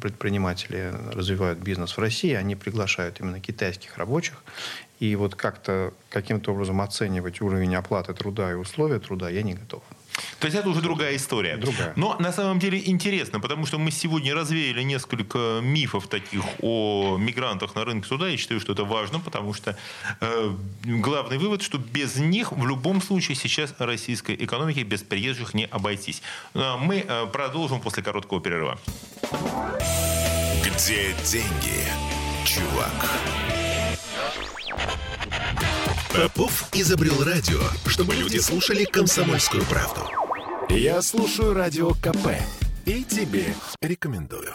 предприниматели 0.02 0.94
развивают 1.12 1.60
бизнес 1.60 1.98
в 1.98 2.00
России, 2.00 2.34
они 2.34 2.56
приглашают 2.56 3.20
именно 3.20 3.40
китайских 3.40 3.98
рабочих. 3.98 4.44
И 5.00 5.16
вот 5.16 5.36
как-то 5.36 5.94
каким-то 6.10 6.54
образом 6.54 6.82
оценивать 6.82 7.42
уровень 7.42 7.76
оплаты 7.76 8.14
труда 8.14 8.52
и 8.52 8.54
условия 8.54 9.00
труда 9.00 9.30
я 9.30 9.42
не 9.44 9.56
готов. 9.56 9.84
То 10.40 10.48
есть 10.48 10.58
это 10.58 10.70
уже 10.70 10.82
другая 10.82 11.16
история. 11.16 11.58
Другая. 11.58 11.94
Но 11.96 12.16
на 12.20 12.32
самом 12.32 12.60
деле 12.60 12.82
интересно, 12.86 13.40
потому 13.40 13.66
что 13.66 13.78
мы 13.78 13.92
сегодня 13.92 14.34
развеяли 14.34 14.84
несколько 14.84 15.60
мифов 15.62 16.08
таких 16.08 16.44
о 16.62 17.18
мигрантах 17.18 17.76
на 17.76 17.86
рынке 17.86 18.08
труда. 18.08 18.28
Я 18.28 18.38
считаю, 18.38 18.60
что 18.60 18.74
это 18.74 18.84
важно, 18.84 19.20
потому 19.20 19.54
что 19.54 19.78
э, 20.22 20.52
главный 20.84 21.38
вывод, 21.38 21.62
что 21.62 21.78
без 21.78 22.18
них 22.18 22.52
в 22.52 22.66
любом 22.68 23.02
случае 23.02 23.36
сейчас 23.36 23.74
российской 23.80 24.36
экономике 24.36 24.84
без 24.84 25.02
приезжих 25.02 25.54
не 25.54 25.66
обойтись. 25.66 26.22
А 26.54 26.78
Мы 26.78 27.06
э, 27.08 27.26
продолжим 27.28 27.80
после 27.80 28.04
короткого 28.04 28.42
перерыва. 28.42 28.78
Где 30.64 31.14
деньги, 31.24 31.84
чувак? 32.46 33.10
Попов 36.14 36.70
изобрел 36.74 37.24
радио, 37.24 37.60
чтобы 37.88 38.14
люди 38.14 38.38
слушали 38.38 38.84
комсомольскую 38.84 39.64
правду. 39.66 40.02
Я 40.70 41.02
слушаю 41.02 41.56
радио 41.56 41.96
КП 41.96 42.28
и 42.86 43.04
тебе 43.04 43.56
рекомендую. 43.82 44.52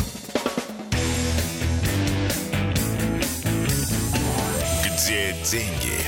Где 4.85 5.35
деньги, 5.51 5.99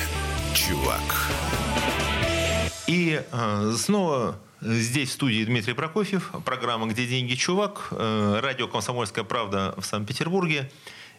чувак? 0.55 1.03
И 2.87 3.21
э, 3.21 3.73
снова 3.77 4.39
здесь 4.61 5.09
в 5.09 5.13
студии 5.15 5.45
Дмитрий 5.45 5.75
Прокофьев, 5.75 6.31
программа 6.45 6.87
«Где 6.87 7.07
деньги, 7.07 7.35
чувак», 7.35 7.89
э, 7.91 8.39
радио 8.41 8.69
«Комсомольская 8.69 9.25
правда» 9.25 9.75
в 9.77 9.85
Санкт-Петербурге. 9.85 10.71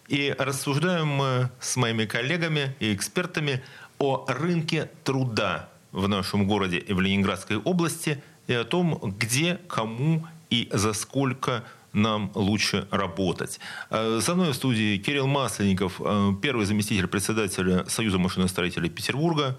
И 0.07 0.33
рассуждаем 0.37 1.07
мы 1.07 1.49
с 1.59 1.75
моими 1.77 2.05
коллегами 2.05 2.75
и 2.79 2.93
экспертами 2.93 3.61
о 4.01 4.25
рынке 4.27 4.89
труда 5.03 5.69
в 5.91 6.07
нашем 6.07 6.47
городе 6.47 6.77
и 6.77 6.93
в 6.93 6.99
Ленинградской 6.99 7.57
области 7.57 8.21
и 8.47 8.53
о 8.53 8.63
том, 8.63 8.99
где, 9.17 9.59
кому 9.67 10.25
и 10.49 10.69
за 10.71 10.93
сколько 10.93 11.63
нам 11.93 12.31
лучше 12.33 12.87
работать. 12.89 13.59
Э, 13.89 14.19
Со 14.21 14.33
мной 14.33 14.51
в 14.51 14.55
студии 14.55 14.97
Кирилл 14.97 15.27
Масленников, 15.27 16.01
э, 16.03 16.31
первый 16.41 16.65
заместитель 16.65 17.07
председателя 17.07 17.85
Союза 17.87 18.17
машиностроителей 18.17 18.89
Петербурга, 18.89 19.57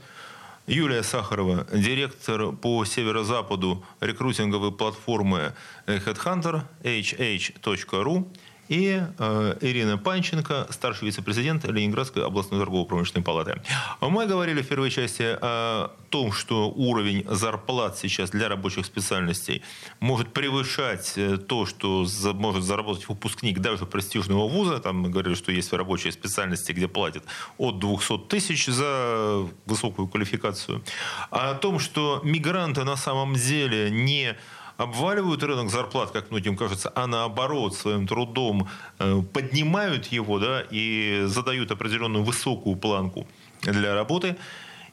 Юлия 0.66 1.02
Сахарова, 1.02 1.66
директор 1.72 2.52
по 2.52 2.85
северо-западу 2.85 3.85
рекрутинговой 4.00 4.72
платформы 4.72 5.55
Headhunter, 5.87 6.62
hh.ru, 6.83 8.28
и 8.68 9.03
э, 9.18 9.59
Ирина 9.61 9.98
Панченко, 9.98 10.66
старший 10.70 11.07
вице-президент 11.07 11.64
Ленинградской 11.64 12.25
областной 12.25 12.61
торгово-промышленной 12.61 13.25
палаты. 13.25 13.61
Мы 14.01 14.27
говорили 14.27 14.62
в 14.62 14.68
первой 14.68 14.90
части 14.90 15.37
о 15.40 15.90
том, 16.11 16.33
что 16.33 16.70
уровень 16.70 17.25
зарплат 17.29 17.98
сейчас 17.98 18.31
для 18.31 18.48
рабочих 18.48 18.87
специальностей 18.87 19.62
может 20.01 20.33
превышать 20.33 21.14
э, 21.16 21.37
то, 21.37 21.66
что 21.66 22.05
за, 22.05 22.33
может 22.33 22.64
заработать 22.64 23.09
выпускник 23.09 23.59
даже 23.59 23.87
престижного 23.87 24.48
вуза. 24.48 24.79
Там 24.79 25.01
мы 25.01 25.11
говорили, 25.11 25.35
что 25.35 25.53
есть 25.53 25.72
рабочие 25.72 26.12
специальности, 26.12 26.72
где 26.72 26.88
платят 26.88 27.25
от 27.59 27.79
200 27.79 28.18
тысяч 28.29 28.66
за 28.66 29.46
высокую 29.66 30.09
квалификацию. 30.09 30.83
А 31.31 31.51
о 31.51 31.55
том, 31.55 31.79
что 31.79 32.20
мигранты 32.25 32.85
на 32.85 32.96
самом 32.96 33.35
деле 33.35 33.90
не 33.90 34.37
обваливают 34.82 35.42
рынок 35.42 35.70
зарплат, 35.70 36.10
как 36.10 36.30
многим 36.30 36.56
кажется, 36.56 36.92
а 36.94 37.06
наоборот 37.06 37.74
своим 37.76 38.06
трудом 38.06 38.68
э, 38.98 39.22
поднимают 39.32 40.06
его 40.06 40.38
да, 40.38 40.64
и 40.70 41.22
задают 41.26 41.70
определенную 41.70 42.24
высокую 42.24 42.76
планку 42.76 43.26
для 43.62 43.94
работы. 43.94 44.36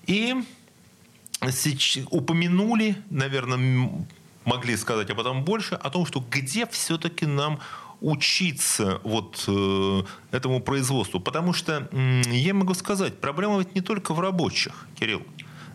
И 0.06 0.36
упомянули, 2.12 2.96
наверное, 3.10 3.90
могли 4.46 4.78
сказать 4.78 5.10
об 5.10 5.20
этом 5.20 5.44
больше, 5.44 5.76
о 5.76 5.90
том, 5.90 6.06
что 6.06 6.24
где 6.32 6.66
все-таки 6.68 7.26
нам 7.26 7.60
учиться 8.02 9.02
вот 9.04 9.44
э, 9.48 10.04
этому 10.32 10.62
производству. 10.62 11.20
Потому 11.20 11.54
что, 11.54 11.90
э, 11.92 12.22
я 12.32 12.54
могу 12.54 12.74
сказать, 12.74 13.20
проблема 13.20 13.60
ведь 13.60 13.76
не 13.76 13.82
только 13.82 14.14
в 14.14 14.20
рабочих, 14.20 14.88
Кирилл. 15.00 15.22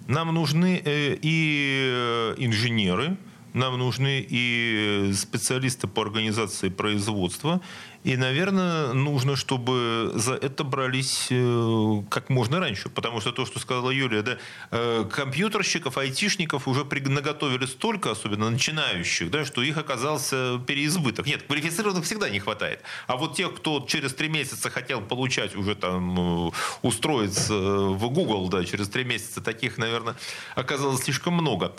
Нам 0.07 0.35
нужны 0.35 0.81
э, 0.85 1.17
и 1.21 1.91
э, 1.93 2.35
инженеры, 2.39 3.17
нам 3.55 3.79
нужны 3.79 4.27
и 4.29 5.13
специалисты 5.15 5.87
по 5.87 6.03
организации 6.03 6.69
производства. 6.69 7.61
И, 8.03 8.19
наверное, 8.19 8.93
нужно, 8.93 9.35
чтобы 9.35 10.13
за 10.15 10.35
это 10.35 10.63
брались 10.63 11.29
э, 11.31 12.03
как 12.11 12.29
можно 12.29 12.61
раньше. 12.61 12.91
Потому 12.91 13.21
что 13.21 13.33
то, 13.33 13.47
что 13.47 13.59
сказала 13.59 13.91
Юлия, 13.91 14.23
да, 14.23 14.37
э, 14.73 15.05
компьютерщиков, 15.11 15.97
айтишников 15.97 16.69
уже 16.69 16.85
наготовили 16.85 17.65
столько, 17.65 18.11
особенно 18.11 18.51
начинающих, 18.51 19.31
да, 19.31 19.47
что 19.47 19.63
их 19.63 19.79
оказался 19.79 20.61
переизбыток. 20.67 21.27
Нет, 21.27 21.45
квалифицированных 21.45 22.05
всегда 22.05 22.29
не 22.29 22.41
хватает. 22.41 22.81
А 23.07 23.17
вот 23.17 23.37
тех, 23.37 23.55
кто 23.55 23.83
через 23.89 24.13
три 24.13 24.29
месяца 24.29 24.69
хотел 24.69 25.01
получать 25.01 25.57
уже 25.57 25.75
там, 25.75 26.49
э, 26.49 26.51
устроиться 26.83 27.55
в 27.55 28.11
Google, 28.11 28.51
да, 28.51 28.65
через 28.65 28.89
три 28.89 29.05
месяца 29.05 29.41
таких, 29.41 29.79
наверное, 29.79 30.15
оказалось 30.57 31.05
слишком 31.05 31.35
много. 31.35 31.75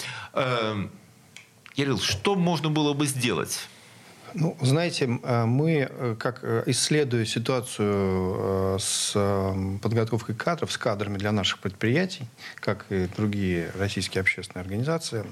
Кирилл, 1.75 1.99
что 1.99 2.35
можно 2.35 2.69
было 2.69 2.93
бы 2.93 3.05
сделать? 3.05 3.67
Ну, 4.37 4.57
знаете, 4.61 5.19
э, 5.23 5.45
мы, 5.45 5.87
э, 5.89 6.15
как 6.19 6.39
э, 6.41 6.63
исследуя 6.67 7.23
ситуацию 7.25 8.77
с 8.79 9.13
подготовкой 9.81 10.35
кадров, 10.35 10.71
с 10.73 10.77
кадрами 10.77 11.17
для 11.17 11.31
наших 11.31 11.59
предприятий, 11.59 12.25
как 12.55 12.85
и 12.89 13.07
другие 13.15 13.71
российские 13.77 14.21
общественные 14.21 14.63
организации, 14.63 15.25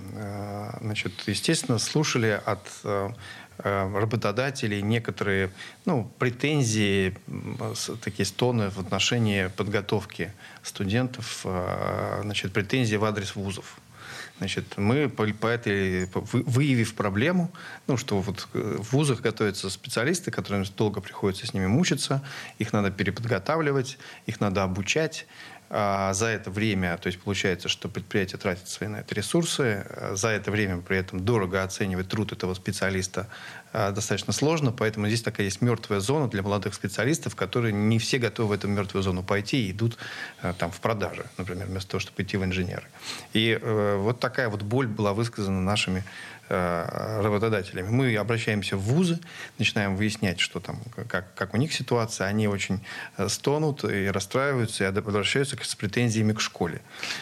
значит, 0.80 1.12
естественно, 1.28 1.80
слушали 1.80 2.40
от 2.46 2.68
работодателей 3.58 4.82
некоторые 4.82 5.52
ну, 5.86 6.10
претензии, 6.18 7.16
такие 8.02 8.26
стоны 8.26 8.70
в 8.70 8.80
отношении 8.80 9.48
подготовки 9.48 10.32
студентов, 10.64 11.46
значит, 12.22 12.52
претензии 12.52 12.96
в 12.96 13.06
адрес 13.06 13.36
вузов. 13.36 13.80
Значит, 14.40 14.78
мы 14.78 15.10
по, 15.10 15.48
этой, 15.48 16.10
выявив 16.32 16.96
проблему, 16.96 17.52
ну, 17.88 17.98
что 17.98 18.20
вот 18.20 18.48
э, 18.54 18.78
в 18.80 18.94
вузах 18.94 19.22
готовятся 19.22 19.70
специалисты, 19.70 20.32
которым 20.32 20.66
долго 20.76 21.02
приходится 21.02 21.46
с 21.46 21.54
ними 21.54 21.68
мучиться, 21.68 22.24
их 22.58 22.74
надо 22.74 22.90
переподготавливать, 22.90 24.00
их 24.26 24.40
надо 24.40 24.64
обучать, 24.64 25.28
а 25.76 26.14
за 26.14 26.28
это 26.28 26.52
время, 26.52 26.96
то 26.98 27.08
есть 27.08 27.20
получается, 27.20 27.68
что 27.68 27.90
предприятие 27.90 28.38
тратит 28.38 28.70
свои 28.70 28.88
на 28.88 28.98
это 28.98 29.16
ресурсы, 29.16 29.84
а 29.90 30.12
за 30.16 30.28
это 30.28 30.52
время 30.52 30.82
при 30.82 30.98
этом 30.98 31.20
дорого 31.20 31.64
оценивать 31.64 32.10
труд 32.10 32.32
этого 32.32 32.54
специалиста 32.54 33.28
а, 33.74 33.92
достаточно 33.92 34.34
сложно, 34.34 34.72
поэтому 34.72 35.08
здесь 35.08 35.24
такая 35.24 35.46
есть 35.48 35.62
мертвая 35.62 36.00
зона 36.00 36.30
для 36.30 36.44
молодых 36.44 36.76
специалистов, 36.76 37.36
которые 37.36 37.74
не 37.74 37.98
все 37.98 38.20
готовы 38.20 38.50
в 38.50 38.52
эту 38.52 38.68
мертвую 38.68 39.02
зону 39.02 39.24
пойти 39.24 39.68
и 39.68 39.72
идут 39.72 39.98
там 40.60 40.70
в 40.70 40.80
продажи, 40.80 41.26
например, 41.40 41.66
вместо 41.66 41.90
того, 41.90 42.00
чтобы 42.00 42.22
идти 42.22 42.38
в 42.38 42.44
инженеры. 42.44 42.86
И 43.34 43.58
э, 43.60 43.96
вот 43.98 44.20
такая 44.20 44.50
вот 44.50 44.62
боль 44.62 44.86
была 44.86 45.14
высказана 45.14 45.60
нашими 45.60 46.04
работодателями. 46.50 47.90
Мы 47.90 48.16
обращаемся 48.18 48.78
в 48.78 48.82
вузы, 48.82 49.20
начинаем 49.58 49.96
выяснять, 49.96 50.40
что 50.40 50.60
там, 50.60 50.80
как, 51.08 51.34
как 51.34 51.54
у 51.54 51.58
них 51.58 51.74
ситуация. 51.74 52.28
Они 52.28 52.48
очень 52.48 52.86
э, 53.18 53.30
стонут 53.30 53.84
и 53.84 54.08
расстраиваются, 54.08 54.84
и 54.84 54.88
обращаются 54.88 55.58
с 55.62 55.76
претензиями 55.76 56.34
к 56.34 56.42
школе. 56.42 56.82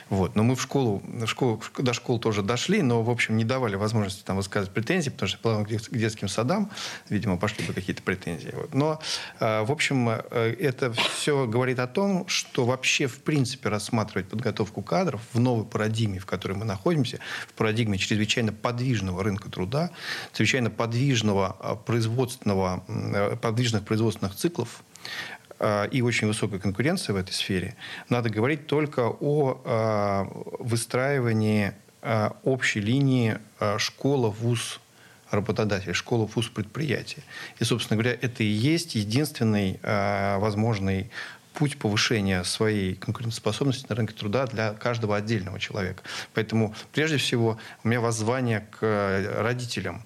Вот. 0.10 0.36
Но 0.36 0.44
мы 0.44 0.56
в 0.56 0.62
школу, 0.62 1.02
в 1.06 1.28
школу, 1.28 1.62
до 1.78 1.94
школ 1.94 2.20
тоже 2.20 2.42
дошли, 2.42 2.82
но, 2.82 3.04
в 3.04 3.10
общем, 3.10 3.38
не 3.38 3.46
давали 3.46 3.76
возможности 3.76 4.24
там 4.24 4.38
высказывать 4.38 4.74
претензии, 4.74 5.10
потому 5.10 5.30
что 5.30 5.38
плавно 5.38 5.66
к 5.66 5.98
детским 5.98 6.28
садам, 6.28 6.72
видимо, 7.10 7.38
пошли 7.38 7.66
бы 7.66 7.74
какие-то 7.74 8.02
претензии. 8.02 8.52
Вот. 8.54 8.74
Но, 8.74 9.00
э, 9.40 9.64
в 9.64 9.72
общем, 9.72 10.10
это 10.10 10.94
все 10.94 11.46
говорит 11.46 11.80
о 11.80 11.88
том, 11.88 12.28
что 12.28 12.66
вообще, 12.66 13.08
в 13.08 13.20
принципе, 13.20 13.70
рассматривать 13.70 14.28
подготовку 14.30 14.82
кадров 14.82 15.22
в 15.34 15.40
новой 15.40 15.66
парадигме, 15.66 16.20
в 16.20 16.26
которой 16.26 16.54
мы 16.54 16.66
находимся, 16.66 17.20
в 17.48 17.54
парадигме 17.54 17.98
чрезвычайно 17.98 18.52
подвижного 18.52 19.11
подвижного 19.12 19.24
рынка 19.24 19.50
труда, 19.50 19.92
чрезвычайно 20.34 20.70
подвижного 20.70 21.56
а, 21.60 21.76
производственного, 21.76 22.84
э, 22.88 23.36
подвижных 23.36 23.84
производственных 23.84 24.36
циклов, 24.36 24.84
а, 25.60 25.86
и 25.86 26.02
очень 26.02 26.28
высокой 26.28 26.60
конкуренции 26.60 27.14
в 27.14 27.18
этой 27.18 27.34
сфере, 27.34 27.76
надо 28.10 28.30
говорить 28.30 28.68
только 28.68 29.10
о 29.20 29.62
а, 29.66 30.28
выстраивании 30.60 31.74
общей 32.44 32.82
линии 32.82 33.38
школа, 33.78 34.30
вуз, 34.30 34.80
работодатель, 35.30 35.94
школа, 35.94 36.26
вуз, 36.26 36.50
предприятие. 36.50 37.24
И, 37.60 37.64
собственно 37.64 38.02
говоря, 38.02 38.18
это 38.20 38.42
и 38.42 38.48
есть 38.48 38.96
единственный 38.96 39.80
возможный 40.40 41.12
путь 41.54 41.78
повышения 41.78 42.44
своей 42.44 42.96
конкурентоспособности 42.96 43.86
на 43.90 43.96
рынке 43.96 44.14
труда 44.14 44.48
для 44.48 44.74
каждого 44.74 45.16
отдельного 45.16 45.60
человека. 45.60 46.04
Поэтому, 46.34 46.76
прежде 46.94 47.18
всего, 47.18 47.58
у 47.84 47.88
меня 47.88 48.02
воззвание 48.02 48.68
к 48.72 48.78
э, 48.82 49.42
родителям. 49.42 50.04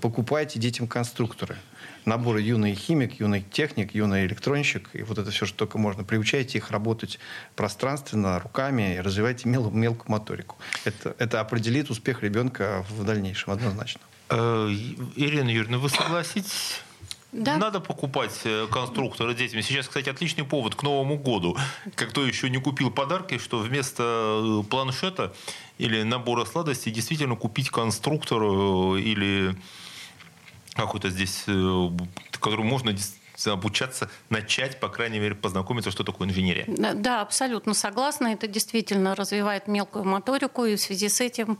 Покупайте 0.00 0.58
детям 0.58 0.86
конструкторы. 0.86 1.56
Наборы 2.04 2.40
юный 2.40 2.74
химик, 2.74 3.20
юный 3.20 3.42
техник, 3.42 3.94
юный 3.94 4.26
электронщик. 4.26 4.90
И 4.92 5.02
вот 5.02 5.18
это 5.18 5.30
все, 5.30 5.46
что 5.46 5.58
только 5.58 5.78
можно. 5.78 6.04
Приучайте 6.04 6.58
их 6.58 6.70
работать 6.70 7.18
пространственно, 7.56 8.38
руками, 8.40 8.96
и 8.96 9.00
развивайте 9.00 9.48
мел, 9.48 9.70
мелкую 9.70 10.10
моторику. 10.10 10.56
Это, 10.84 11.14
это 11.18 11.40
определит 11.40 11.90
успех 11.90 12.22
ребенка 12.22 12.84
в 12.90 13.04
дальнейшем, 13.04 13.52
однозначно. 13.52 14.00
Э, 14.28 14.68
Ирина 15.16 15.48
Юрьевна, 15.48 15.78
вы 15.78 15.88
согласитесь 15.88 16.82
да. 17.32 17.58
Надо 17.58 17.80
покупать 17.80 18.40
э, 18.44 18.66
конструкторы 18.70 19.34
детям. 19.34 19.62
Сейчас, 19.62 19.86
кстати, 19.86 20.08
отличный 20.08 20.44
повод 20.44 20.74
к 20.74 20.82
Новому 20.82 21.16
году. 21.16 21.56
Как 21.94 22.10
кто 22.10 22.26
еще 22.26 22.50
не 22.50 22.58
купил 22.58 22.90
подарки, 22.90 23.38
что 23.38 23.58
вместо 23.58 24.62
э, 24.62 24.68
планшета 24.68 25.32
или 25.78 26.02
набора 26.02 26.44
сладостей 26.44 26.92
действительно 26.92 27.36
купить 27.36 27.70
конструктор 27.70 28.42
э, 28.42 29.00
или 29.00 29.54
какой-то 30.74 31.10
здесь, 31.10 31.44
который 32.32 32.64
можно 32.64 32.94
обучаться, 33.46 34.10
начать, 34.28 34.80
по 34.80 34.88
крайней 34.88 35.18
мере, 35.18 35.34
познакомиться, 35.34 35.90
что 35.90 36.04
такое 36.04 36.28
инженерия. 36.28 36.64
Да, 36.68 36.94
да, 36.94 37.20
абсолютно 37.22 37.74
согласна. 37.74 38.28
Это 38.28 38.46
действительно 38.46 39.14
развивает 39.14 39.66
мелкую 39.66 40.04
моторику, 40.04 40.64
и 40.64 40.76
в 40.76 40.80
связи 40.80 41.08
с 41.08 41.20
этим 41.20 41.58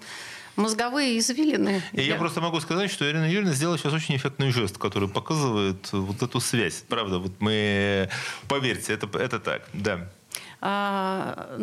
мозговые 0.61 1.18
извилины. 1.18 1.83
И 1.92 2.03
я 2.03 2.16
просто 2.16 2.40
могу 2.40 2.61
сказать, 2.61 2.90
что 2.90 3.11
Ирина 3.11 3.25
Юрьевна 3.25 3.53
сделала 3.53 3.79
сейчас 3.79 3.92
очень 3.92 4.16
эффектный 4.16 4.51
жест, 4.51 4.79
который 4.79 5.09
показывает 5.09 5.90
вот 5.92 6.23
эту 6.23 6.40
связь. 6.40 6.85
Правда, 6.88 7.18
вот 7.18 7.33
мы, 7.40 8.09
поверьте, 8.49 8.92
это, 8.92 9.09
это 9.18 9.40
так, 9.40 9.68
да. 9.73 10.09
А, 10.61 11.59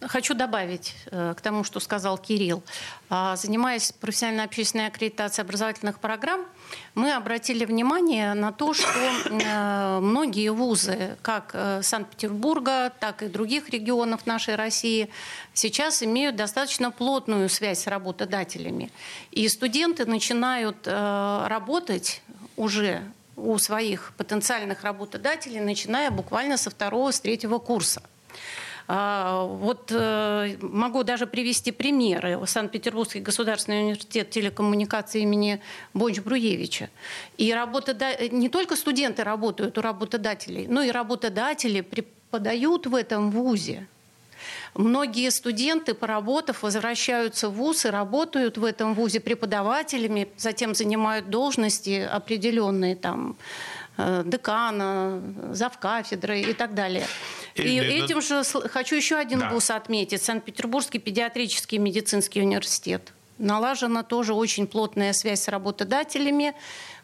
Хочу 0.00 0.34
добавить 0.34 0.94
э, 1.10 1.34
к 1.36 1.40
тому, 1.40 1.64
что 1.64 1.80
сказал 1.80 2.18
Кирилл. 2.18 2.62
А, 3.10 3.34
занимаясь 3.34 3.90
профессиональной 3.90 4.44
общественной 4.44 4.86
аккредитацией 4.86 5.44
образовательных 5.44 5.98
программ, 5.98 6.46
мы 6.94 7.12
обратили 7.12 7.64
внимание 7.64 8.34
на 8.34 8.52
то, 8.52 8.74
что 8.74 8.88
э, 8.88 9.98
многие 9.98 10.50
вузы, 10.50 11.16
как 11.22 11.50
э, 11.52 11.82
Санкт-Петербурга, 11.82 12.92
так 13.00 13.24
и 13.24 13.26
других 13.26 13.70
регионов 13.70 14.24
нашей 14.24 14.54
России, 14.54 15.10
сейчас 15.52 16.00
имеют 16.04 16.36
достаточно 16.36 16.92
плотную 16.92 17.48
связь 17.48 17.80
с 17.80 17.86
работодателями. 17.88 18.92
И 19.32 19.48
студенты 19.48 20.06
начинают 20.06 20.86
работать 20.86 22.22
уже 22.56 23.02
у 23.36 23.58
своих 23.58 24.12
потенциальных 24.16 24.84
работодателей, 24.84 25.58
начиная 25.58 26.12
буквально 26.12 26.56
со 26.56 26.70
второго, 26.70 27.10
с 27.10 27.20
третьего 27.20 27.58
курса. 27.58 28.02
А, 28.90 29.44
вот 29.44 29.92
э, 29.92 30.56
могу 30.62 31.04
даже 31.04 31.26
привести 31.26 31.72
примеры. 31.72 32.40
Санкт-Петербургский 32.46 33.20
государственный 33.20 33.82
университет 33.82 34.30
телекоммуникации 34.30 35.20
имени 35.20 35.60
Бонч-Бруевича. 35.92 36.88
И 37.36 37.52
работода... 37.52 38.16
не 38.30 38.48
только 38.48 38.76
студенты 38.76 39.24
работают 39.24 39.76
у 39.76 39.82
работодателей, 39.82 40.66
но 40.66 40.80
и 40.80 40.90
работодатели 40.90 41.82
преподают 41.82 42.86
в 42.86 42.94
этом 42.94 43.30
вузе. 43.30 43.86
Многие 44.72 45.30
студенты, 45.30 45.92
поработав, 45.92 46.62
возвращаются 46.62 47.50
в 47.50 47.56
ВУЗ 47.56 47.86
и 47.86 47.88
работают 47.90 48.56
в 48.56 48.64
этом 48.64 48.94
ВУЗе 48.94 49.20
преподавателями, 49.20 50.28
затем 50.38 50.74
занимают 50.74 51.28
должности 51.28 52.08
определенные 52.10 52.96
там 52.96 53.36
э, 53.98 54.22
декана, 54.24 55.20
завкафедры 55.52 56.40
и 56.40 56.54
так 56.54 56.72
далее. 56.72 57.06
И, 57.58 57.78
этим 57.78 58.20
же 58.20 58.42
хочу 58.44 58.96
еще 58.96 59.16
один 59.16 59.40
да. 59.40 59.50
вуз 59.50 59.70
отметить. 59.70 60.22
Санкт-Петербургский 60.22 60.98
педиатрический 60.98 61.78
медицинский 61.78 62.42
университет. 62.42 63.12
Налажена 63.38 64.02
тоже 64.02 64.34
очень 64.34 64.66
плотная 64.66 65.12
связь 65.12 65.42
с 65.42 65.48
работодателями 65.48 66.54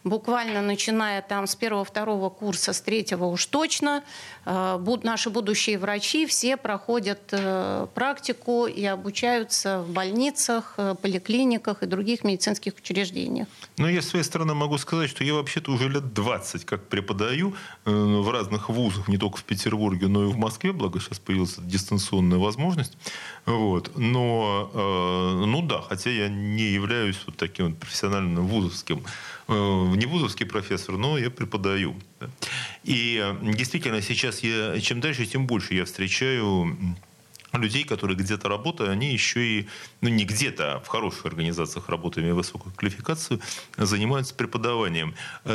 буквально 0.05 0.61
начиная 0.61 1.23
там 1.23 1.47
с 1.47 1.57
первого-второго 1.57 2.29
курса, 2.29 2.73
с 2.73 2.81
третьего 2.81 3.25
уж 3.25 3.47
точно, 3.47 4.05
э, 4.45 4.99
наши 5.03 5.31
будущие 5.31 5.79
врачи 5.79 6.27
все 6.27 6.57
проходят 6.57 7.21
э, 7.33 7.87
практику 7.95 8.67
и 8.67 8.85
обучаются 8.85 9.81
в 9.81 9.91
больницах, 9.91 10.75
э, 10.77 10.95
поликлиниках 11.01 11.83
и 11.83 11.87
других 11.87 12.23
медицинских 12.23 12.75
учреждениях. 12.79 13.49
Ну, 13.79 13.89
я 13.89 14.03
с 14.03 14.09
своей 14.09 14.25
стороны 14.25 14.55
могу 14.55 14.79
сказать, 14.79 15.09
что 15.11 15.25
я 15.25 15.35
вообще-то 15.35 15.73
уже 15.73 15.89
лет 15.89 16.13
20 16.13 16.65
как 16.65 16.87
преподаю 16.89 17.55
в 17.85 18.31
разных 18.31 18.69
вузах, 18.69 19.09
не 19.09 19.17
только 19.17 19.39
в 19.39 19.45
Петербурге, 19.45 20.09
но 20.09 20.25
и 20.25 20.27
в 20.27 20.37
Москве, 20.37 20.73
благо 20.73 21.01
сейчас 21.01 21.19
появилась 21.19 21.57
дистанционная 21.59 22.39
возможность. 22.39 22.97
Вот. 23.47 23.97
Но, 23.97 24.71
ну 24.75 25.63
да, 25.63 25.81
хотя 25.83 26.11
я 26.11 26.29
не 26.29 26.65
являюсь 26.65 27.17
вот 27.27 27.37
таким 27.37 27.69
вот 27.69 27.79
профессиональным 27.79 28.47
вузовским 28.47 29.05
не 29.95 30.07
вузовский 30.07 30.47
профессор, 30.47 30.97
но 30.97 31.19
я 31.19 31.31
преподаю. 31.31 31.97
И 32.85 33.21
э, 33.23 33.53
действительно 33.55 34.03
сейчас 34.03 34.41
я, 34.41 34.81
чем 34.81 35.01
дальше, 35.01 35.27
тем 35.27 35.47
больше 35.47 35.75
я 35.75 35.85
встречаю 35.85 36.77
людей, 37.53 37.85
которые 37.85 38.17
где-то 38.17 38.49
работают, 38.49 38.91
они 38.91 39.13
еще 39.13 39.41
и, 39.61 39.69
ну 40.01 40.09
не 40.09 40.25
где-то, 40.25 40.75
а 40.75 40.81
в 40.81 40.89
хороших 40.89 41.27
организациях 41.27 41.89
работают, 41.89 42.25
имея 42.25 42.35
высокую 42.35 42.75
квалификацию, 42.75 43.41
занимаются 43.77 44.35
преподаванием. 44.35 45.15
Э, 45.45 45.51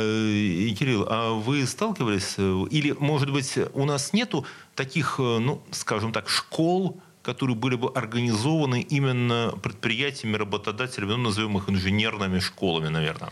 Кирилл, 0.78 1.06
а 1.08 1.32
вы 1.32 1.66
сталкивались, 1.66 2.36
или, 2.38 2.92
может 2.98 3.30
быть, 3.30 3.58
у 3.74 3.84
нас 3.84 4.12
нету 4.12 4.46
таких, 4.74 5.18
ну, 5.18 5.62
скажем 5.72 6.12
так, 6.12 6.28
школ, 6.28 7.00
которые 7.22 7.56
были 7.56 7.76
бы 7.76 7.90
организованы 7.90 8.80
именно 8.80 9.54
предприятиями, 9.62 10.36
работодателями, 10.36 11.10
ну, 11.10 11.18
назовем 11.18 11.58
их 11.58 11.68
инженерными 11.68 12.38
школами, 12.38 12.88
наверное? 12.88 13.30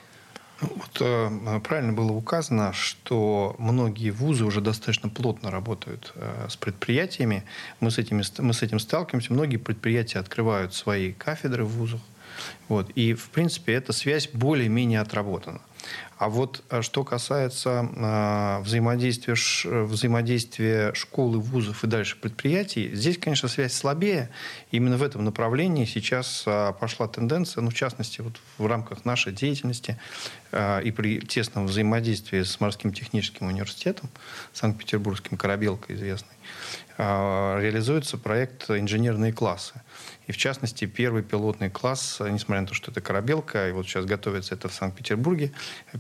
Вот 0.61 0.99
э, 1.01 1.61
правильно 1.62 1.92
было 1.92 2.12
указано, 2.12 2.73
что 2.73 3.55
многие 3.59 4.11
вузы 4.11 4.44
уже 4.44 4.61
достаточно 4.61 5.09
плотно 5.09 5.51
работают 5.51 6.12
э, 6.16 6.47
с 6.49 6.57
предприятиями. 6.57 7.44
Мы 7.79 7.92
с, 7.92 7.99
этими, 7.99 8.25
мы 8.42 8.53
с 8.53 8.62
этим 8.62 8.81
сталкиваемся. 8.81 9.33
Многие 9.33 9.59
предприятия 9.59 10.18
открывают 10.18 10.75
свои 10.75 11.12
кафедры 11.12 11.64
в 11.64 11.68
вузах. 11.68 12.01
Вот. 12.68 12.90
И, 12.90 13.14
в 13.14 13.31
принципе, 13.31 13.75
эта 13.75 13.92
связь 13.92 14.29
более-менее 14.33 15.01
отработана. 15.01 15.61
А 16.18 16.29
вот 16.29 16.64
э, 16.71 16.83
что 16.83 17.05
касается 17.05 17.88
э, 17.94 18.62
взаимодействия, 18.62 19.35
взаимодействия 19.85 20.92
школы, 20.94 21.38
вузов 21.38 21.85
и 21.85 21.87
дальше 21.87 22.16
предприятий, 22.21 22.90
здесь, 22.92 23.18
конечно, 23.18 23.49
связь 23.49 23.73
слабее. 23.73 24.31
Именно 24.73 24.97
в 24.97 25.03
этом 25.05 25.25
направлении 25.25 25.85
сейчас 25.85 26.42
э, 26.44 26.73
пошла 26.79 27.07
тенденция, 27.07 27.62
ну, 27.62 27.71
в 27.71 27.75
частности, 27.75 28.21
вот 28.21 28.35
в 28.59 28.66
рамках 28.66 29.05
нашей 29.05 29.33
деятельности 29.33 29.97
и 30.52 30.92
при 30.96 31.20
тесном 31.20 31.66
взаимодействии 31.66 32.42
с 32.42 32.61
Морским 32.61 32.92
техническим 32.92 33.46
университетом, 33.48 34.08
Санкт-Петербургским 34.52 35.37
«Корабелка» 35.37 35.94
известный, 35.94 36.37
реализуется 36.96 38.18
проект 38.18 38.70
«Инженерные 38.70 39.32
классы». 39.32 39.74
И 40.26 40.32
в 40.32 40.37
частности, 40.37 40.84
первый 40.84 41.22
пилотный 41.22 41.70
класс, 41.70 42.20
несмотря 42.20 42.61
на 42.61 42.66
то, 42.66 42.74
что 42.74 42.90
это 42.90 43.00
корабелка, 43.00 43.68
и 43.68 43.72
вот 43.72 43.87
сейчас 43.87 44.04
готовится 44.04 44.54
это 44.54 44.68
в 44.68 44.74
Санкт-Петербурге, 44.74 45.52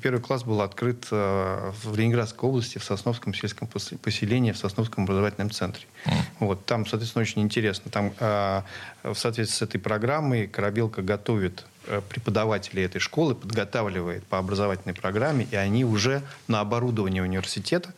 первый 0.02 0.20
класс 0.20 0.44
был 0.44 0.60
открыт 0.60 1.06
э, 1.10 1.72
в 1.82 1.96
Ленинградской 1.96 2.46
области, 2.46 2.76
в 2.76 2.84
Сосновском 2.84 3.32
сельском 3.32 3.68
поселении, 3.68 4.52
в 4.52 4.58
Сосновском 4.58 5.04
образовательном 5.04 5.50
центре. 5.50 5.86
Mm. 6.04 6.12
Вот, 6.40 6.66
там, 6.66 6.84
соответственно, 6.84 7.22
очень 7.22 7.40
интересно. 7.40 7.90
Там 7.90 8.12
в 8.18 9.14
соответствии 9.14 9.56
с 9.56 9.62
этой 9.62 9.78
программой 9.78 10.46
корабелка 10.46 11.00
готовит 11.00 11.64
преподавателей 12.08 12.84
этой 12.84 12.98
школы, 12.98 13.34
подготавливает 13.34 14.26
по 14.26 14.38
образовательной 14.38 14.94
программе, 14.94 15.46
и 15.50 15.56
они 15.56 15.84
уже 15.84 16.22
на 16.46 16.60
оборудовании 16.60 17.20
университета 17.20 17.94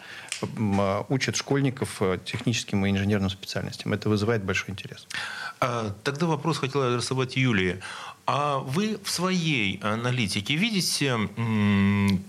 учат 1.09 1.37
школьников 1.37 2.01
техническим 2.25 2.87
и 2.87 2.91
инженерным 2.91 3.31
специальностям. 3.31 3.93
Это 3.93 4.09
вызывает 4.09 4.43
большой 4.45 4.71
интерес. 4.71 5.07
А, 5.61 5.95
тогда 6.03 6.27
вопрос 6.27 6.59
хотела 6.59 6.89
адресовать 6.89 7.37
Юлии. 7.37 7.81
А 8.27 8.59
вы 8.59 8.99
в 9.03 9.11
своей 9.11 9.81
аналитике 9.83 10.55
видите, 10.55 11.19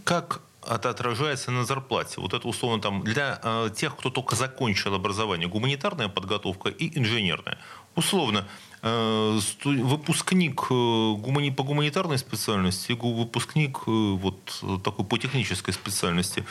как 0.03 0.41
это 0.67 0.89
отражается 0.89 1.51
на 1.51 1.65
зарплате. 1.65 2.21
Вот 2.21 2.33
это 2.33 2.47
условно 2.47 2.81
там 2.81 3.03
для 3.03 3.39
э, 3.41 3.69
тех, 3.75 3.95
кто 3.95 4.09
только 4.09 4.35
закончил 4.35 4.93
образование, 4.93 5.47
гуманитарная 5.47 6.07
подготовка 6.07 6.69
и 6.69 6.97
инженерная. 6.99 7.57
Условно, 7.95 8.39
э, 8.39 8.70
выпускник 8.81 10.61
э, 10.69 11.13
гумани, 11.17 11.51
по 11.51 11.63
гуманитарной 11.63 12.17
специальности, 12.17 12.93
выпускник 12.93 13.79
э, 13.87 13.91
вот 13.91 14.63
такой 14.83 15.05
по 15.05 15.17
технической 15.17 15.73
специальности, 15.73 16.43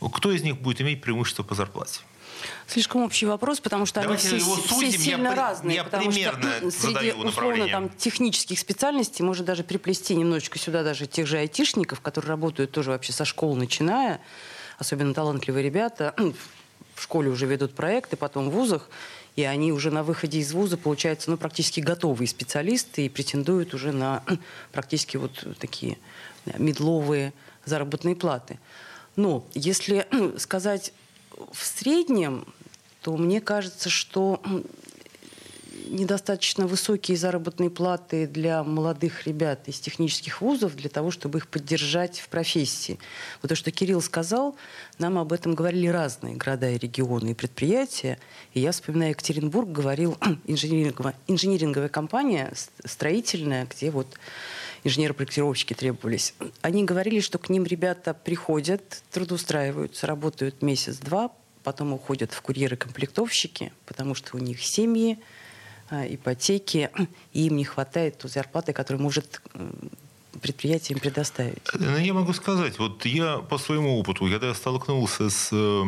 кто 0.00 0.30
из 0.30 0.42
них 0.42 0.60
будет 0.60 0.80
иметь 0.80 1.00
преимущество 1.00 1.42
по 1.42 1.54
зарплате? 1.54 2.00
Слишком 2.66 3.02
общий 3.02 3.26
вопрос, 3.26 3.60
потому 3.60 3.86
что 3.86 4.00
Давайте 4.00 4.28
они 4.28 4.38
все, 4.38 4.56
все 4.56 4.92
сильно 4.92 5.28
я, 5.28 5.34
разные. 5.34 5.76
Я 5.76 5.84
потому 5.84 6.10
что 6.10 6.70
среди 6.70 7.12
условно 7.12 7.68
там, 7.68 7.88
технических 7.90 8.58
специальностей 8.58 9.24
можно 9.24 9.44
даже 9.44 9.64
приплести 9.64 10.14
немножечко 10.14 10.58
сюда 10.58 10.82
даже 10.82 11.06
тех 11.06 11.26
же 11.26 11.38
айтишников, 11.38 12.00
которые 12.00 12.30
работают 12.30 12.72
тоже 12.72 12.90
вообще 12.90 13.12
со 13.12 13.24
школы 13.24 13.56
начиная, 13.56 14.20
особенно 14.78 15.14
талантливые 15.14 15.64
ребята, 15.64 16.14
в 16.94 17.02
школе 17.02 17.30
уже 17.30 17.46
ведут 17.46 17.74
проекты, 17.74 18.16
потом 18.16 18.50
в 18.50 18.52
вузах, 18.52 18.88
и 19.36 19.44
они 19.44 19.72
уже 19.72 19.90
на 19.90 20.02
выходе 20.02 20.38
из 20.38 20.52
вуза, 20.52 20.76
получается, 20.76 21.30
ну, 21.30 21.36
практически 21.36 21.80
готовые 21.80 22.28
специалисты 22.28 23.06
и 23.06 23.08
претендуют 23.08 23.74
уже 23.74 23.92
на 23.92 24.22
практически 24.72 25.16
вот 25.16 25.46
такие 25.58 25.98
медловые 26.58 27.32
заработные 27.64 28.16
платы. 28.16 28.58
Но 29.16 29.44
если 29.54 30.06
сказать 30.38 30.92
в 31.52 31.64
среднем, 31.64 32.46
то 33.00 33.16
мне 33.16 33.40
кажется, 33.40 33.90
что 33.90 34.42
недостаточно 35.88 36.66
высокие 36.66 37.16
заработные 37.16 37.70
платы 37.70 38.26
для 38.26 38.62
молодых 38.62 39.26
ребят 39.26 39.68
из 39.68 39.80
технических 39.80 40.40
вузов 40.40 40.74
для 40.76 40.88
того, 40.88 41.10
чтобы 41.10 41.38
их 41.38 41.48
поддержать 41.48 42.18
в 42.20 42.28
профессии. 42.28 42.98
Вот 43.42 43.48
то, 43.48 43.54
что 43.54 43.70
Кирилл 43.70 44.00
сказал, 44.00 44.56
нам 44.98 45.18
об 45.18 45.32
этом 45.32 45.54
говорили 45.54 45.86
разные 45.88 46.36
города 46.36 46.70
и 46.70 46.78
регионы 46.78 47.30
и 47.30 47.34
предприятия. 47.34 48.18
И 48.54 48.60
я 48.60 48.72
вспоминаю, 48.72 49.10
Екатеринбург 49.10 49.68
говорил 49.68 50.16
инжиниринговая, 50.46 51.14
инжиниринговая 51.26 51.88
компания 51.88 52.52
строительная, 52.84 53.66
где 53.66 53.90
вот 53.90 54.06
инженеры-проектировщики 54.84 55.74
требовались. 55.74 56.34
Они 56.60 56.84
говорили, 56.84 57.20
что 57.20 57.38
к 57.38 57.48
ним 57.48 57.64
ребята 57.64 58.14
приходят, 58.14 59.02
трудоустраиваются, 59.10 60.06
работают 60.06 60.62
месяц-два, 60.62 61.30
потом 61.62 61.92
уходят 61.92 62.32
в 62.32 62.42
курьеры-комплектовщики, 62.42 63.72
потому 63.86 64.14
что 64.14 64.36
у 64.36 64.40
них 64.40 64.62
семьи, 64.62 65.18
ипотеки, 65.92 66.90
и 67.32 67.46
им 67.46 67.56
не 67.56 67.64
хватает 67.64 68.18
той 68.18 68.30
зарплаты, 68.30 68.72
которую 68.72 69.02
может 69.02 69.42
предприятиям 70.40 70.98
предоставить. 70.98 71.62
Ну, 71.74 71.98
я 71.98 72.14
могу 72.14 72.32
сказать, 72.32 72.78
вот 72.78 73.04
я 73.04 73.38
по 73.38 73.58
своему 73.58 73.98
опыту, 73.98 74.28
когда 74.30 74.48
я 74.48 74.54
столкнулся 74.54 75.28
с 75.28 75.50
э, 75.52 75.82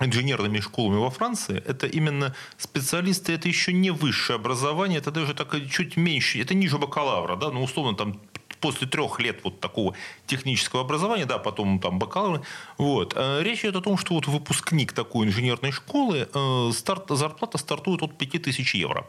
инженерными 0.00 0.60
школами 0.60 0.98
во 0.98 1.10
Франции, 1.10 1.62
это 1.66 1.86
именно 1.86 2.34
специалисты, 2.56 3.32
это 3.32 3.48
еще 3.48 3.72
не 3.72 3.90
высшее 3.90 4.36
образование, 4.36 4.98
это 4.98 5.10
даже 5.10 5.34
так, 5.34 5.54
чуть 5.70 5.96
меньше, 5.96 6.40
это 6.40 6.54
ниже 6.54 6.78
бакалавра, 6.78 7.36
да, 7.36 7.50
ну, 7.50 7.62
условно, 7.62 7.96
там 7.96 8.20
после 8.56 8.86
трех 8.86 9.20
лет 9.20 9.40
вот 9.44 9.60
такого 9.60 9.94
технического 10.26 10.82
образования, 10.82 11.26
да, 11.26 11.38
потом 11.38 11.78
там 11.78 11.98
бакалавр. 11.98 12.42
Вот. 12.78 13.14
Э, 13.16 13.42
речь 13.42 13.60
идет 13.60 13.76
о 13.76 13.80
том, 13.80 13.96
что 13.96 14.14
вот 14.14 14.26
выпускник 14.26 14.92
такой 14.92 15.26
инженерной 15.26 15.72
школы, 15.72 16.28
э, 16.32 16.70
старт, 16.72 17.06
зарплата 17.08 17.58
стартует 17.58 18.02
от 18.02 18.16
5000 18.18 18.74
евро. 18.74 19.06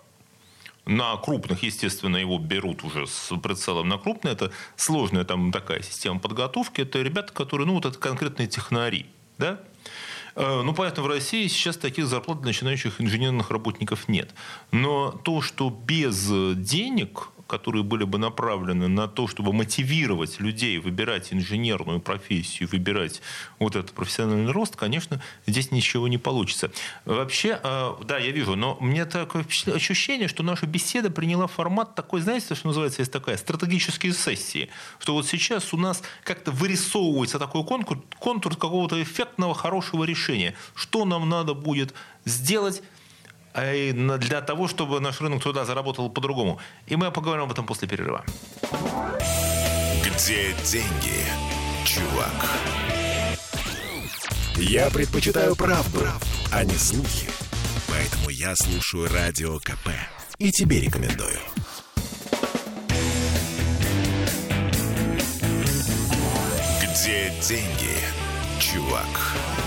На 0.85 1.15
крупных, 1.17 1.61
естественно, 1.63 2.17
его 2.17 2.39
берут 2.39 2.83
уже 2.83 3.05
с 3.05 3.35
прицелом 3.37 3.87
на 3.87 3.97
крупные. 3.97 4.33
Это 4.33 4.51
сложная 4.75 5.25
там 5.25 5.51
такая 5.51 5.83
система 5.83 6.19
подготовки. 6.19 6.81
Это 6.81 7.01
ребята, 7.01 7.31
которые, 7.33 7.67
ну, 7.67 7.75
вот 7.75 7.85
это 7.85 7.99
конкретные 7.99 8.47
технари. 8.47 9.05
Да? 9.37 9.59
Э, 10.35 10.61
ну, 10.63 10.73
понятно, 10.73 11.03
в 11.03 11.07
России 11.07 11.47
сейчас 11.47 11.77
таких 11.77 12.07
зарплат 12.07 12.39
для 12.39 12.47
начинающих 12.47 12.99
инженерных 12.99 13.51
работников 13.51 14.07
нет. 14.07 14.33
Но 14.71 15.11
то, 15.11 15.41
что 15.41 15.69
без 15.69 16.27
денег 16.55 17.29
которые 17.51 17.83
были 17.83 18.05
бы 18.05 18.17
направлены 18.17 18.87
на 18.87 19.09
то, 19.09 19.27
чтобы 19.27 19.51
мотивировать 19.51 20.39
людей 20.39 20.77
выбирать 20.77 21.33
инженерную 21.33 21.99
профессию, 21.99 22.69
выбирать 22.71 23.21
вот 23.59 23.75
этот 23.75 23.91
профессиональный 23.91 24.53
рост, 24.53 24.77
конечно, 24.77 25.21
здесь 25.45 25.69
ничего 25.69 26.07
не 26.07 26.17
получится. 26.17 26.71
Вообще, 27.03 27.59
э, 27.61 27.91
да, 28.05 28.19
я 28.19 28.31
вижу, 28.31 28.55
но 28.55 28.77
мне 28.79 29.03
такое 29.03 29.43
ощущение, 29.43 30.29
что 30.29 30.43
наша 30.43 30.65
беседа 30.65 31.11
приняла 31.11 31.47
формат 31.47 31.93
такой, 31.93 32.21
знаете, 32.21 32.55
что 32.55 32.67
называется, 32.67 33.01
есть 33.01 33.11
такая, 33.11 33.35
стратегические 33.35 34.13
сессии, 34.13 34.69
что 34.99 35.13
вот 35.13 35.27
сейчас 35.27 35.73
у 35.73 35.77
нас 35.77 36.03
как-то 36.23 36.51
вырисовывается 36.51 37.37
такой 37.37 37.65
контур, 37.65 38.01
контур 38.17 38.55
какого-то 38.55 39.03
эффектного, 39.03 39.53
хорошего 39.53 40.05
решения. 40.05 40.55
Что 40.73 41.03
нам 41.03 41.27
надо 41.27 41.53
будет 41.53 41.93
сделать, 42.23 42.81
а 43.53 44.17
для 44.17 44.41
того, 44.41 44.67
чтобы 44.67 44.99
наш 44.99 45.21
рынок 45.21 45.41
труда 45.41 45.65
заработал 45.65 46.09
по-другому. 46.09 46.59
И 46.87 46.95
мы 46.95 47.11
поговорим 47.11 47.43
об 47.43 47.51
этом 47.51 47.65
после 47.65 47.87
перерыва. 47.87 48.23
Где 50.05 50.53
деньги, 50.63 51.25
чувак? 51.85 52.49
Я 54.57 54.89
предпочитаю 54.89 55.55
правду, 55.55 55.99
правду, 55.99 56.25
а 56.51 56.63
не 56.63 56.75
слухи. 56.75 57.29
Поэтому 57.87 58.29
я 58.29 58.55
слушаю 58.55 59.09
Радио 59.11 59.59
КП. 59.59 59.89
И 60.37 60.51
тебе 60.51 60.81
рекомендую. 60.81 61.39
Где 66.81 67.33
деньги, 67.41 67.97
чувак? 68.59 69.60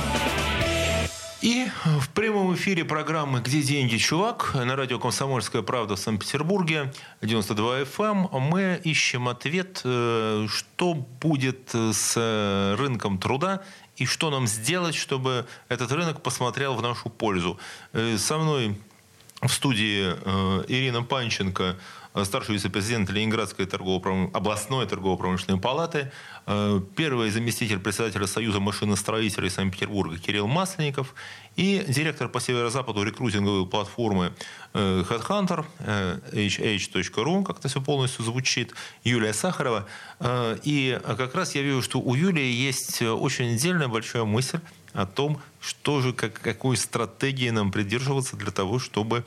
И 1.44 1.66
в 1.84 2.08
прямом 2.08 2.54
эфире 2.54 2.86
программы 2.86 3.38
«Где 3.42 3.60
деньги, 3.60 3.98
чувак?» 3.98 4.54
на 4.54 4.76
радио 4.76 4.98
«Комсомольская 4.98 5.60
правда» 5.60 5.94
в 5.94 5.98
Санкт-Петербурге, 5.98 6.90
92 7.20 7.82
FM, 7.82 8.34
эм. 8.34 8.42
мы 8.44 8.80
ищем 8.82 9.28
ответ, 9.28 9.82
э, 9.84 10.46
что 10.48 10.94
будет 10.94 11.74
с 11.74 12.74
рынком 12.78 13.18
труда 13.18 13.62
и 13.98 14.06
что 14.06 14.30
нам 14.30 14.46
сделать, 14.46 14.94
чтобы 14.94 15.46
этот 15.68 15.92
рынок 15.92 16.22
посмотрел 16.22 16.76
в 16.76 16.80
нашу 16.80 17.10
пользу. 17.10 17.58
Э, 17.92 18.16
со 18.16 18.38
мной 18.38 18.80
в 19.42 19.50
студии 19.50 20.14
э, 20.16 20.64
Ирина 20.68 21.02
Панченко, 21.02 21.76
старший 22.22 22.54
вице-президент 22.54 23.10
Ленинградской 23.10 23.66
торгово 23.66 24.30
областной 24.32 24.86
торгово-промышленной 24.86 25.60
палаты, 25.60 26.12
Э, 26.46 26.80
первый 26.94 27.30
заместитель 27.30 27.78
председателя 27.78 28.26
Союза 28.26 28.60
машиностроителей 28.60 29.48
Санкт-Петербурга 29.48 30.18
Кирилл 30.18 30.46
Масленников 30.46 31.14
и 31.56 31.82
директор 31.88 32.28
по 32.28 32.38
северо-западу 32.38 33.02
рекрутинговой 33.02 33.66
платформы 33.66 34.34
э, 34.74 35.04
Headhunter 35.08 35.64
hh.ru, 35.80 37.44
как 37.44 37.60
это 37.60 37.68
все 37.68 37.80
полностью 37.80 38.24
звучит, 38.26 38.74
Юлия 39.04 39.32
Сахарова. 39.32 39.86
Э, 40.20 40.58
и 40.62 41.00
как 41.02 41.34
раз 41.34 41.54
я 41.54 41.62
вижу, 41.62 41.80
что 41.80 41.98
у 41.98 42.14
Юлии 42.14 42.44
есть 42.44 43.00
очень 43.00 43.54
отдельная 43.54 43.88
большая 43.88 44.24
мысль 44.24 44.60
о 44.92 45.06
том, 45.06 45.40
что 45.60 46.02
же, 46.02 46.12
как, 46.12 46.34
какой 46.34 46.76
стратегии 46.76 47.48
нам 47.48 47.72
придерживаться 47.72 48.36
для 48.36 48.50
того, 48.50 48.78
чтобы 48.78 49.24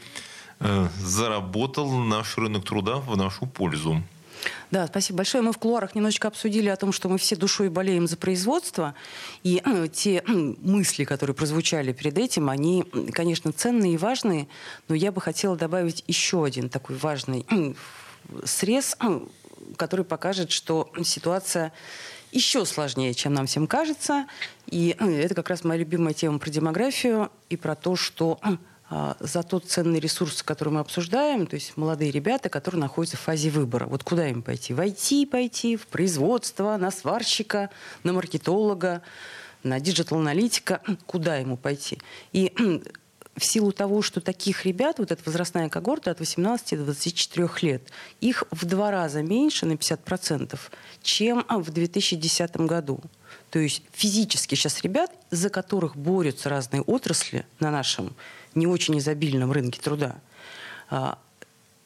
заработал 0.59 1.91
наш 1.91 2.37
рынок 2.37 2.65
труда 2.65 2.97
в 2.97 3.15
нашу 3.15 3.45
пользу. 3.45 4.01
Да, 4.71 4.87
спасибо 4.87 5.17
большое. 5.17 5.43
Мы 5.43 5.53
в 5.53 5.57
кулуарах 5.57 5.95
немножечко 5.95 6.27
обсудили 6.27 6.69
о 6.69 6.75
том, 6.75 6.91
что 6.91 7.09
мы 7.09 7.17
все 7.17 7.35
душой 7.35 7.69
болеем 7.69 8.07
за 8.07 8.17
производство. 8.17 8.95
И 9.43 9.61
э, 9.63 9.87
те 9.91 10.23
э, 10.25 10.31
мысли, 10.61 11.05
которые 11.05 11.35
прозвучали 11.35 11.93
перед 11.93 12.17
этим, 12.17 12.49
они, 12.49 12.83
конечно, 13.13 13.51
ценные 13.51 13.93
и 13.93 13.97
важные. 13.97 14.47
Но 14.87 14.95
я 14.95 15.11
бы 15.11 15.21
хотела 15.21 15.55
добавить 15.55 16.03
еще 16.07 16.43
один 16.43 16.69
такой 16.69 16.97
важный 16.97 17.45
э, 17.49 17.73
срез, 18.45 18.97
э, 18.99 19.21
который 19.77 20.05
покажет, 20.05 20.51
что 20.51 20.91
ситуация 21.03 21.71
еще 22.31 22.65
сложнее, 22.65 23.13
чем 23.13 23.33
нам 23.33 23.47
всем 23.47 23.67
кажется. 23.67 24.27
И 24.65 24.95
э, 24.99 25.21
это 25.21 25.33
как 25.33 25.49
раз 25.49 25.63
моя 25.63 25.79
любимая 25.79 26.13
тема 26.13 26.39
про 26.39 26.49
демографию 26.49 27.31
и 27.49 27.55
про 27.55 27.75
то, 27.75 27.95
что 27.95 28.37
э, 28.43 28.57
за 28.89 29.43
тот 29.43 29.65
ценный 29.65 29.99
ресурс, 29.99 30.43
который 30.43 30.69
мы 30.69 30.79
обсуждаем, 30.79 31.45
то 31.45 31.55
есть 31.55 31.75
молодые 31.75 32.09
ребята, 32.11 32.47
которые 32.47 32.79
находятся 32.79 33.17
в 33.17 33.21
фазе 33.21 33.49
выбора. 33.49 33.85
Вот 33.85 34.03
куда 34.03 34.27
им 34.29 34.41
пойти? 34.41 34.73
В 34.73 34.79
IT 34.79 35.27
пойти, 35.27 35.75
в 35.75 35.87
производство, 35.87 36.77
на 36.77 36.89
сварщика, 36.89 37.69
на 38.03 38.13
маркетолога, 38.13 39.01
на 39.63 39.79
digital-аналитика. 39.79 40.81
Куда 41.05 41.35
ему 41.35 41.57
пойти? 41.57 41.99
И 42.31 42.53
в 43.35 43.45
силу 43.45 43.73
того, 43.73 44.01
что 44.01 44.21
таких 44.21 44.65
ребят, 44.65 44.99
вот 44.99 45.11
эта 45.11 45.21
возрастная 45.25 45.67
когорта 45.67 46.11
от 46.11 46.19
18 46.19 46.79
до 46.79 46.85
24 46.85 47.49
лет, 47.61 47.83
их 48.21 48.45
в 48.51 48.65
два 48.65 48.89
раза 48.91 49.21
меньше, 49.21 49.65
на 49.65 49.73
50%, 49.73 50.57
чем 51.01 51.45
в 51.49 51.71
2010 51.71 52.57
году. 52.57 53.01
То 53.49 53.59
есть 53.59 53.83
физически 53.93 54.55
сейчас 54.55 54.81
ребят, 54.81 55.11
за 55.29 55.49
которых 55.49 55.95
борются 55.95 56.49
разные 56.49 56.81
отрасли 56.81 57.45
на 57.59 57.71
нашем 57.71 58.13
не 58.55 58.67
очень 58.67 58.97
изобильном 58.97 59.51
рынке 59.51 59.79
труда, 59.81 60.15
а, 60.89 61.17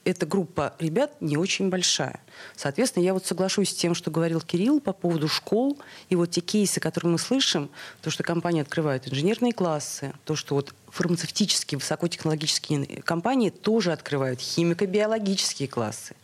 эта 0.03 0.25
группа 0.25 0.73
ребят 0.79 1.13
не 1.21 1.37
очень 1.37 1.69
большая. 1.69 2.19
Соответственно, 2.55 3.03
я 3.03 3.13
вот 3.13 3.25
соглашусь 3.25 3.69
с 3.69 3.73
тем, 3.73 3.93
что 3.93 4.09
говорил 4.09 4.41
Кирилл 4.41 4.79
по 4.79 4.93
поводу 4.93 5.27
школ. 5.27 5.77
И 6.09 6.15
вот 6.15 6.31
те 6.31 6.41
кейсы, 6.41 6.79
которые 6.79 7.11
мы 7.11 7.19
слышим, 7.19 7.69
то, 8.01 8.09
что 8.09 8.23
компании 8.23 8.61
открывают 8.61 9.07
инженерные 9.07 9.53
классы, 9.53 10.13
то, 10.25 10.35
что 10.35 10.55
вот 10.55 10.73
фармацевтические, 10.89 11.77
высокотехнологические 11.77 13.03
компании 13.03 13.51
тоже 13.51 13.91
открывают 13.91 14.39
химико-биологические 14.39 15.67
классы. 15.67 16.15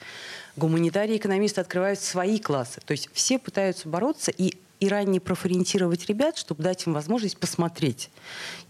Гуманитарии 0.55 1.17
экономисты 1.17 1.61
открывают 1.61 1.99
свои 1.99 2.39
классы. 2.39 2.81
То 2.83 2.93
есть 2.93 3.09
все 3.13 3.37
пытаются 3.37 3.87
бороться, 3.87 4.31
и 4.31 4.55
и 4.79 4.87
ранее 4.87 5.19
профориентировать 5.19 6.05
ребят, 6.07 6.37
чтобы 6.37 6.63
дать 6.63 6.85
им 6.85 6.93
возможность 6.93 7.37
посмотреть. 7.37 8.09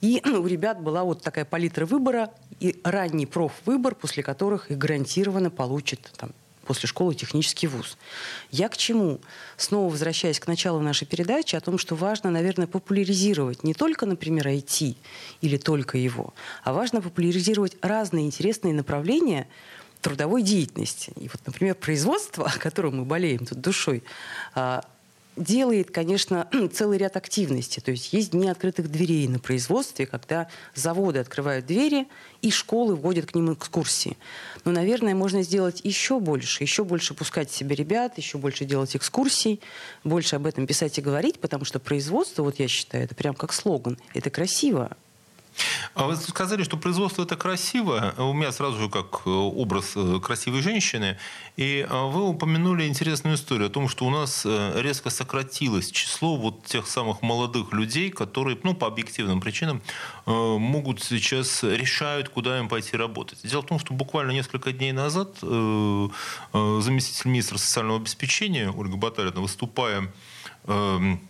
И 0.01 0.21
у 0.25 0.45
ребят 0.45 0.81
была 0.81 1.03
вот 1.03 1.21
такая 1.21 1.45
палитра 1.45 1.85
выбора 1.85 2.31
и 2.59 2.79
ранний 2.83 3.25
профвыбор, 3.25 3.95
после 3.95 4.23
которых 4.23 4.71
их 4.71 4.77
гарантированно 4.77 5.49
получат 5.49 6.11
там, 6.17 6.31
после 6.65 6.87
школы 6.87 7.15
технический 7.15 7.67
вуз. 7.67 7.97
Я 8.51 8.69
к 8.69 8.77
чему? 8.77 9.19
Снова 9.55 9.89
возвращаясь 9.89 10.39
к 10.39 10.47
началу 10.47 10.81
нашей 10.81 11.07
передачи, 11.07 11.55
о 11.55 11.61
том, 11.61 11.77
что 11.77 11.95
важно, 11.95 12.29
наверное, 12.29 12.67
популяризировать 12.67 13.63
не 13.63 13.73
только, 13.73 14.05
например, 14.05 14.47
IT 14.47 14.95
или 15.41 15.57
только 15.57 15.97
его, 15.97 16.33
а 16.63 16.73
важно 16.73 17.01
популяризировать 17.01 17.77
разные 17.81 18.25
интересные 18.25 18.73
направления 18.73 19.47
трудовой 20.01 20.43
деятельности. 20.43 21.11
И 21.15 21.27
вот, 21.27 21.41
например, 21.45 21.75
производство, 21.75 22.45
о 22.45 22.59
котором 22.59 22.97
мы 22.97 23.05
болеем 23.05 23.45
тут 23.45 23.59
душой, 23.61 24.03
а, 24.53 24.83
делает, 25.38 25.91
конечно, 25.91 26.49
целый 26.73 26.97
ряд 26.97 27.15
активностей. 27.15 27.81
То 27.81 27.91
есть 27.91 28.13
есть 28.13 28.31
дни 28.31 28.49
открытых 28.49 28.91
дверей 28.91 29.27
на 29.27 29.39
производстве, 29.39 30.05
когда 30.05 30.47
заводы 30.75 31.19
открывают 31.19 31.65
двери 31.65 32.07
и 32.41 32.51
школы 32.51 32.95
вводят 32.95 33.27
к 33.27 33.35
ним 33.35 33.53
экскурсии. 33.53 34.17
Но, 34.65 34.71
наверное, 34.71 35.15
можно 35.15 35.41
сделать 35.43 35.81
еще 35.83 36.19
больше, 36.19 36.63
еще 36.63 36.83
больше 36.83 37.13
пускать 37.13 37.51
себе 37.51 37.75
ребят, 37.75 38.17
еще 38.17 38.38
больше 38.38 38.65
делать 38.65 38.95
экскурсий, 38.95 39.61
больше 40.03 40.35
об 40.35 40.45
этом 40.45 40.67
писать 40.67 40.97
и 40.97 41.01
говорить, 41.01 41.39
потому 41.39 41.65
что 41.65 41.79
производство, 41.79 42.43
вот 42.43 42.59
я 42.59 42.67
считаю, 42.67 43.05
это 43.05 43.15
прям 43.15 43.33
как 43.33 43.53
слоган. 43.53 43.97
Это 44.13 44.29
красиво, 44.29 44.97
а 45.93 46.07
вы 46.07 46.15
сказали, 46.15 46.63
что 46.63 46.77
производство 46.77 47.23
это 47.23 47.35
красиво. 47.35 48.13
У 48.17 48.33
меня 48.33 48.51
сразу 48.51 48.77
же 48.79 48.89
как 48.89 49.21
э, 49.25 49.29
образ 49.29 49.93
э, 49.95 50.19
красивой 50.21 50.61
женщины. 50.61 51.17
И 51.55 51.85
э, 51.89 52.03
вы 52.09 52.29
упомянули 52.29 52.87
интересную 52.87 53.35
историю 53.35 53.67
о 53.67 53.69
том, 53.69 53.89
что 53.89 54.05
у 54.05 54.09
нас 54.09 54.45
резко 54.45 55.09
сократилось 55.09 55.91
число 55.91 56.37
вот 56.37 56.65
тех 56.65 56.87
самых 56.87 57.21
молодых 57.21 57.73
людей, 57.73 58.09
которые, 58.09 58.57
ну, 58.63 58.73
по 58.73 58.87
объективным 58.87 59.41
причинам, 59.41 59.81
могут 60.25 61.01
сейчас 61.03 61.63
решают, 61.63 62.29
куда 62.29 62.59
им 62.59 62.69
пойти 62.69 62.97
работать. 62.97 63.39
Дело 63.43 63.61
в 63.61 63.65
том, 63.65 63.79
что 63.79 63.93
буквально 63.93 64.31
несколько 64.31 64.71
дней 64.71 64.91
назад 64.91 65.37
заместитель 65.39 67.29
министра 67.29 67.57
социального 67.57 67.99
обеспечения 67.99 68.71
Ольга 68.71 68.97
Баталина, 68.97 69.41
выступая 69.41 70.11
эм, 70.65 71.21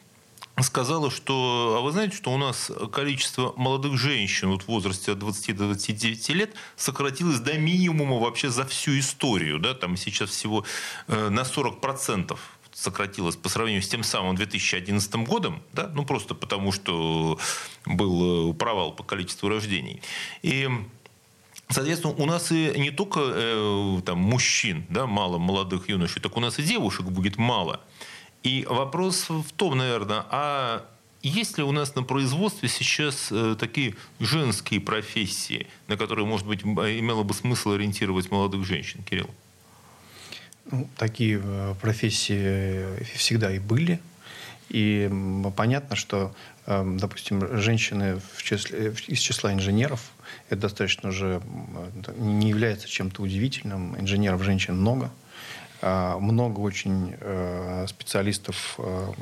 сказала, 0.63 1.11
что, 1.11 1.75
а 1.77 1.81
вы 1.81 1.91
знаете, 1.91 2.15
что 2.15 2.31
у 2.31 2.37
нас 2.37 2.71
количество 2.91 3.53
молодых 3.57 3.97
женщин 3.97 4.49
вот 4.49 4.63
в 4.63 4.67
возрасте 4.67 5.11
от 5.11 5.19
20 5.19 5.55
до 5.55 5.65
29 5.65 6.29
лет 6.29 6.55
сократилось 6.75 7.39
до 7.39 7.57
минимума 7.57 8.17
вообще 8.17 8.49
за 8.49 8.65
всю 8.65 8.97
историю. 8.97 9.59
Да? 9.59 9.73
Там 9.73 9.97
сейчас 9.97 10.31
всего 10.31 10.65
э, 11.07 11.29
на 11.29 11.41
40% 11.41 12.37
сократилось 12.73 13.35
по 13.35 13.49
сравнению 13.49 13.81
с 13.81 13.87
тем 13.87 14.03
самым 14.03 14.35
2011 14.35 15.15
годом, 15.27 15.61
да? 15.73 15.91
ну 15.93 16.05
просто 16.05 16.35
потому, 16.35 16.71
что 16.71 17.39
был 17.85 18.51
э, 18.51 18.53
провал 18.53 18.93
по 18.93 19.03
количеству 19.03 19.49
рождений. 19.49 20.01
И 20.41 20.69
Соответственно, 21.69 22.13
у 22.13 22.25
нас 22.25 22.49
и 22.51 22.73
не 22.77 22.91
только 22.91 23.19
э, 23.21 24.01
там, 24.05 24.19
мужчин 24.19 24.85
да, 24.87 25.05
мало, 25.05 25.37
молодых 25.37 25.89
юношей, 25.89 26.21
так 26.21 26.37
у 26.37 26.39
нас 26.39 26.59
и 26.59 26.63
девушек 26.63 27.07
будет 27.07 27.37
мало. 27.37 27.81
И 28.43 28.65
вопрос 28.69 29.29
в 29.29 29.51
том, 29.55 29.77
наверное, 29.77 30.25
а 30.29 30.85
есть 31.21 31.57
ли 31.57 31.63
у 31.63 31.71
нас 31.71 31.95
на 31.95 32.03
производстве 32.03 32.69
сейчас 32.69 33.29
э, 33.31 33.55
такие 33.59 33.95
женские 34.19 34.79
профессии, 34.79 35.67
на 35.87 35.97
которые, 35.97 36.25
может 36.25 36.47
быть, 36.47 36.63
имело 36.63 37.23
бы 37.23 37.33
смысл 37.33 37.71
ориентировать 37.71 38.31
молодых 38.31 38.65
женщин, 38.65 39.03
Кирилл? 39.03 39.29
Ну, 40.71 40.87
такие 40.97 41.41
э, 41.43 41.75
профессии 41.81 43.03
всегда 43.15 43.53
и 43.53 43.59
были. 43.59 43.99
И 44.69 45.09
понятно, 45.55 45.95
что, 45.95 46.35
эм, 46.65 46.97
допустим, 46.97 47.57
женщины 47.57 48.19
в 48.35 48.43
числе, 48.43 48.93
из 49.07 49.19
числа 49.19 49.53
инженеров, 49.53 50.11
это 50.49 50.61
достаточно 50.61 51.09
уже 51.09 51.41
не 52.17 52.49
является 52.49 52.87
чем-то 52.89 53.21
удивительным. 53.21 53.97
Инженеров 53.97 54.43
женщин 54.43 54.77
много. 54.77 55.09
А, 55.79 56.17
много 56.17 56.59
очень 56.59 57.15
э, 57.19 57.85
специалистов, 57.87 58.75
э, 58.79 59.13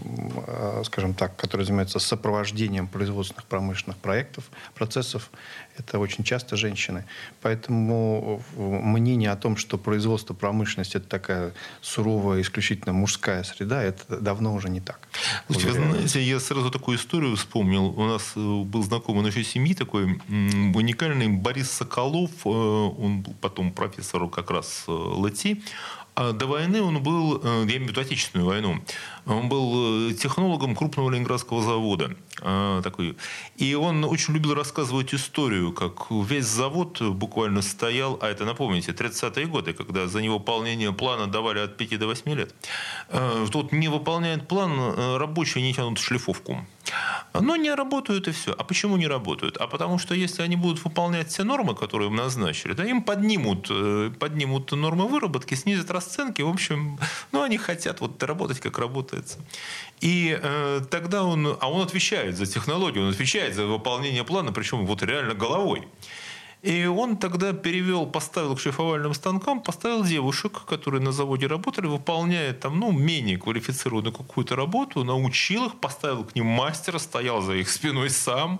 э, 0.47 0.83
скажем 0.85 1.13
так, 1.13 1.35
которые 1.35 1.65
занимаются 1.65 1.99
сопровождением 1.99 2.87
производственных 2.87 3.45
промышленных 3.45 3.97
проектов, 3.97 4.45
процессов. 4.73 5.31
Это 5.77 5.99
очень 5.99 6.23
часто 6.23 6.55
женщины. 6.55 7.03
Поэтому 7.41 8.41
мнение 8.55 9.31
о 9.31 9.35
том, 9.35 9.57
что 9.57 9.77
производство 9.77 10.33
промышленность 10.33 10.95
это 10.95 11.07
такая 11.09 11.53
суровая, 11.81 12.41
исключительно 12.41 12.93
мужская 12.93 13.43
среда, 13.43 13.83
это 13.83 14.21
давно 14.21 14.53
уже 14.53 14.69
не 14.69 14.79
так. 14.79 14.99
Слушайте, 15.47 15.79
вы 15.79 15.89
знаете, 15.89 16.21
я 16.21 16.39
сразу 16.39 16.71
такую 16.71 16.97
историю 16.97 17.35
вспомнил. 17.35 17.87
У 17.87 18.05
нас 18.05 18.31
был 18.35 18.83
знакомый 18.83 19.23
нашей 19.23 19.43
семьи 19.43 19.73
такой 19.73 20.05
уникальный 20.29 21.27
Борис 21.27 21.69
Соколов. 21.71 22.47
Он 22.47 23.21
был 23.21 23.33
потом 23.41 23.73
профессор 23.73 24.29
как 24.29 24.51
раз 24.51 24.85
ЛАТИ. 24.87 25.61
А 26.16 26.32
до 26.32 26.47
войны 26.47 26.82
он 26.82 27.03
был, 27.03 27.41
э, 27.43 27.66
я 27.68 27.76
имею 27.76 27.88
в 27.88 27.89
виду 27.89 28.01
Отечественную 28.01 28.47
войну, 28.47 28.82
он 29.26 29.49
был 29.49 30.09
э, 30.09 30.13
технологом 30.13 30.74
крупного 30.74 31.09
ленинградского 31.09 31.61
завода. 31.61 32.16
А, 32.41 32.81
такой. 32.81 33.15
И 33.57 33.75
он 33.75 34.03
очень 34.03 34.33
любил 34.33 34.53
рассказывать 34.53 35.13
историю, 35.13 35.71
как 35.71 36.11
весь 36.11 36.45
завод 36.45 37.01
буквально 37.01 37.61
стоял, 37.61 38.17
а 38.21 38.27
это, 38.27 38.45
напомните, 38.45 38.91
30-е 38.91 39.45
годы, 39.45 39.73
когда 39.73 40.07
за 40.07 40.21
невыполнение 40.21 40.91
плана 40.91 41.27
давали 41.27 41.59
от 41.59 41.77
5 41.77 41.99
до 41.99 42.07
8 42.07 42.33
лет. 42.33 42.53
А, 43.09 43.45
Тут 43.51 43.71
не 43.71 43.88
выполняет 43.88 44.47
план, 44.47 44.71
э, 44.77 45.17
рабочие 45.17 45.63
не 45.63 45.73
тянут 45.73 45.99
шлифовку. 45.99 46.65
Но 47.33 47.55
не 47.55 47.73
работают 47.73 48.27
и 48.27 48.31
все. 48.31 48.53
А 48.57 48.63
почему 48.63 48.97
не 48.97 49.07
работают? 49.07 49.57
А 49.57 49.67
потому 49.67 49.97
что 49.97 50.15
если 50.15 50.41
они 50.43 50.55
будут 50.55 50.83
выполнять 50.83 51.29
все 51.29 51.43
нормы, 51.43 51.75
которые 51.75 52.09
им 52.09 52.15
назначили, 52.15 52.73
то 52.73 52.83
им 52.83 53.01
поднимут, 53.01 53.67
э, 53.69 54.11
поднимут 54.19 54.71
нормы 54.71 55.07
выработки, 55.07 55.55
снизят 55.55 55.91
расценки. 55.91 56.41
В 56.41 56.49
общем, 56.49 56.99
ну, 57.31 57.41
они 57.41 57.57
хотят 57.57 58.01
вот 58.01 58.21
работать, 58.23 58.59
как 58.59 58.77
работается. 58.77 59.39
И 60.01 60.38
э, 60.41 60.81
тогда 60.89 61.23
он, 61.23 61.57
а 61.59 61.69
он 61.69 61.81
отвечает 61.81 62.24
за 62.32 62.45
технологию, 62.45 63.05
он 63.05 63.11
отвечает 63.11 63.55
за 63.55 63.65
выполнение 63.65 64.23
плана, 64.23 64.51
причем 64.51 64.86
вот 64.86 65.03
реально 65.03 65.34
головой. 65.34 65.88
И 66.65 66.88
он 66.88 67.17
тогда 67.17 67.53
перевел, 67.53 68.07
поставил 68.07 68.55
к 68.55 68.59
шлифовальным 68.59 69.13
станкам, 69.13 69.61
поставил 69.61 70.03
девушек, 70.03 70.63
которые 70.65 70.99
на 70.99 71.11
заводе 71.11 71.45
работали, 71.45 71.86
выполняя 71.86 72.53
там, 72.53 72.80
ну, 72.80 72.91
менее 72.91 73.38
квалифицированную 73.38 74.11
какую-то 74.11 74.55
работу, 74.55 75.03
научил 75.03 75.67
их, 75.67 75.80
поставил 75.80 76.23
к 76.23 76.34
ним 76.34 76.47
мастера, 76.47 76.97
стоял 76.97 77.41
за 77.41 77.53
их 77.53 77.69
спиной 77.69 78.09
сам. 78.09 78.59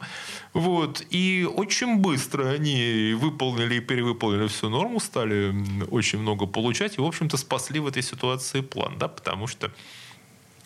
Вот. 0.54 1.04
И 1.10 1.50
очень 1.52 1.98
быстро 1.98 2.50
они 2.50 3.16
выполнили 3.20 3.78
и 3.78 3.80
перевыполнили 3.80 4.48
всю 4.50 4.70
норму, 4.70 5.00
стали 5.00 5.56
очень 5.90 6.20
много 6.20 6.46
получать 6.46 7.00
и, 7.00 7.02
в 7.02 7.06
общем-то, 7.06 7.38
спасли 7.38 7.80
в 7.80 7.88
этой 7.88 8.04
ситуации 8.04 8.62
план, 8.62 9.00
да, 9.00 9.08
потому 9.08 9.48
что 9.48 9.72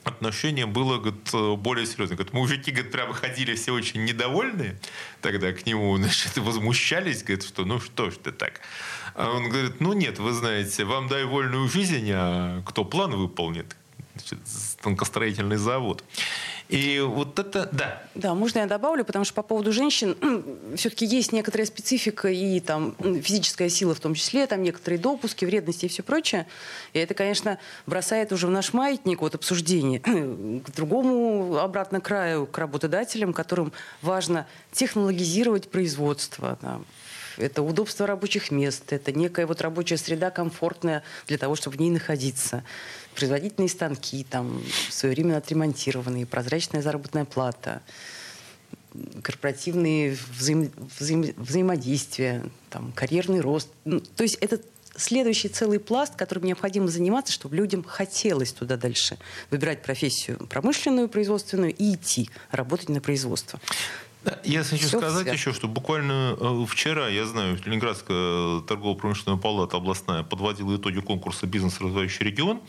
отношение 0.04 0.66
было 0.66 0.98
говорит, 0.98 1.60
более 1.60 1.86
серьезное. 1.86 2.18
Говорит, 2.18 2.34
мужики 2.34 2.72
говорит, 2.72 2.92
прямо 2.92 3.14
ходили 3.14 3.56
все 3.56 3.72
очень 3.72 4.06
недовольные 4.06 4.80
тогда 5.22 5.52
к 5.52 5.66
нему, 5.66 5.98
значит, 5.98 6.38
возмущались, 6.38 7.24
говорит, 7.24 7.44
что 7.44 7.66
ну 7.66 7.80
что 7.80 8.10
ж 8.10 8.16
ты 8.16 8.32
так. 8.32 8.62
А 9.16 9.32
он 9.32 9.50
говорит, 9.50 9.82
ну 9.82 9.94
нет, 9.94 10.20
вы 10.20 10.34
знаете, 10.34 10.86
вам 10.86 11.08
дай 11.08 11.26
вольную 11.26 11.68
жизнь, 11.68 12.10
а 12.14 12.62
кто 12.66 12.86
план 12.86 13.12
выполнит? 13.12 13.76
Значит, 14.16 14.40
станкостроительный 14.48 15.58
завод. 15.58 16.04
И 16.70 17.00
вот 17.00 17.40
это, 17.40 17.68
да. 17.72 18.04
Да, 18.14 18.36
можно 18.36 18.60
я 18.60 18.68
добавлю, 18.68 19.04
потому 19.04 19.26
что 19.26 19.34
по 19.34 19.42
поводу 19.42 19.74
женщин 19.74 20.16
все-таки 20.78 21.04
есть 21.08 21.32
некоторая 21.32 21.66
специфика 21.66 22.28
и 22.28 22.60
там 22.60 22.96
физическая 23.24 23.70
сила 23.70 23.96
в 23.96 24.00
том 24.00 24.14
числе, 24.14 24.46
там 24.46 24.62
некоторые 24.62 25.00
допуски, 25.00 25.46
вредности 25.46 25.86
и 25.86 25.90
все 25.90 26.04
прочее. 26.04 26.46
И 26.94 27.00
это, 27.00 27.16
конечно, 27.16 27.58
бросает 27.88 28.32
уже 28.32 28.46
в 28.46 28.52
наш 28.52 28.74
маятник 28.74 29.22
вот 29.22 29.34
обсуждение 29.34 30.00
к 30.64 30.72
другому 30.76 31.58
обратно 31.58 32.02
краю, 32.02 32.46
к 32.46 32.56
работодателям, 32.60 33.34
которым 33.34 33.74
важно 34.04 34.46
технологизировать 34.72 35.72
производство, 35.72 36.56
там, 36.62 36.86
это 37.40 37.62
удобство 37.62 38.06
рабочих 38.06 38.52
мест, 38.52 38.92
это 38.92 39.12
некая 39.12 39.48
вот 39.48 39.62
рабочая 39.62 39.98
среда 39.98 40.30
комфортная 40.30 41.04
для 41.28 41.38
того, 41.38 41.56
чтобы 41.56 41.78
в 41.78 41.80
ней 41.80 41.90
находиться. 41.90 42.64
Производительные 43.16 43.70
станки, 43.70 44.24
там, 44.24 44.62
своевременно 44.90 45.38
отремонтированные, 45.38 46.26
прозрачная 46.26 46.82
заработная 46.82 47.26
плата, 47.26 47.82
корпоративные 49.22 50.18
взаим, 50.38 50.72
взаим, 51.00 51.34
взаимодействия, 51.38 52.44
там, 52.70 52.92
карьерный 52.94 53.40
рост. 53.42 53.70
Ну, 53.86 54.00
то 54.00 54.24
есть 54.24 54.36
это 54.42 54.62
следующий 54.96 55.50
целый 55.50 55.80
пласт, 55.80 56.16
которым 56.16 56.44
необходимо 56.46 56.88
заниматься, 56.88 57.34
чтобы 57.34 57.56
людям 57.56 57.84
хотелось 57.84 58.52
туда 58.52 58.78
дальше 58.78 59.18
выбирать 59.50 59.82
профессию 59.82 60.38
промышленную, 60.48 61.10
производственную 61.10 61.74
и 61.74 61.96
идти 61.96 62.30
работать 62.52 62.90
на 62.90 63.02
производство. 63.02 63.60
Я 64.44 64.64
хочу 64.64 64.88
Все 64.88 64.98
сказать 64.98 65.12
связано. 65.12 65.32
еще, 65.32 65.54
что 65.54 65.70
буквально 65.70 66.36
э, 66.38 66.66
вчера, 66.68 67.08
я 67.08 67.26
знаю, 67.26 67.58
Ленинградская 67.64 68.60
торгово-промышленная 68.62 69.38
палата 69.38 69.78
областная 69.78 70.24
подводила 70.24 70.76
итоги 70.76 71.00
конкурса 71.00 71.48
«Бизнес 71.48 71.80
развивающий 71.80 72.26
регион». 72.26 72.60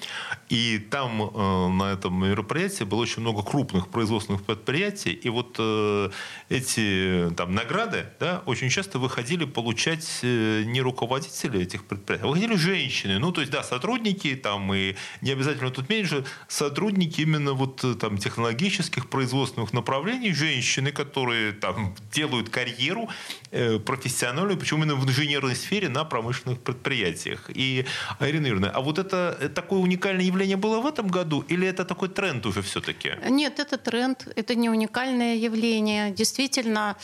И 0.48 0.78
там 0.78 1.20
э, 1.22 1.68
на 1.68 1.92
этом 1.92 2.24
мероприятии 2.24 2.84
было 2.84 3.01
очень 3.01 3.22
много 3.22 3.42
крупных 3.42 3.88
производственных 3.88 4.44
предприятий. 4.44 5.12
И 5.12 5.28
вот 5.28 5.57
э, 5.59 6.11
эти 6.51 7.34
там, 7.36 7.53
награды 7.53 8.07
да, 8.20 8.42
очень 8.46 8.68
часто 8.68 9.01
выходили 9.01 9.44
получать 9.44 10.20
не 10.22 10.80
руководители 10.80 11.62
этих 11.62 11.84
предприятий, 11.84 12.26
а 12.26 12.28
выходили 12.28 12.55
женщины. 12.55 13.18
Ну, 13.18 13.32
то 13.32 13.40
есть, 13.40 13.53
да, 13.53 13.64
сотрудники, 13.64 14.36
там, 14.36 14.72
и 14.72 14.94
не 15.20 15.32
обязательно 15.32 15.70
тут 15.70 15.88
меньше, 15.88 16.24
сотрудники 16.46 17.22
именно 17.22 17.55
вот 17.55 17.84
там 17.98 18.18
технологических 18.18 19.09
производственных 19.09 19.72
направлений, 19.72 20.32
женщины, 20.32 20.92
которые 20.92 21.39
там 21.61 21.95
делают 22.12 22.49
карьеру 22.49 23.09
э, 23.51 23.78
профессиональную, 23.78 24.59
причем 24.59 24.82
именно 24.82 24.95
в 24.95 25.05
инженерной 25.05 25.55
сфере 25.55 25.88
на 25.88 26.05
промышленных 26.05 26.61
предприятиях. 26.61 27.51
И, 27.55 27.86
Ирина 28.20 28.47
Юрьевна, 28.47 28.70
а 28.70 28.80
вот 28.80 28.99
это 28.99 29.36
э, 29.41 29.49
такое 29.49 29.80
уникальное 29.80 30.24
явление 30.24 30.57
было 30.57 30.80
в 30.80 30.86
этом 30.86 31.09
году 31.09 31.45
или 31.49 31.66
это 31.66 31.84
такой 31.84 32.09
тренд 32.09 32.47
уже 32.47 32.61
все-таки? 32.62 33.12
Нет, 33.28 33.59
это 33.59 33.76
тренд, 33.76 34.28
это 34.36 34.55
не 34.55 34.70
уникальное 34.70 35.36
явление. 35.36 36.11
Действительно, 36.11 36.97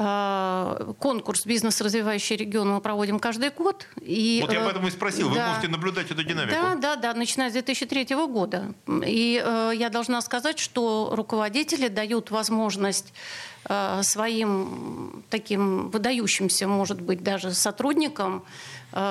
э, 0.00 0.92
конкурс 0.98 1.46
«Бизнес-развивающий 1.46 2.36
регион» 2.36 2.70
мы 2.70 2.80
проводим 2.80 3.18
каждый 3.18 3.50
год. 3.50 3.86
И, 4.00 4.40
вот 4.42 4.52
я 4.52 4.60
поэтому 4.60 4.88
и 4.88 4.90
спросил, 4.90 5.30
да, 5.32 5.34
вы 5.34 5.48
можете 5.50 5.68
наблюдать 5.68 6.10
эту 6.10 6.24
динамику? 6.24 6.52
Да, 6.52 6.74
да, 6.74 6.96
да, 6.96 7.14
начиная 7.14 7.50
с 7.50 7.52
2003 7.52 8.16
года. 8.26 8.74
И 9.06 9.42
э, 9.44 9.72
я 9.74 9.90
должна 9.90 10.20
сказать, 10.22 10.58
что 10.58 11.12
руководители 11.14 11.88
дают 11.88 12.30
возможность 12.30 13.12
Э, 13.68 14.02
своим 14.02 15.22
таким 15.28 15.90
выдающимся, 15.90 16.66
может 16.66 17.00
быть, 17.00 17.22
даже 17.22 17.52
сотрудникам 17.52 18.38
Э, 18.38 18.44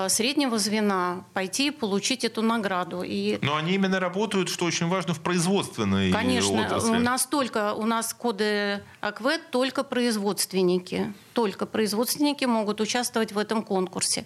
среднего 0.10 0.58
звена 0.58 1.24
пойти 1.34 1.68
и 1.68 1.72
получить 1.72 2.24
эту 2.26 2.42
награду. 2.42 3.02
И... 3.04 3.40
Но 3.42 3.56
они 3.56 3.74
именно 3.74 4.00
работают, 4.00 4.50
что 4.50 4.66
очень 4.66 4.88
важно, 4.88 5.14
в 5.14 5.22
производственной 5.22 6.12
Конечно, 6.12 6.66
отрасли. 6.66 6.98
у 6.98 7.00
нас 7.00 7.26
только, 7.26 7.74
у 7.74 7.86
нас 7.86 8.14
коды 8.14 8.82
АКВЭД 9.02 9.52
только 9.52 9.84
производственники. 9.84 11.14
Только 11.34 11.66
производственники 11.66 12.44
могут 12.44 12.82
участвовать 12.82 13.32
в 13.32 13.38
этом 13.38 13.64
конкурсе. 13.64 14.26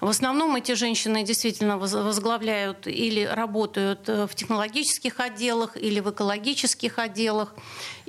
В 0.00 0.08
основном 0.08 0.56
эти 0.56 0.72
женщины 0.72 1.24
действительно 1.24 1.78
возглавляют 1.78 2.86
или 2.86 3.24
работают 3.24 4.08
э, 4.08 4.26
в 4.26 4.34
технологических 4.34 5.20
отделах, 5.20 5.76
или 5.76 6.00
в 6.00 6.10
экологических 6.10 6.98
отделах, 6.98 7.54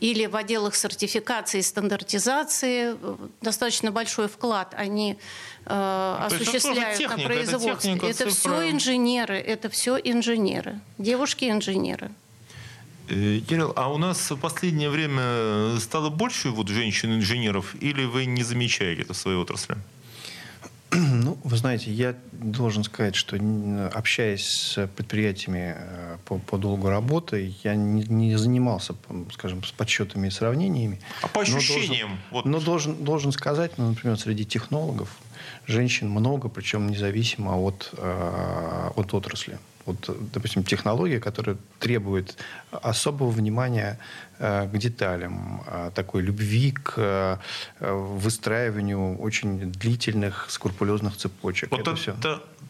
или 0.01 0.25
в 0.25 0.35
отделах 0.35 0.75
сертификации 0.75 1.59
и 1.59 1.61
стандартизации. 1.61 2.97
Достаточно 3.41 3.91
большой 3.91 4.27
вклад 4.27 4.73
они 4.75 5.17
э, 5.65 6.17
осуществляют 6.25 6.97
техника, 6.97 7.21
на 7.21 7.25
производстве. 7.27 7.71
Это, 7.71 7.81
техника, 7.81 8.05
это 8.07 8.29
все 8.29 8.71
инженеры, 8.71 9.37
это 9.37 9.69
все 9.69 9.97
инженеры, 9.97 10.79
девушки-инженеры. 10.97 12.11
Э, 13.09 13.39
Кирилл, 13.47 13.73
а 13.75 13.93
у 13.93 13.97
нас 13.97 14.31
в 14.31 14.37
последнее 14.37 14.89
время 14.89 15.79
стало 15.79 16.09
больше 16.09 16.49
вот 16.49 16.67
женщин-инженеров, 16.67 17.75
или 17.79 18.03
вы 18.05 18.25
не 18.25 18.43
замечаете 18.43 19.03
это 19.03 19.13
в 19.13 19.17
своей 19.17 19.37
отрасли? 19.37 19.77
Ну, 21.21 21.37
вы 21.43 21.57
знаете, 21.57 21.91
я 21.91 22.15
должен 22.31 22.83
сказать, 22.83 23.15
что 23.15 23.37
общаясь 23.93 24.45
с 24.45 24.87
предприятиями 24.87 25.75
э, 25.77 26.17
по, 26.25 26.37
по 26.37 26.57
долгу 26.57 26.89
работы, 26.89 27.53
я 27.63 27.75
не, 27.75 28.03
не 28.03 28.35
занимался, 28.37 28.95
скажем, 29.31 29.63
с 29.63 29.71
подсчетами 29.71 30.27
и 30.27 30.31
сравнениями. 30.31 30.99
А 31.21 31.27
по 31.27 31.41
ощущениям? 31.41 32.19
Но 32.31 32.31
должен, 32.31 32.31
вот... 32.31 32.45
но 32.45 32.59
должен, 32.59 32.95
должен 33.03 33.31
сказать, 33.31 33.77
ну, 33.77 33.89
например, 33.89 34.17
среди 34.17 34.45
технологов 34.45 35.17
женщин 35.65 36.09
много, 36.09 36.49
причем 36.49 36.89
независимо 36.89 37.57
от, 37.57 37.93
э, 37.97 38.89
от 38.95 39.13
отрасли. 39.13 39.59
Вот, 39.85 40.09
допустим, 40.33 40.63
технология, 40.63 41.19
которая 41.19 41.57
требует 41.79 42.37
особого 42.71 43.29
внимания 43.29 43.99
э, 44.39 44.67
к 44.67 44.77
деталям, 44.77 45.63
э, 45.67 45.91
такой 45.93 46.21
любви 46.21 46.71
к 46.71 46.93
э, 46.97 47.37
выстраиванию 47.79 49.17
очень 49.17 49.71
длительных, 49.71 50.47
скрупулезных 50.49 51.17
цепочек. 51.17 51.71
Вот 51.71 51.81
это, 51.81 51.91
это 51.91 51.99
все. 51.99 52.15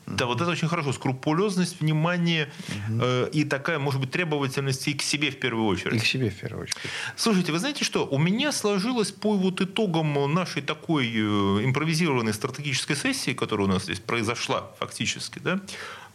Да, 0.08 0.26
вот 0.26 0.42
это 0.42 0.50
очень 0.50 0.68
хорошо. 0.68 0.94
Скрупулезность, 0.94 1.80
внимание 1.80 2.50
угу. 2.68 3.02
э, 3.04 3.30
и 3.32 3.44
такая, 3.44 3.80
может 3.80 4.02
быть, 4.02 4.12
требовательность 4.12 4.88
и 4.88 4.94
к 4.94 5.02
себе 5.02 5.32
в 5.32 5.40
первую 5.40 5.66
очередь. 5.66 5.96
И 5.96 6.00
к 6.00 6.06
себе 6.06 6.30
в 6.30 6.36
первую 6.36 6.64
очередь. 6.64 6.80
Слушайте, 7.16 7.52
вы 7.52 7.60
знаете 7.60 7.84
что? 7.84 8.06
У 8.06 8.18
меня 8.18 8.52
сложилось 8.52 9.12
по 9.12 9.38
вот 9.38 9.62
итогам 9.62 10.34
нашей 10.34 10.62
такой 10.62 11.08
э, 11.08 11.20
импровизированной 11.66 12.34
стратегической 12.34 12.96
сессии, 12.96 13.34
которая 13.34 13.68
у 13.68 13.70
нас 13.70 13.84
здесь 13.84 14.00
произошла 14.00 14.72
фактически, 14.80 15.40
да, 15.40 15.60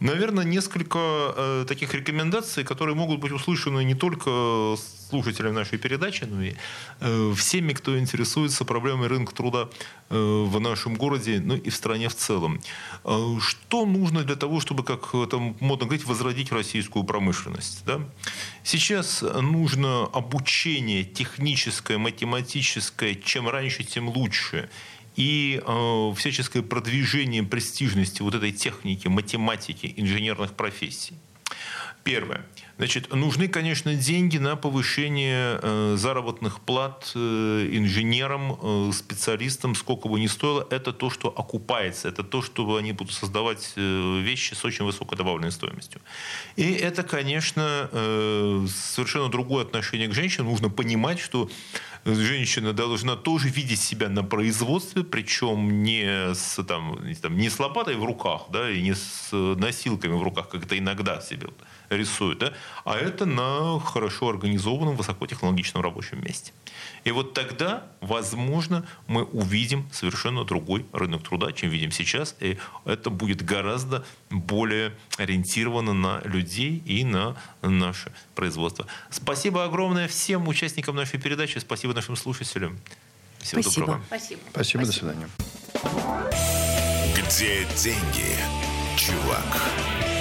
наверное, 0.00 0.44
несколько 0.44 0.98
э, 0.98 1.64
таких 1.68 1.94
рекомендаций, 1.94 2.64
которые 2.64 2.94
могут 2.94 3.20
быть 3.20 3.32
услышаны 3.32 3.84
не 3.84 3.94
только 3.94 4.76
слушателям 5.08 5.54
нашей 5.54 5.78
передачи, 5.78 6.24
но 6.24 6.42
и 6.42 6.54
э, 7.00 7.32
всеми, 7.36 7.72
кто 7.72 7.98
интересуется 7.98 8.64
проблемой 8.64 9.08
рынка 9.08 9.34
труда 9.34 9.68
э, 10.10 10.16
в 10.16 10.60
нашем 10.60 10.96
городе, 10.96 11.40
ну 11.40 11.56
и 11.56 11.70
в 11.70 11.74
стране 11.74 12.08
в 12.08 12.14
целом. 12.14 12.60
Э, 13.04 13.38
что 13.40 13.86
нужно 13.86 14.24
для 14.24 14.36
того, 14.36 14.60
чтобы, 14.60 14.82
как 14.82 15.12
там 15.30 15.56
модно 15.60 15.86
говорить, 15.86 16.06
возродить 16.06 16.52
российскую 16.52 17.04
промышленность? 17.04 17.84
Да? 17.86 18.00
Сейчас 18.64 19.22
нужно 19.22 20.04
обучение 20.04 21.04
техническое, 21.04 21.98
математическое, 21.98 23.14
чем 23.14 23.48
раньше, 23.48 23.84
тем 23.84 24.08
лучше 24.08 24.68
и 25.16 25.60
э, 25.64 26.12
всяческое 26.16 26.62
продвижение 26.62 27.42
престижности 27.42 28.22
вот 28.22 28.34
этой 28.34 28.52
техники, 28.52 29.08
математики, 29.08 29.92
инженерных 29.96 30.52
профессий. 30.52 31.14
Первое. 32.04 32.46
Значит, 32.76 33.12
нужны, 33.12 33.48
конечно, 33.48 33.94
деньги 33.94 34.38
на 34.38 34.54
повышение 34.54 35.58
э, 35.60 35.96
заработных 35.96 36.60
плат 36.60 37.10
э, 37.16 37.68
инженерам, 37.72 38.58
э, 38.62 38.92
специалистам, 38.92 39.74
сколько 39.74 40.08
бы 40.08 40.20
ни 40.20 40.28
стоило. 40.28 40.64
Это 40.70 40.92
то, 40.92 41.10
что 41.10 41.28
окупается. 41.28 42.08
Это 42.08 42.22
то, 42.22 42.42
что 42.42 42.76
они 42.76 42.92
будут 42.92 43.12
создавать 43.12 43.72
э, 43.74 44.20
вещи 44.20 44.54
с 44.54 44.64
очень 44.64 44.84
высокой 44.84 45.18
добавленной 45.18 45.50
стоимостью. 45.50 46.00
И 46.54 46.74
это, 46.74 47.02
конечно, 47.02 47.88
э, 47.90 48.66
совершенно 48.68 49.28
другое 49.28 49.64
отношение 49.64 50.06
к 50.06 50.14
женщинам. 50.14 50.50
Нужно 50.50 50.68
понимать, 50.68 51.18
что 51.18 51.50
женщина 52.14 52.72
должна 52.72 53.16
тоже 53.16 53.48
видеть 53.48 53.80
себя 53.80 54.08
на 54.08 54.22
производстве, 54.22 55.02
причем 55.02 55.82
не 55.82 56.34
с, 56.34 56.62
там, 56.64 56.98
не, 57.36 57.50
с 57.50 57.58
лопатой 57.58 57.96
в 57.96 58.04
руках, 58.04 58.42
да, 58.50 58.70
и 58.70 58.80
не 58.82 58.94
с 58.94 59.30
носилками 59.32 60.14
в 60.14 60.22
руках, 60.22 60.48
как 60.48 60.64
это 60.64 60.78
иногда 60.78 61.20
себе 61.20 61.48
рисуют, 61.90 62.38
да, 62.38 62.52
а 62.84 62.96
это 62.96 63.26
на 63.26 63.78
хорошо 63.80 64.28
организованном 64.28 64.96
высокотехнологичном 64.96 65.82
рабочем 65.82 66.22
месте. 66.24 66.52
И 67.04 67.10
вот 67.10 67.34
тогда, 67.34 67.84
возможно, 68.00 68.86
мы 69.06 69.24
увидим 69.24 69.88
совершенно 69.92 70.44
другой 70.44 70.86
рынок 70.92 71.22
труда, 71.22 71.52
чем 71.52 71.70
видим 71.70 71.90
сейчас, 71.90 72.34
и 72.40 72.58
это 72.84 73.10
будет 73.10 73.44
гораздо 73.44 74.04
более 74.30 74.92
ориентировано 75.16 75.92
на 75.92 76.20
людей 76.24 76.82
и 76.84 77.04
на 77.04 77.36
наше 77.62 78.12
производство. 78.34 78.86
Спасибо 79.10 79.64
огромное 79.64 80.08
всем 80.08 80.48
участникам 80.48 80.96
нашей 80.96 81.20
передачи, 81.20 81.58
спасибо 81.58 81.94
нашим 81.94 82.16
слушателям. 82.16 82.78
Всего 83.38 83.62
Спасибо. 83.62 83.86
доброго. 83.86 84.04
Спасибо. 84.08 84.40
Спасибо, 84.50 84.84
Спасибо. 84.84 84.86
до 84.86 84.92
свидания. 84.92 85.28
Где 87.14 87.64
деньги, 87.76 88.36
чувак? 88.96 90.15